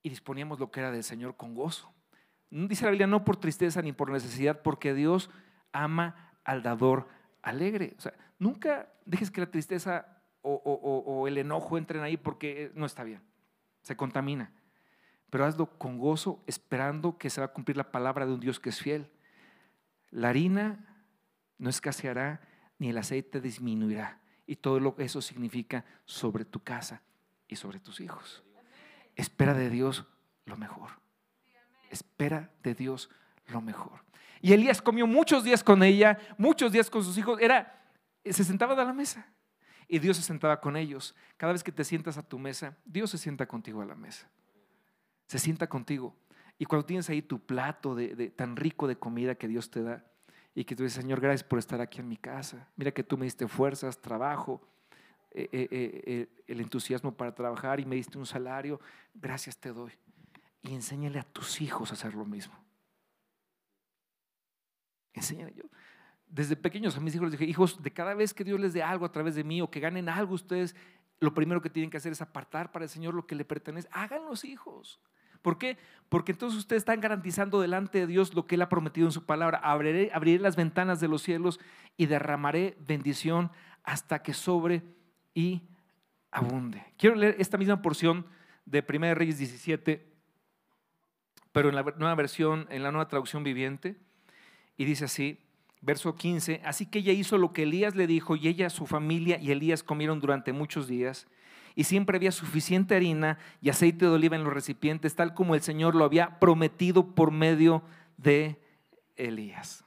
Y 0.02 0.10
disponíamos 0.10 0.60
lo 0.60 0.72
que 0.72 0.80
era 0.80 0.92
del 0.92 1.04
Señor 1.04 1.36
con 1.36 1.56
gozo. 1.56 1.92
Dice 2.50 2.86
la 2.86 2.92
Biblia, 2.92 3.08
no 3.08 3.24
por 3.24 3.38
tristeza 3.38 3.82
ni 3.82 3.94
por 3.94 4.12
necesidad, 4.12 4.62
porque 4.62 4.94
Dios 4.94 5.30
ama 5.72 6.32
al 6.44 6.62
dador 6.62 7.08
alegre. 7.42 7.96
O 7.98 8.02
sea, 8.02 8.14
nunca 8.38 8.90
dejes 9.06 9.32
que 9.32 9.42
la 9.42 9.50
tristeza 9.50 10.08
o 10.46 11.26
el 11.26 11.38
enojo 11.38 11.78
entren 11.78 12.04
ahí 12.04 12.18
porque 12.18 12.72
no 12.76 12.86
está 12.86 13.04
bien. 13.06 13.22
Se 13.82 13.96
contamina 13.96 14.52
pero 15.34 15.46
hazlo 15.46 15.66
con 15.80 15.98
gozo, 15.98 16.44
esperando 16.46 17.18
que 17.18 17.32
se 17.32 17.42
va 17.42 17.46
a 17.46 17.54
cumplir 17.54 17.76
la 17.76 17.92
palabra 17.92 18.28
de 18.28 18.34
un 18.34 18.40
Dios 18.40 18.60
que 18.60 18.70
es 18.70 18.80
fiel. 18.80 19.10
La 20.12 20.30
harina 20.30 21.02
no 21.58 21.72
escaseará, 21.72 22.40
ni 22.78 22.92
el 22.92 23.00
aceite 23.00 23.42
disminuirá. 23.42 24.20
Y 24.46 24.58
todo 24.58 24.80
lo 24.80 24.94
que 24.94 25.06
eso 25.06 25.24
significa 25.24 25.86
sobre 26.06 26.46
tu 26.46 26.60
casa 26.60 27.02
y 27.48 27.56
sobre 27.56 27.80
tus 27.80 28.00
hijos. 28.00 28.44
Espera 29.16 29.56
de 29.56 29.72
Dios 29.72 30.06
lo 30.46 30.56
mejor. 30.56 30.92
Espera 31.90 32.52
de 32.62 32.76
Dios 32.76 33.10
lo 33.48 33.60
mejor. 33.60 34.06
Y 34.40 34.54
Elías 34.54 34.84
comió 34.84 35.08
muchos 35.08 35.44
días 35.44 35.64
con 35.64 35.82
ella, 35.82 36.20
muchos 36.38 36.72
días 36.72 36.92
con 36.92 37.04
sus 37.04 37.18
hijos. 37.18 37.40
Era, 37.42 37.90
se 38.24 38.44
sentaba 38.44 38.80
a 38.80 38.86
la 38.86 38.94
mesa 38.94 39.26
y 39.88 39.98
Dios 39.98 40.16
se 40.18 40.22
sentaba 40.22 40.62
con 40.62 40.78
ellos. 40.78 41.16
Cada 41.38 41.54
vez 41.54 41.64
que 41.64 41.72
te 41.72 41.84
sientas 41.84 42.20
a 42.20 42.22
tu 42.22 42.38
mesa, 42.38 42.78
Dios 42.86 43.10
se 43.10 43.18
sienta 43.18 43.48
contigo 43.48 43.82
a 43.82 43.86
la 43.86 43.96
mesa 43.96 44.30
se 45.34 45.40
sienta 45.40 45.66
contigo. 45.68 46.16
Y 46.60 46.66
cuando 46.66 46.86
tienes 46.86 47.10
ahí 47.10 47.24
tu 47.24 47.40
plato 47.40 47.96
de, 47.96 48.30
tan 48.30 48.56
rico 48.56 48.88
de 48.88 48.98
comida 48.98 49.34
que 49.34 49.48
Dios 49.48 49.72
te 49.72 49.82
da, 49.82 50.06
y 50.54 50.64
que 50.64 50.76
tú 50.76 50.84
dices, 50.84 51.02
Señor, 51.02 51.20
gracias 51.20 51.44
por 51.44 51.58
estar 51.58 51.82
aquí 51.82 52.02
en 52.02 52.08
mi 52.08 52.18
casa. 52.18 52.70
Mira 52.76 52.92
que 52.92 53.04
tú 53.04 53.18
me 53.18 53.26
diste 53.26 53.48
fuerzas, 53.48 54.00
trabajo, 54.00 54.62
eh, 55.32 55.50
eh, 55.52 55.68
eh, 55.72 56.44
el 56.46 56.62
entusiasmo 56.62 57.18
para 57.18 57.34
trabajar 57.34 57.80
y 57.80 57.86
me 57.86 57.96
diste 57.96 58.20
un 58.20 58.28
salario. 58.28 58.80
Gracias 59.16 59.58
te 59.58 59.74
doy. 59.74 59.92
Y 60.62 60.76
enséñale 60.76 61.18
a 61.18 61.24
tus 61.24 61.62
hijos 61.62 61.90
a 61.90 61.94
hacer 61.96 62.14
lo 62.14 62.26
mismo. 62.26 62.54
Enséñale 65.14 65.56
yo. 65.56 65.64
Desde 66.28 66.56
pequeños 66.56 66.96
a 66.96 67.00
mis 67.00 67.16
hijos 67.16 67.32
les 67.32 67.40
dije, 67.40 67.50
hijos, 67.50 67.82
de 67.82 67.92
cada 67.92 68.14
vez 68.14 68.36
que 68.36 68.44
Dios 68.44 68.60
les 68.60 68.74
dé 68.74 68.84
algo 68.84 69.08
a 69.08 69.12
través 69.12 69.34
de 69.34 69.44
mí 69.44 69.64
o 69.64 69.72
que 69.72 69.80
ganen 69.80 70.10
algo 70.10 70.36
ustedes, 70.36 70.76
lo 71.20 71.34
primero 71.34 71.60
que 71.60 71.72
tienen 71.72 71.90
que 71.90 71.98
hacer 71.98 72.12
es 72.12 72.22
apartar 72.22 72.72
para 72.72 72.86
el 72.86 72.90
Señor 72.90 73.16
lo 73.16 73.26
que 73.26 73.34
le 73.34 73.46
pertenece. 73.46 73.90
Hagan 73.92 74.26
los 74.26 74.46
hijos. 74.46 75.02
¿Por 75.44 75.60
qué? 75.60 75.78
Porque 76.10 76.32
entonces 76.32 76.58
ustedes 76.58 76.82
están 76.82 77.02
garantizando 77.02 77.62
delante 77.62 78.00
de 78.00 78.08
Dios 78.08 78.34
lo 78.34 78.48
que 78.48 78.56
Él 78.56 78.62
ha 78.64 78.70
prometido 78.70 79.06
en 79.06 79.12
su 79.12 79.26
palabra. 79.26 79.60
Abriré, 79.60 80.10
abriré 80.14 80.40
las 80.40 80.56
ventanas 80.56 81.00
de 81.00 81.08
los 81.08 81.22
cielos 81.22 81.60
y 81.98 82.08
derramaré 82.08 82.76
bendición 82.80 83.52
hasta 83.84 84.24
que 84.24 84.34
sobre 84.34 84.82
y 85.36 85.62
abunde. 86.32 86.84
Quiero 86.98 87.16
leer 87.16 87.36
esta 87.38 87.58
misma 87.58 87.82
porción 87.82 88.26
de 88.66 88.84
1 88.88 89.14
Reyes 89.16 89.38
17, 89.38 90.08
pero 91.52 91.70
en 91.70 91.76
la 91.76 91.84
nueva 91.84 92.16
versión, 92.16 92.68
en 92.70 92.82
la 92.82 92.92
nueva 92.92 93.10
traducción 93.10 93.44
viviente, 93.44 93.98
y 94.78 94.86
dice 94.86 95.06
así, 95.06 95.40
verso 95.82 96.16
15, 96.16 96.62
así 96.64 96.86
que 96.86 97.00
ella 97.00 97.12
hizo 97.12 97.38
lo 97.38 97.52
que 97.52 97.64
Elías 97.64 97.96
le 97.96 98.08
dijo 98.08 98.38
y 98.38 98.48
ella, 98.48 98.70
su 98.70 98.88
familia 98.88 99.38
y 99.40 99.52
Elías 99.52 99.84
comieron 99.84 100.22
durante 100.22 100.54
muchos 100.54 100.88
días 100.88 101.28
y 101.76 101.86
siempre 101.86 102.18
había 102.18 102.32
suficiente 102.32 102.96
harina 102.96 103.38
y 103.62 103.70
aceite 103.70 104.06
de 104.06 104.12
oliva 104.12 104.36
en 104.36 104.44
los 104.44 104.54
recipientes, 104.54 105.16
tal 105.16 105.34
como 105.34 105.56
el 105.56 105.62
Señor 105.62 105.96
lo 105.96 106.06
había 106.06 106.40
prometido 106.40 107.14
por 107.16 107.32
medio 107.32 107.84
de 108.18 108.60
Elías. 109.16 109.84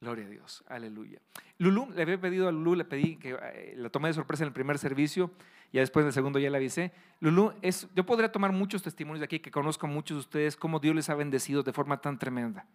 Gloria 0.00 0.26
a 0.26 0.28
Dios, 0.28 0.62
aleluya. 0.68 1.18
Lulú, 1.56 1.90
le 1.94 2.02
había 2.02 2.20
pedido 2.20 2.46
a 2.48 2.52
Lulú, 2.52 2.74
le 2.74 2.84
pedí 2.84 3.16
que 3.16 3.38
eh, 3.40 3.74
la 3.76 3.88
tomé 3.88 4.08
de 4.08 4.14
sorpresa 4.14 4.42
en 4.42 4.48
el 4.48 4.52
primer 4.52 4.78
servicio, 4.78 5.30
ya 5.72 5.80
después 5.80 6.02
en 6.02 6.08
el 6.08 6.12
segundo 6.12 6.38
ya 6.38 6.50
la 6.50 6.58
avisé. 6.58 6.92
Lulú, 7.20 7.54
yo 7.94 8.04
podría 8.04 8.30
tomar 8.30 8.52
muchos 8.52 8.82
testimonios 8.82 9.20
de 9.20 9.24
aquí, 9.24 9.40
que 9.40 9.50
conozco 9.50 9.86
muchos 9.86 10.16
de 10.16 10.20
ustedes, 10.20 10.56
cómo 10.56 10.78
Dios 10.78 10.94
les 10.94 11.08
ha 11.08 11.14
bendecido 11.14 11.62
de 11.62 11.72
forma 11.72 12.00
tan 12.00 12.18
tremenda 12.18 12.66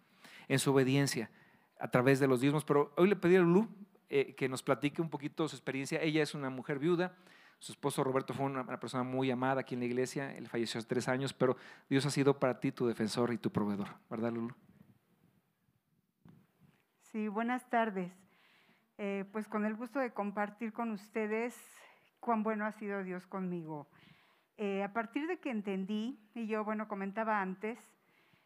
en 0.48 0.58
su 0.58 0.72
obediencia 0.72 1.30
a 1.78 1.88
través 1.88 2.18
de 2.18 2.26
los 2.26 2.40
diezmos, 2.40 2.64
pero 2.64 2.92
hoy 2.96 3.08
le 3.08 3.16
pedí 3.16 3.36
a 3.36 3.40
Lulú 3.40 3.68
eh, 4.08 4.34
que 4.34 4.48
nos 4.48 4.62
platique 4.62 5.00
un 5.00 5.08
poquito 5.08 5.48
su 5.48 5.54
experiencia. 5.54 6.02
Ella 6.02 6.22
es 6.22 6.34
una 6.34 6.50
mujer 6.50 6.80
viuda, 6.80 7.14
su 7.60 7.72
esposo 7.72 8.02
Roberto 8.02 8.32
fue 8.32 8.46
una, 8.46 8.64
persona 8.80 9.04
muy 9.04 9.30
amada 9.30 9.60
aquí 9.60 9.74
en 9.74 9.80
la 9.80 9.86
iglesia, 9.86 10.34
él 10.34 10.48
falleció 10.48 10.78
hace 10.78 10.88
tres 10.88 11.08
años, 11.08 11.34
pero 11.34 11.56
Dios 11.90 12.06
ha 12.06 12.10
sido 12.10 12.38
para 12.38 12.58
ti 12.58 12.72
tu 12.72 12.86
defensor 12.86 13.32
y 13.34 13.38
tu 13.38 13.52
proveedor, 13.52 13.88
¿verdad 14.08 14.32
Lulú? 14.32 14.54
Sí, 17.12 17.28
buenas 17.28 17.68
tardes. 17.68 18.12
Eh, 18.96 19.26
pues 19.32 19.46
con 19.46 19.66
el 19.66 19.76
gusto 19.76 19.98
de 19.98 20.12
compartir 20.12 20.72
con 20.72 20.90
ustedes 20.90 21.54
cuán 22.18 22.42
bueno 22.42 22.64
ha 22.64 22.72
sido 22.72 23.04
Dios 23.04 23.26
conmigo. 23.26 23.88
Eh, 24.56 24.82
a 24.82 24.92
partir 24.94 25.26
de 25.26 25.38
que 25.38 25.50
entendí, 25.50 26.18
y 26.34 26.46
yo, 26.46 26.64
bueno, 26.64 26.88
comentaba 26.88 27.42
antes, 27.42 27.78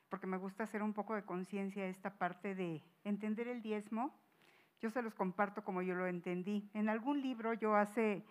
porque 0.08 0.26
me 0.26 0.38
gusta 0.38 0.64
hacer 0.64 0.82
un 0.82 0.92
poco 0.92 1.14
de 1.14 1.24
conciencia 1.24 1.86
esta 1.86 2.18
parte 2.18 2.54
de 2.56 2.82
entender 3.04 3.46
el 3.46 3.62
diezmo, 3.62 4.12
yo 4.80 4.90
se 4.90 5.02
los 5.02 5.14
comparto 5.14 5.62
como 5.62 5.82
yo 5.82 5.94
lo 5.94 6.06
entendí. 6.06 6.68
En 6.74 6.88
algún 6.88 7.22
libro, 7.22 7.54
yo 7.54 7.76
hace 7.76 8.24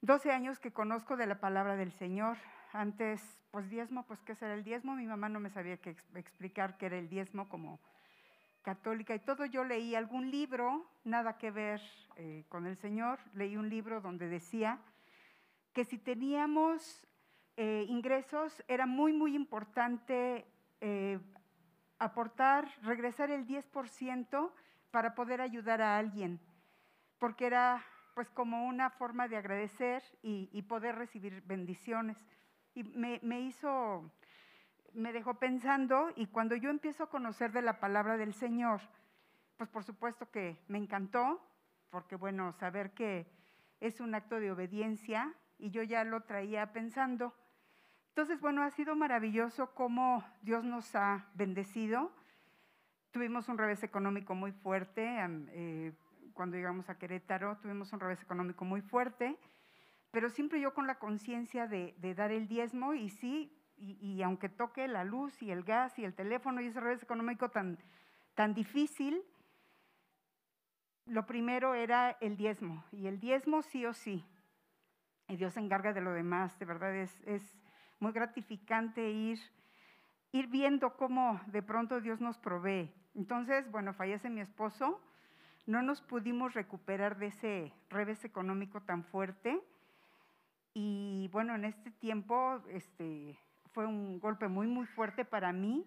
12 0.00 0.30
años 0.30 0.58
que 0.58 0.72
conozco 0.72 1.16
de 1.16 1.26
la 1.26 1.40
palabra 1.40 1.76
del 1.76 1.92
Señor. 1.92 2.36
Antes, 2.72 3.20
pues 3.50 3.68
diezmo, 3.70 4.04
pues 4.04 4.20
¿qué 4.22 4.34
será 4.34 4.54
el 4.54 4.62
diezmo? 4.64 4.94
Mi 4.94 5.06
mamá 5.06 5.28
no 5.28 5.40
me 5.40 5.50
sabía 5.50 5.78
que 5.78 5.90
ex- 5.90 6.06
explicar 6.14 6.76
qué 6.78 6.86
era 6.86 6.98
el 6.98 7.08
diezmo 7.08 7.48
como 7.48 7.80
católica 8.62 9.14
y 9.14 9.20
todo. 9.20 9.46
Yo 9.46 9.64
leí 9.64 9.94
algún 9.94 10.30
libro, 10.30 10.86
nada 11.04 11.38
que 11.38 11.50
ver 11.50 11.80
eh, 12.16 12.44
con 12.48 12.66
el 12.66 12.76
Señor, 12.76 13.18
leí 13.34 13.56
un 13.56 13.68
libro 13.68 14.00
donde 14.00 14.28
decía 14.28 14.78
que 15.72 15.84
si 15.84 15.98
teníamos 15.98 17.06
eh, 17.56 17.86
ingresos 17.88 18.62
era 18.68 18.86
muy, 18.86 19.12
muy 19.12 19.34
importante 19.34 20.46
eh, 20.80 21.18
aportar, 21.98 22.68
regresar 22.82 23.30
el 23.30 23.46
10% 23.46 24.52
para 24.90 25.14
poder 25.14 25.40
ayudar 25.40 25.82
a 25.82 25.98
alguien, 25.98 26.38
porque 27.18 27.46
era 27.46 27.84
pues 28.18 28.30
como 28.30 28.66
una 28.66 28.90
forma 28.90 29.28
de 29.28 29.36
agradecer 29.36 30.02
y, 30.22 30.60
poder 30.62 30.96
recibir 30.96 31.40
bendiciones. 31.46 32.26
Y 32.74 32.82
me, 32.82 33.20
me 33.22 33.42
hizo, 33.42 34.10
me 34.92 35.12
dejó 35.12 35.34
pensando 35.34 36.10
y 36.16 36.26
cuando 36.26 36.56
yo 36.56 36.68
empiezo 36.68 37.04
a 37.04 37.10
conocer 37.10 37.52
de 37.52 37.62
la 37.62 37.78
palabra 37.78 38.16
del 38.16 38.34
Señor, 38.34 38.80
pues 39.56 39.70
por 39.70 39.84
supuesto 39.84 40.32
que 40.32 40.58
me 40.66 40.78
encantó, 40.78 41.40
porque 41.90 42.16
bueno, 42.16 42.50
saber 42.54 42.90
que 42.90 43.30
es 43.78 44.00
un 44.00 44.16
acto 44.16 44.40
de 44.40 44.50
obediencia 44.50 45.32
y 45.56 45.70
yo 45.70 45.84
ya 45.84 46.02
lo 46.02 46.22
traía 46.22 46.72
pensando. 46.72 47.32
Entonces, 48.08 48.40
bueno, 48.40 48.64
ha 48.64 48.70
sido 48.72 48.96
maravilloso 48.96 49.76
cómo 49.76 50.24
Dios 50.42 50.64
nos 50.64 50.92
ha 50.96 51.28
bendecido. 51.34 52.10
Tuvimos 53.12 53.48
un 53.48 53.58
revés 53.58 53.84
económico 53.84 54.34
muy 54.34 54.50
fuerte. 54.50 55.06
eh, 55.52 55.92
cuando 56.38 56.56
llegamos 56.56 56.88
a 56.88 56.96
Querétaro, 56.96 57.56
tuvimos 57.56 57.92
un 57.92 57.98
revés 57.98 58.22
económico 58.22 58.64
muy 58.64 58.80
fuerte, 58.80 59.36
pero 60.12 60.30
siempre 60.30 60.60
yo 60.60 60.72
con 60.72 60.86
la 60.86 61.00
conciencia 61.00 61.66
de, 61.66 61.96
de 61.98 62.14
dar 62.14 62.30
el 62.30 62.46
diezmo 62.46 62.94
y 62.94 63.08
sí, 63.08 63.52
y, 63.76 63.98
y 64.00 64.22
aunque 64.22 64.48
toque 64.48 64.86
la 64.86 65.02
luz 65.02 65.42
y 65.42 65.50
el 65.50 65.64
gas 65.64 65.98
y 65.98 66.04
el 66.04 66.14
teléfono 66.14 66.60
y 66.60 66.66
ese 66.66 66.78
revés 66.78 67.02
económico 67.02 67.48
tan, 67.48 67.76
tan 68.36 68.54
difícil, 68.54 69.20
lo 71.06 71.26
primero 71.26 71.74
era 71.74 72.16
el 72.20 72.36
diezmo, 72.36 72.84
y 72.92 73.08
el 73.08 73.18
diezmo 73.18 73.62
sí 73.62 73.84
o 73.84 73.92
sí. 73.92 74.24
Y 75.26 75.38
Dios 75.38 75.54
se 75.54 75.60
encarga 75.60 75.92
de 75.92 76.02
lo 76.02 76.12
demás, 76.12 76.56
de 76.60 76.66
verdad 76.66 76.94
es, 76.94 77.20
es 77.26 77.42
muy 77.98 78.12
gratificante 78.12 79.10
ir, 79.10 79.40
ir 80.30 80.46
viendo 80.46 80.96
cómo 80.96 81.40
de 81.46 81.64
pronto 81.64 82.00
Dios 82.00 82.20
nos 82.20 82.38
provee. 82.38 82.94
Entonces, 83.16 83.68
bueno, 83.72 83.92
fallece 83.92 84.30
mi 84.30 84.40
esposo, 84.40 85.00
no 85.68 85.82
nos 85.82 86.00
pudimos 86.00 86.54
recuperar 86.54 87.18
de 87.18 87.26
ese 87.26 87.74
revés 87.90 88.24
económico 88.24 88.80
tan 88.80 89.04
fuerte. 89.04 89.62
Y 90.72 91.28
bueno, 91.30 91.54
en 91.54 91.66
este 91.66 91.90
tiempo 91.90 92.62
este, 92.70 93.38
fue 93.74 93.84
un 93.84 94.18
golpe 94.18 94.48
muy, 94.48 94.66
muy 94.66 94.86
fuerte 94.86 95.26
para 95.26 95.52
mí. 95.52 95.84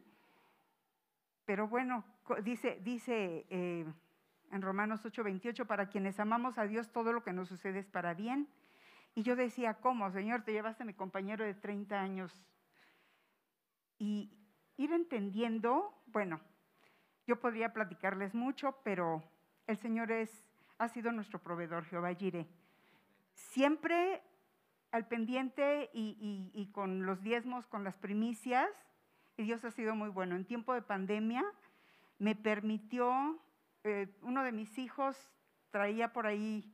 Pero 1.45 1.67
bueno, 1.67 2.05
dice, 2.43 2.79
dice 2.83 3.47
eh, 3.49 3.91
en 4.51 4.61
Romanos 4.61 5.03
8:28, 5.03 5.65
para 5.65 5.89
quienes 5.89 6.19
amamos 6.19 6.59
a 6.59 6.67
Dios, 6.67 6.91
todo 6.91 7.11
lo 7.11 7.23
que 7.23 7.33
nos 7.33 7.49
sucede 7.49 7.79
es 7.79 7.87
para 7.87 8.13
bien. 8.13 8.47
Y 9.15 9.23
yo 9.23 9.35
decía, 9.35 9.73
¿cómo, 9.73 10.11
Señor? 10.11 10.43
Te 10.43 10.53
llevaste 10.53 10.83
a 10.83 10.85
mi 10.85 10.93
compañero 10.93 11.43
de 11.43 11.55
30 11.55 11.99
años. 11.99 12.39
Y 13.97 14.31
ir 14.77 14.91
entendiendo, 14.91 15.91
bueno, 16.05 16.39
yo 17.25 17.39
podría 17.39 17.73
platicarles 17.73 18.35
mucho, 18.35 18.77
pero 18.83 19.23
el 19.67 19.77
Señor 19.77 20.11
es, 20.11 20.45
ha 20.77 20.87
sido 20.87 21.11
nuestro 21.11 21.39
proveedor, 21.39 21.85
Jehová 21.85 22.13
Jireh. 22.13 22.47
Siempre 23.33 24.21
al 24.91 25.07
pendiente 25.07 25.89
y, 25.93 26.69
con 26.73 27.05
los 27.05 27.21
diezmos, 27.21 27.65
con 27.67 27.83
las 27.83 27.95
primicias, 27.95 28.69
y 29.37 29.43
Dios 29.43 29.63
ha 29.63 29.71
sido 29.71 29.95
muy 29.95 30.09
bueno. 30.09 30.35
En 30.35 30.45
tiempo 30.45 30.73
de 30.73 30.81
pandemia 30.81 31.43
me 32.19 32.35
permitió, 32.35 33.39
eh, 33.83 34.13
uno 34.21 34.43
de 34.43 34.51
mis 34.51 34.77
hijos 34.77 35.17
traía 35.71 36.11
por 36.11 36.27
ahí 36.27 36.73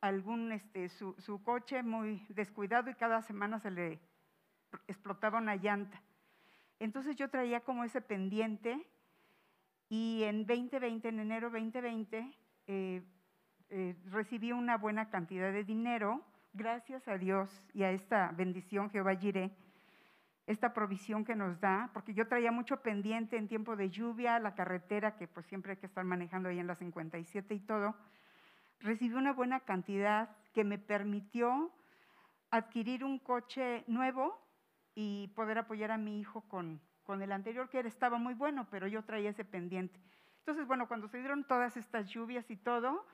algún, 0.00 0.52
este, 0.52 0.88
su 0.90 1.42
coche 1.42 1.82
muy 1.82 2.24
descuidado 2.28 2.90
y 2.90 2.94
cada 2.94 3.22
semana 3.22 3.58
se 3.58 3.70
le 3.70 4.00
explotaba 4.86 5.38
una 5.38 5.56
llanta. 5.56 6.02
Entonces 6.78 7.16
yo 7.16 7.30
traía 7.30 7.60
como 7.60 7.84
ese 7.84 8.00
pendiente 8.00 8.86
y 9.88 10.22
en 10.24 10.46
2020, 10.46 11.08
en 11.08 11.20
enero 11.20 11.50
2020, 11.50 12.32
eh, 12.66 13.02
eh, 13.68 13.96
recibí 14.06 14.52
una 14.52 14.76
buena 14.76 15.10
cantidad 15.10 15.52
de 15.52 15.64
dinero, 15.64 16.24
gracias 16.52 17.06
a 17.08 17.18
Dios 17.18 17.64
y 17.72 17.82
a 17.82 17.90
esta 17.90 18.32
bendición 18.32 18.90
Jehová 18.90 19.14
Jireh, 19.14 19.50
esta 20.46 20.72
provisión 20.72 21.24
que 21.24 21.34
nos 21.34 21.60
da, 21.60 21.90
porque 21.92 22.14
yo 22.14 22.28
traía 22.28 22.52
mucho 22.52 22.80
pendiente 22.82 23.36
en 23.36 23.48
tiempo 23.48 23.76
de 23.76 23.90
lluvia, 23.90 24.38
la 24.38 24.54
carretera, 24.54 25.16
que 25.16 25.26
pues 25.26 25.46
siempre 25.46 25.72
hay 25.72 25.78
que 25.78 25.86
estar 25.86 26.04
manejando 26.04 26.48
ahí 26.48 26.58
en 26.58 26.66
la 26.66 26.76
57 26.76 27.54
y 27.54 27.60
todo, 27.60 27.96
recibí 28.80 29.14
una 29.14 29.32
buena 29.32 29.60
cantidad 29.60 30.30
que 30.52 30.64
me 30.64 30.78
permitió 30.78 31.72
adquirir 32.50 33.04
un 33.04 33.18
coche 33.18 33.84
nuevo 33.86 34.40
y 34.94 35.28
poder 35.34 35.58
apoyar 35.58 35.90
a 35.90 35.98
mi 35.98 36.20
hijo 36.20 36.42
con, 36.42 36.80
con 37.06 37.22
el 37.22 37.32
anterior, 37.32 37.70
que 37.70 37.80
estaba 37.80 38.18
muy 38.18 38.34
bueno, 38.34 38.66
pero 38.70 38.86
yo 38.86 39.04
traía 39.04 39.30
ese 39.30 39.44
pendiente. 39.44 39.98
Entonces, 40.40 40.66
bueno, 40.66 40.88
cuando 40.88 41.08
se 41.08 41.18
dieron 41.18 41.44
todas 41.44 41.76
estas 41.76 42.08
lluvias 42.08 42.50
y 42.50 42.56
todo, 42.56 43.06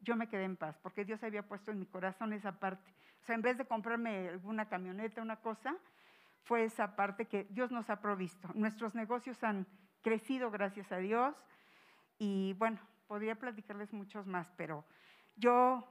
yo 0.00 0.16
me 0.16 0.28
quedé 0.28 0.44
en 0.44 0.56
paz, 0.56 0.78
porque 0.82 1.04
Dios 1.04 1.22
había 1.24 1.46
puesto 1.46 1.70
en 1.70 1.78
mi 1.78 1.86
corazón 1.86 2.32
esa 2.32 2.58
parte. 2.60 2.94
O 3.22 3.24
sea, 3.24 3.34
en 3.34 3.42
vez 3.42 3.58
de 3.58 3.66
comprarme 3.66 4.28
alguna 4.28 4.68
camioneta, 4.68 5.20
una 5.20 5.36
cosa, 5.36 5.76
fue 6.44 6.64
esa 6.64 6.96
parte 6.96 7.26
que 7.26 7.44
Dios 7.50 7.70
nos 7.70 7.90
ha 7.90 8.00
provisto. 8.00 8.48
Nuestros 8.54 8.94
negocios 8.94 9.42
han 9.42 9.66
crecido, 10.02 10.50
gracias 10.50 10.90
a 10.92 10.96
Dios, 10.98 11.34
y 12.18 12.54
bueno, 12.54 12.78
podría 13.06 13.34
platicarles 13.34 13.92
muchos 13.92 14.26
más, 14.26 14.50
pero 14.56 14.84
yo 15.36 15.86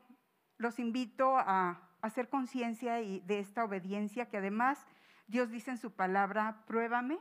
los 0.58 0.80
invito 0.80 1.38
a 1.38 1.90
hacer 2.02 2.30
conciencia 2.30 2.94
de 2.96 3.40
esta 3.40 3.64
obediencia 3.64 4.30
que 4.30 4.38
además 4.38 4.88
Dios 5.28 5.52
dice 5.52 5.72
en 5.72 5.78
su 5.78 5.92
palabra, 5.92 6.64
pruébame. 6.66 7.20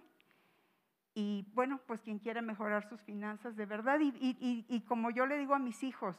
Y 1.21 1.45
bueno, 1.53 1.81
pues 1.85 2.01
quien 2.01 2.21
quiera 2.21 2.41
mejorar 2.43 2.89
sus 2.89 3.03
finanzas 3.03 3.57
de 3.57 3.67
verdad. 3.67 3.99
Y, 3.99 4.11
y- 4.21 4.65
y- 4.69 4.81
como 4.83 5.11
yo 5.11 5.27
le 5.27 5.37
digo 5.37 5.53
a 5.53 5.59
mis 5.59 5.83
hijos, 5.83 6.17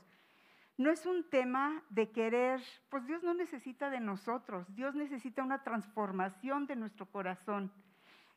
no 0.76 0.91
es 0.91 1.06
un 1.06 1.24
tema 1.30 1.82
de 1.89 2.12
querer, 2.12 2.62
pues 2.89 3.06
Dios 3.08 3.24
no 3.24 3.34
necesita 3.34 3.89
de 3.89 4.02
nosotros, 4.02 4.68
Dios 4.76 4.95
necesita 4.95 5.41
una 5.41 5.64
transformación 5.64 6.68
de 6.68 6.76
nuestro 6.76 7.06
corazón. 7.06 7.72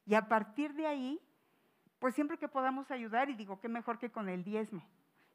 Y 0.07 0.15
a 0.15 0.29
partir 0.29 0.73
de 0.75 0.87
ahí, 0.87 1.21
pues 1.99 2.15
siempre 2.15 2.39
que 2.39 2.47
podamos 2.47 2.93
ayudar, 2.93 3.29
y 3.29 3.35
digo, 3.35 3.59
qué 3.61 3.69
mejor 3.69 3.99
que 3.99 4.13
con 4.13 4.29
el 4.29 4.45
diezmo. 4.45 4.85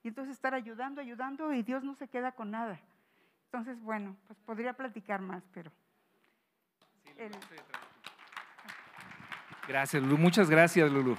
Y 0.04 0.08
entonces 0.08 0.34
estar 0.34 0.54
ayudando, 0.54 1.02
ayudando, 1.02 1.52
y 1.52 1.62
Dios 1.62 1.84
no 1.84 1.94
se 1.96 2.08
queda 2.08 2.32
con 2.32 2.52
nada. 2.52 2.80
Entonces, 3.48 3.82
bueno, 3.82 4.16
pues 4.28 4.40
podría 4.46 4.72
platicar 4.78 5.20
más, 5.20 5.44
pero... 5.54 5.74
el- 7.18 7.34
Gracias, 9.68 10.02
Lulu. 10.02 10.18
Muchas 10.18 10.50
gracias, 10.50 10.90
Lulu. 10.90 11.18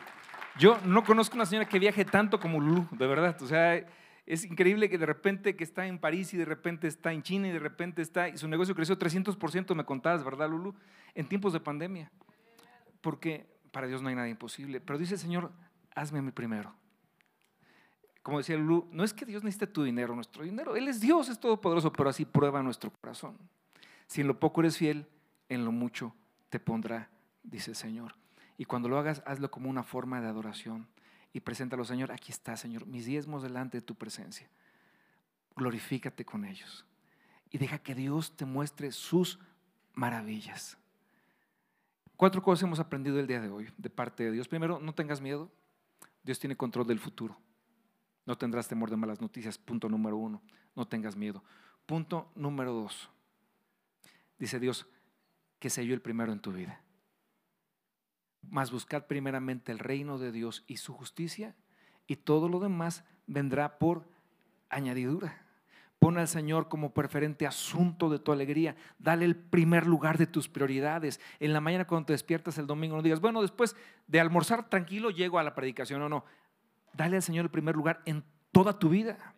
Yo 0.59 0.79
no 0.85 1.05
conozco 1.05 1.37
una 1.37 1.45
señora 1.45 1.69
que 1.69 1.79
viaje 1.79 2.05
tanto 2.05 2.41
como 2.41 2.61
Lulu, 2.61 2.89
de 2.93 3.07
verdad. 3.07 3.37
O 3.43 3.47
sea, 3.47 3.85
es 4.25 4.45
increíble 4.45 4.89
que 4.89 4.97
de 4.97 5.07
repente 5.07 5.55
que 5.55 5.65
está 5.65 5.87
en 5.87 5.99
París 5.99 6.33
y 6.33 6.39
de 6.39 6.47
repente 6.47 6.89
está 6.89 7.13
en 7.13 7.23
China 7.23 7.49
y 7.49 7.53
de 7.53 7.59
repente 7.59 8.01
está, 8.01 8.29
y 8.29 8.39
su 8.39 8.49
negocio 8.49 8.75
creció 8.75 8.99
300%, 8.99 9.75
me 9.75 9.85
contabas, 9.85 10.25
¿verdad, 10.25 10.49
Lulu? 10.49 10.75
En 11.15 11.29
tiempos 11.29 11.53
de 11.53 11.61
pandemia. 11.61 12.11
Porque 13.03 13.47
para 13.71 13.87
Dios 13.87 14.01
no 14.01 14.09
hay 14.09 14.15
nada 14.15 14.29
imposible. 14.29 14.81
Pero 14.81 14.99
dice 14.99 15.15
el 15.15 15.21
Señor, 15.21 15.53
hazme 15.95 16.21
a 16.21 16.23
mí 16.23 16.31
primero. 16.31 16.75
como 18.23 18.39
decía 18.39 18.57
Lulu, 18.57 18.89
no 18.93 19.05
es 19.05 19.13
que 19.13 19.27
Dios 19.27 19.45
necesite 19.45 19.67
tu 19.67 19.83
dinero, 19.83 20.15
nuestro 20.15 20.43
dinero. 20.43 20.75
Él 20.75 20.89
es 20.89 21.01
Dios, 21.01 21.29
es 21.29 21.39
todopoderoso, 21.39 21.93
pero 21.93 22.09
así 22.09 22.25
prueba 22.25 22.63
nuestro 22.63 22.91
corazón. 22.91 23.37
Si 24.07 24.23
en 24.23 24.27
lo 24.27 24.41
poco 24.41 24.63
eres 24.63 24.79
fiel, 24.79 25.07
en 25.51 25.65
lo 25.67 25.73
mucho 25.73 26.15
te 26.49 26.59
pondrá, 26.59 27.11
dice 27.43 27.71
el 27.71 27.77
Señor. 27.77 28.15
Y 28.59 28.65
cuando 28.65 28.89
lo 28.89 28.99
hagas, 28.99 29.23
hazlo 29.25 29.51
como 29.51 29.71
una 29.71 29.85
forma 29.85 30.21
de 30.21 30.27
adoración. 30.27 30.89
Y 31.33 31.41
preséntalo, 31.41 31.85
Señor, 31.85 32.11
aquí 32.11 32.33
está, 32.33 32.57
Señor, 32.57 32.87
mis 32.87 33.07
diezmos 33.07 33.43
delante 33.43 33.79
de 33.79 33.83
tu 33.83 33.95
presencia. 33.95 34.49
Glorifícate 35.55 36.25
con 36.25 36.45
ellos. 36.45 36.85
Y 37.51 37.59
deja 37.59 37.79
que 37.79 37.95
Dios 37.95 38.37
te 38.37 38.45
muestre 38.45 38.91
sus 38.91 39.39
maravillas. 39.95 40.77
Cuatro 42.17 42.43
cosas 42.43 42.65
hemos 42.65 42.81
aprendido 42.81 43.21
el 43.21 43.29
día 43.29 43.41
de 43.41 43.49
hoy 43.49 43.71
de 43.79 43.91
parte 43.91 44.25
de 44.25 44.33
Dios. 44.33 44.49
Primero, 44.49 44.81
no 44.81 44.93
tengas 44.93 45.21
miedo. 45.21 45.51
Dios 46.25 46.41
tiene 46.41 46.57
control 46.57 46.87
del 46.87 46.99
futuro. 46.99 47.39
No 48.27 48.37
tendrás 48.37 48.67
temor 48.67 48.91
de 48.91 48.97
malas 48.97 49.21
noticias. 49.21 49.57
Punto 49.57 49.89
número 49.89 50.17
uno. 50.17 50.43
No 50.75 50.87
tengas 50.87 51.17
miedo. 51.17 51.45
Punto 51.87 52.31
número 52.35 52.73
dos. 52.73 53.09
Dice 54.37 54.59
Dios 54.59 54.87
que 55.61 55.69
yo 55.69 55.95
el 55.95 56.03
primero 56.03 56.33
en 56.33 56.41
tu 56.41 56.53
vida. 56.53 56.81
Mas 58.51 58.71
buscad 58.71 59.07
primeramente 59.07 59.73
el 59.73 59.79
reino 59.79 60.19
de 60.19 60.33
Dios 60.33 60.65
y 60.67 60.79
su 60.79 60.95
justicia 60.95 61.55
y 62.07 62.17
todo 62.17 62.49
lo 62.49 62.61
demás 62.61 63.05
vendrá 63.27 63.79
por 63.79 64.09
añadidura. 64.71 65.43
Pon 65.99 66.17
al 66.17 66.29
Señor 66.29 66.69
como 66.69 66.95
preferente 66.95 67.47
asunto 67.47 68.09
de 68.09 68.21
tu 68.21 68.31
alegría. 68.31 68.77
Dale 68.99 69.25
el 69.25 69.35
primer 69.35 69.87
lugar 69.87 70.17
de 70.17 70.27
tus 70.27 70.49
prioridades. 70.49 71.21
En 71.41 71.53
la 71.53 71.61
mañana 71.61 71.87
cuando 71.87 72.07
te 72.07 72.13
despiertas 72.13 72.57
el 72.59 72.69
domingo 72.69 72.97
no 72.97 73.03
digas, 73.03 73.21
bueno, 73.21 73.43
después 73.43 73.75
de 74.07 74.21
almorzar 74.21 74.69
tranquilo 74.69 75.11
llego 75.11 75.39
a 75.39 75.43
la 75.43 75.55
predicación. 75.55 76.01
No, 76.01 76.09
no. 76.09 76.25
Dale 76.93 77.17
al 77.17 77.23
Señor 77.23 77.47
el 77.47 77.51
primer 77.51 77.75
lugar 77.75 78.01
en 78.05 78.25
toda 78.53 78.79
tu 78.79 78.89
vida. 78.89 79.35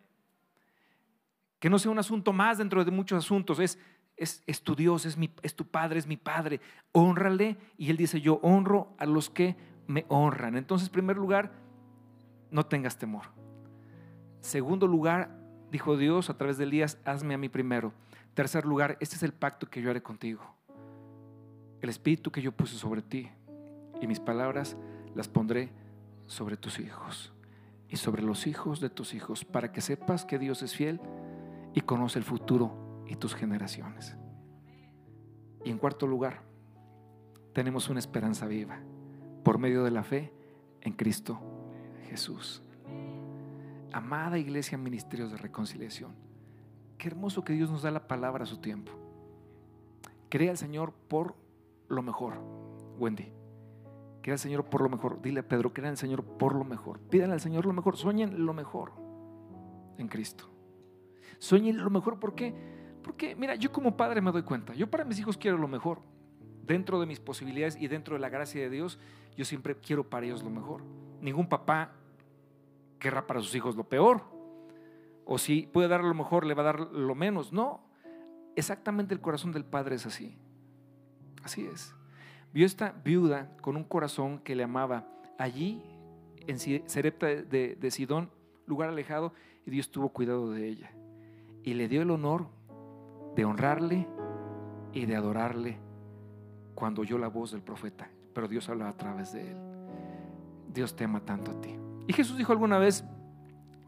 Que 1.59 1.69
no 1.69 1.79
sea 1.79 1.91
un 1.91 1.99
asunto 1.99 2.31
más 2.31 2.59
dentro 2.59 2.85
de 2.85 2.91
muchos 2.91 3.23
asuntos. 3.23 3.59
Es, 3.59 3.79
es, 4.21 4.43
es 4.45 4.61
tu 4.61 4.75
Dios, 4.75 5.05
es, 5.05 5.17
mi, 5.17 5.31
es 5.41 5.55
tu 5.55 5.65
Padre, 5.65 5.97
es 5.97 6.05
mi 6.05 6.15
Padre. 6.15 6.61
Honrale. 6.91 7.57
Y 7.77 7.89
Él 7.89 7.97
dice, 7.97 8.21
yo 8.21 8.35
honro 8.43 8.93
a 8.99 9.05
los 9.05 9.29
que 9.29 9.55
me 9.87 10.05
honran. 10.09 10.55
Entonces, 10.55 10.89
en 10.89 10.93
primer 10.93 11.17
lugar, 11.17 11.51
no 12.51 12.65
tengas 12.65 12.97
temor. 12.97 13.23
Segundo 14.39 14.87
lugar, 14.87 15.35
dijo 15.71 15.97
Dios 15.97 16.29
a 16.29 16.37
través 16.37 16.57
de 16.57 16.65
Elías, 16.65 16.99
hazme 17.03 17.33
a 17.33 17.37
mí 17.37 17.49
primero. 17.49 17.93
Tercer 18.35 18.65
lugar, 18.65 18.97
este 18.99 19.15
es 19.15 19.23
el 19.23 19.33
pacto 19.33 19.67
que 19.67 19.81
yo 19.81 19.89
haré 19.89 20.03
contigo. 20.03 20.41
El 21.81 21.89
espíritu 21.89 22.31
que 22.31 22.41
yo 22.41 22.51
puse 22.51 22.77
sobre 22.77 23.01
ti 23.01 23.29
y 23.99 24.07
mis 24.07 24.19
palabras 24.19 24.77
las 25.15 25.27
pondré 25.27 25.71
sobre 26.27 26.57
tus 26.57 26.79
hijos 26.79 27.33
y 27.89 27.97
sobre 27.97 28.21
los 28.21 28.45
hijos 28.45 28.79
de 28.79 28.89
tus 28.89 29.13
hijos, 29.15 29.43
para 29.43 29.71
que 29.71 29.81
sepas 29.81 30.25
que 30.25 30.37
Dios 30.37 30.61
es 30.61 30.75
fiel 30.75 31.01
y 31.73 31.81
conoce 31.81 32.19
el 32.19 32.25
futuro 32.25 32.90
y 33.11 33.17
tus 33.17 33.35
generaciones. 33.35 34.15
Y 35.65 35.69
en 35.69 35.77
cuarto 35.77 36.07
lugar, 36.07 36.43
tenemos 37.53 37.89
una 37.89 37.99
esperanza 37.99 38.47
viva 38.47 38.79
por 39.43 39.57
medio 39.57 39.83
de 39.83 39.91
la 39.91 40.03
fe 40.03 40.31
en 40.79 40.93
Cristo 40.93 41.37
Jesús. 42.07 42.63
Amada 43.91 44.37
Iglesia 44.37 44.77
Ministerios 44.77 45.29
de 45.29 45.37
Reconciliación, 45.37 46.15
qué 46.97 47.09
hermoso 47.09 47.43
que 47.43 47.51
Dios 47.51 47.69
nos 47.69 47.81
da 47.81 47.91
la 47.91 48.07
palabra 48.07 48.45
a 48.45 48.47
su 48.47 48.61
tiempo. 48.61 48.93
Crea 50.29 50.51
al 50.51 50.57
Señor 50.57 50.93
por 50.93 51.35
lo 51.89 52.01
mejor, 52.01 52.35
Wendy. 52.97 53.33
Crea 54.21 54.35
al 54.35 54.39
Señor 54.39 54.69
por 54.69 54.81
lo 54.81 54.87
mejor. 54.87 55.21
Dile 55.21 55.41
a 55.41 55.47
Pedro, 55.47 55.73
crea 55.73 55.89
al 55.89 55.97
Señor 55.97 56.23
por 56.23 56.55
lo 56.55 56.63
mejor. 56.63 57.01
Pídanle 57.01 57.33
al 57.33 57.41
Señor 57.41 57.65
lo 57.65 57.73
mejor. 57.73 57.97
Sueñen 57.97 58.45
lo 58.45 58.53
mejor 58.53 58.93
en 59.97 60.07
Cristo. 60.07 60.45
Sueñen 61.39 61.83
lo 61.83 61.89
mejor. 61.89 62.19
¿Por 62.19 62.35
qué? 62.35 62.80
Porque, 63.11 63.35
mira, 63.35 63.55
yo 63.55 63.73
como 63.73 63.97
padre 63.97 64.21
me 64.21 64.31
doy 64.31 64.43
cuenta. 64.43 64.73
Yo 64.73 64.89
para 64.89 65.03
mis 65.03 65.19
hijos 65.19 65.35
quiero 65.35 65.57
lo 65.57 65.67
mejor. 65.67 65.99
Dentro 66.65 66.97
de 66.97 67.05
mis 67.05 67.19
posibilidades 67.19 67.75
y 67.75 67.89
dentro 67.89 68.15
de 68.15 68.21
la 68.21 68.29
gracia 68.29 68.61
de 68.61 68.69
Dios, 68.69 68.99
yo 69.35 69.43
siempre 69.43 69.75
quiero 69.75 70.09
para 70.09 70.25
ellos 70.25 70.41
lo 70.43 70.49
mejor. 70.49 70.81
Ningún 71.19 71.49
papá 71.49 71.91
querrá 72.99 73.27
para 73.27 73.41
sus 73.41 73.53
hijos 73.53 73.75
lo 73.75 73.83
peor. 73.83 74.23
O 75.25 75.37
si 75.37 75.63
puede 75.63 75.89
dar 75.89 76.05
lo 76.05 76.13
mejor, 76.13 76.45
le 76.45 76.53
va 76.53 76.61
a 76.61 76.65
dar 76.67 76.79
lo 76.79 77.13
menos. 77.13 77.51
No, 77.51 77.83
exactamente 78.55 79.13
el 79.13 79.19
corazón 79.19 79.51
del 79.51 79.65
Padre 79.65 79.95
es 79.95 80.05
así. 80.05 80.37
Así 81.43 81.65
es. 81.65 81.93
Vio 82.53 82.65
esta 82.65 82.93
viuda 83.03 83.57
con 83.57 83.75
un 83.75 83.83
corazón 83.83 84.39
que 84.39 84.55
le 84.55 84.63
amaba 84.63 85.05
allí 85.37 85.83
en 86.47 86.59
Serepta 86.59 87.27
de, 87.27 87.75
de 87.75 87.91
Sidón, 87.91 88.31
lugar 88.67 88.87
alejado, 88.87 89.33
y 89.65 89.71
Dios 89.71 89.91
tuvo 89.91 90.13
cuidado 90.13 90.49
de 90.51 90.65
ella. 90.65 90.93
Y 91.61 91.73
le 91.73 91.89
dio 91.89 92.03
el 92.03 92.11
honor 92.11 92.60
de 93.35 93.45
honrarle 93.45 94.07
y 94.93 95.05
de 95.05 95.15
adorarle 95.15 95.77
cuando 96.75 97.01
oyó 97.01 97.17
la 97.17 97.27
voz 97.27 97.51
del 97.51 97.61
profeta. 97.61 98.09
Pero 98.33 98.47
Dios 98.47 98.69
hablaba 98.69 98.91
a 98.91 98.97
través 98.97 99.33
de 99.33 99.51
él. 99.51 99.57
Dios 100.73 100.95
te 100.95 101.03
ama 101.03 101.21
tanto 101.21 101.51
a 101.51 101.61
ti. 101.61 101.75
Y 102.07 102.13
Jesús 102.13 102.37
dijo 102.37 102.51
alguna 102.51 102.77
vez, 102.77 103.03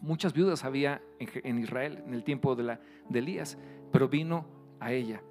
muchas 0.02 0.34
viudas 0.34 0.64
había 0.64 1.02
en 1.20 1.60
Israel 1.60 2.04
en 2.06 2.14
el 2.14 2.24
tiempo 2.24 2.56
de, 2.56 2.64
la, 2.64 2.80
de 3.10 3.20
Elías, 3.20 3.58
pero 3.92 4.10
vino 4.10 4.46
a 4.80 4.92
ella. 4.92 5.22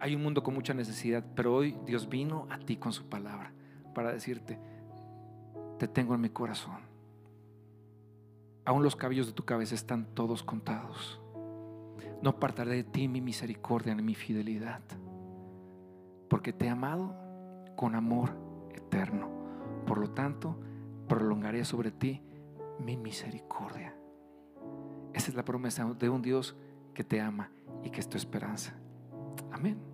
Hay 0.00 0.14
un 0.14 0.22
mundo 0.22 0.42
con 0.42 0.54
mucha 0.54 0.74
necesidad, 0.74 1.24
pero 1.34 1.54
hoy 1.54 1.76
Dios 1.84 2.08
vino 2.08 2.46
a 2.50 2.58
ti 2.58 2.76
con 2.76 2.92
su 2.92 3.08
palabra 3.08 3.52
para 3.94 4.12
decirte, 4.12 4.58
te 5.78 5.88
tengo 5.88 6.14
en 6.14 6.20
mi 6.20 6.30
corazón. 6.30 6.78
Aún 8.64 8.82
los 8.82 8.94
cabellos 8.94 9.26
de 9.26 9.32
tu 9.32 9.44
cabeza 9.44 9.74
están 9.74 10.06
todos 10.14 10.42
contados. 10.42 11.20
No 12.22 12.30
apartaré 12.30 12.74
de 12.74 12.84
ti 12.84 13.08
mi 13.08 13.20
misericordia 13.20 13.94
ni 13.94 14.02
mi 14.02 14.14
fidelidad, 14.14 14.82
porque 16.28 16.52
te 16.52 16.66
he 16.66 16.68
amado 16.68 17.14
con 17.76 17.94
amor 17.94 18.36
eterno. 18.74 19.28
Por 19.86 19.98
lo 19.98 20.10
tanto, 20.10 20.58
prolongaré 21.08 21.64
sobre 21.64 21.90
ti 21.90 22.22
mi 22.78 22.96
misericordia. 22.96 23.94
Esa 25.14 25.30
es 25.30 25.34
la 25.34 25.44
promesa 25.44 25.84
de 25.84 26.08
un 26.08 26.22
Dios 26.22 26.56
que 26.94 27.04
te 27.04 27.20
ama 27.20 27.50
y 27.82 27.90
que 27.90 28.00
es 28.00 28.08
tu 28.08 28.16
esperanza. 28.16 28.74
Amén. 29.50 29.87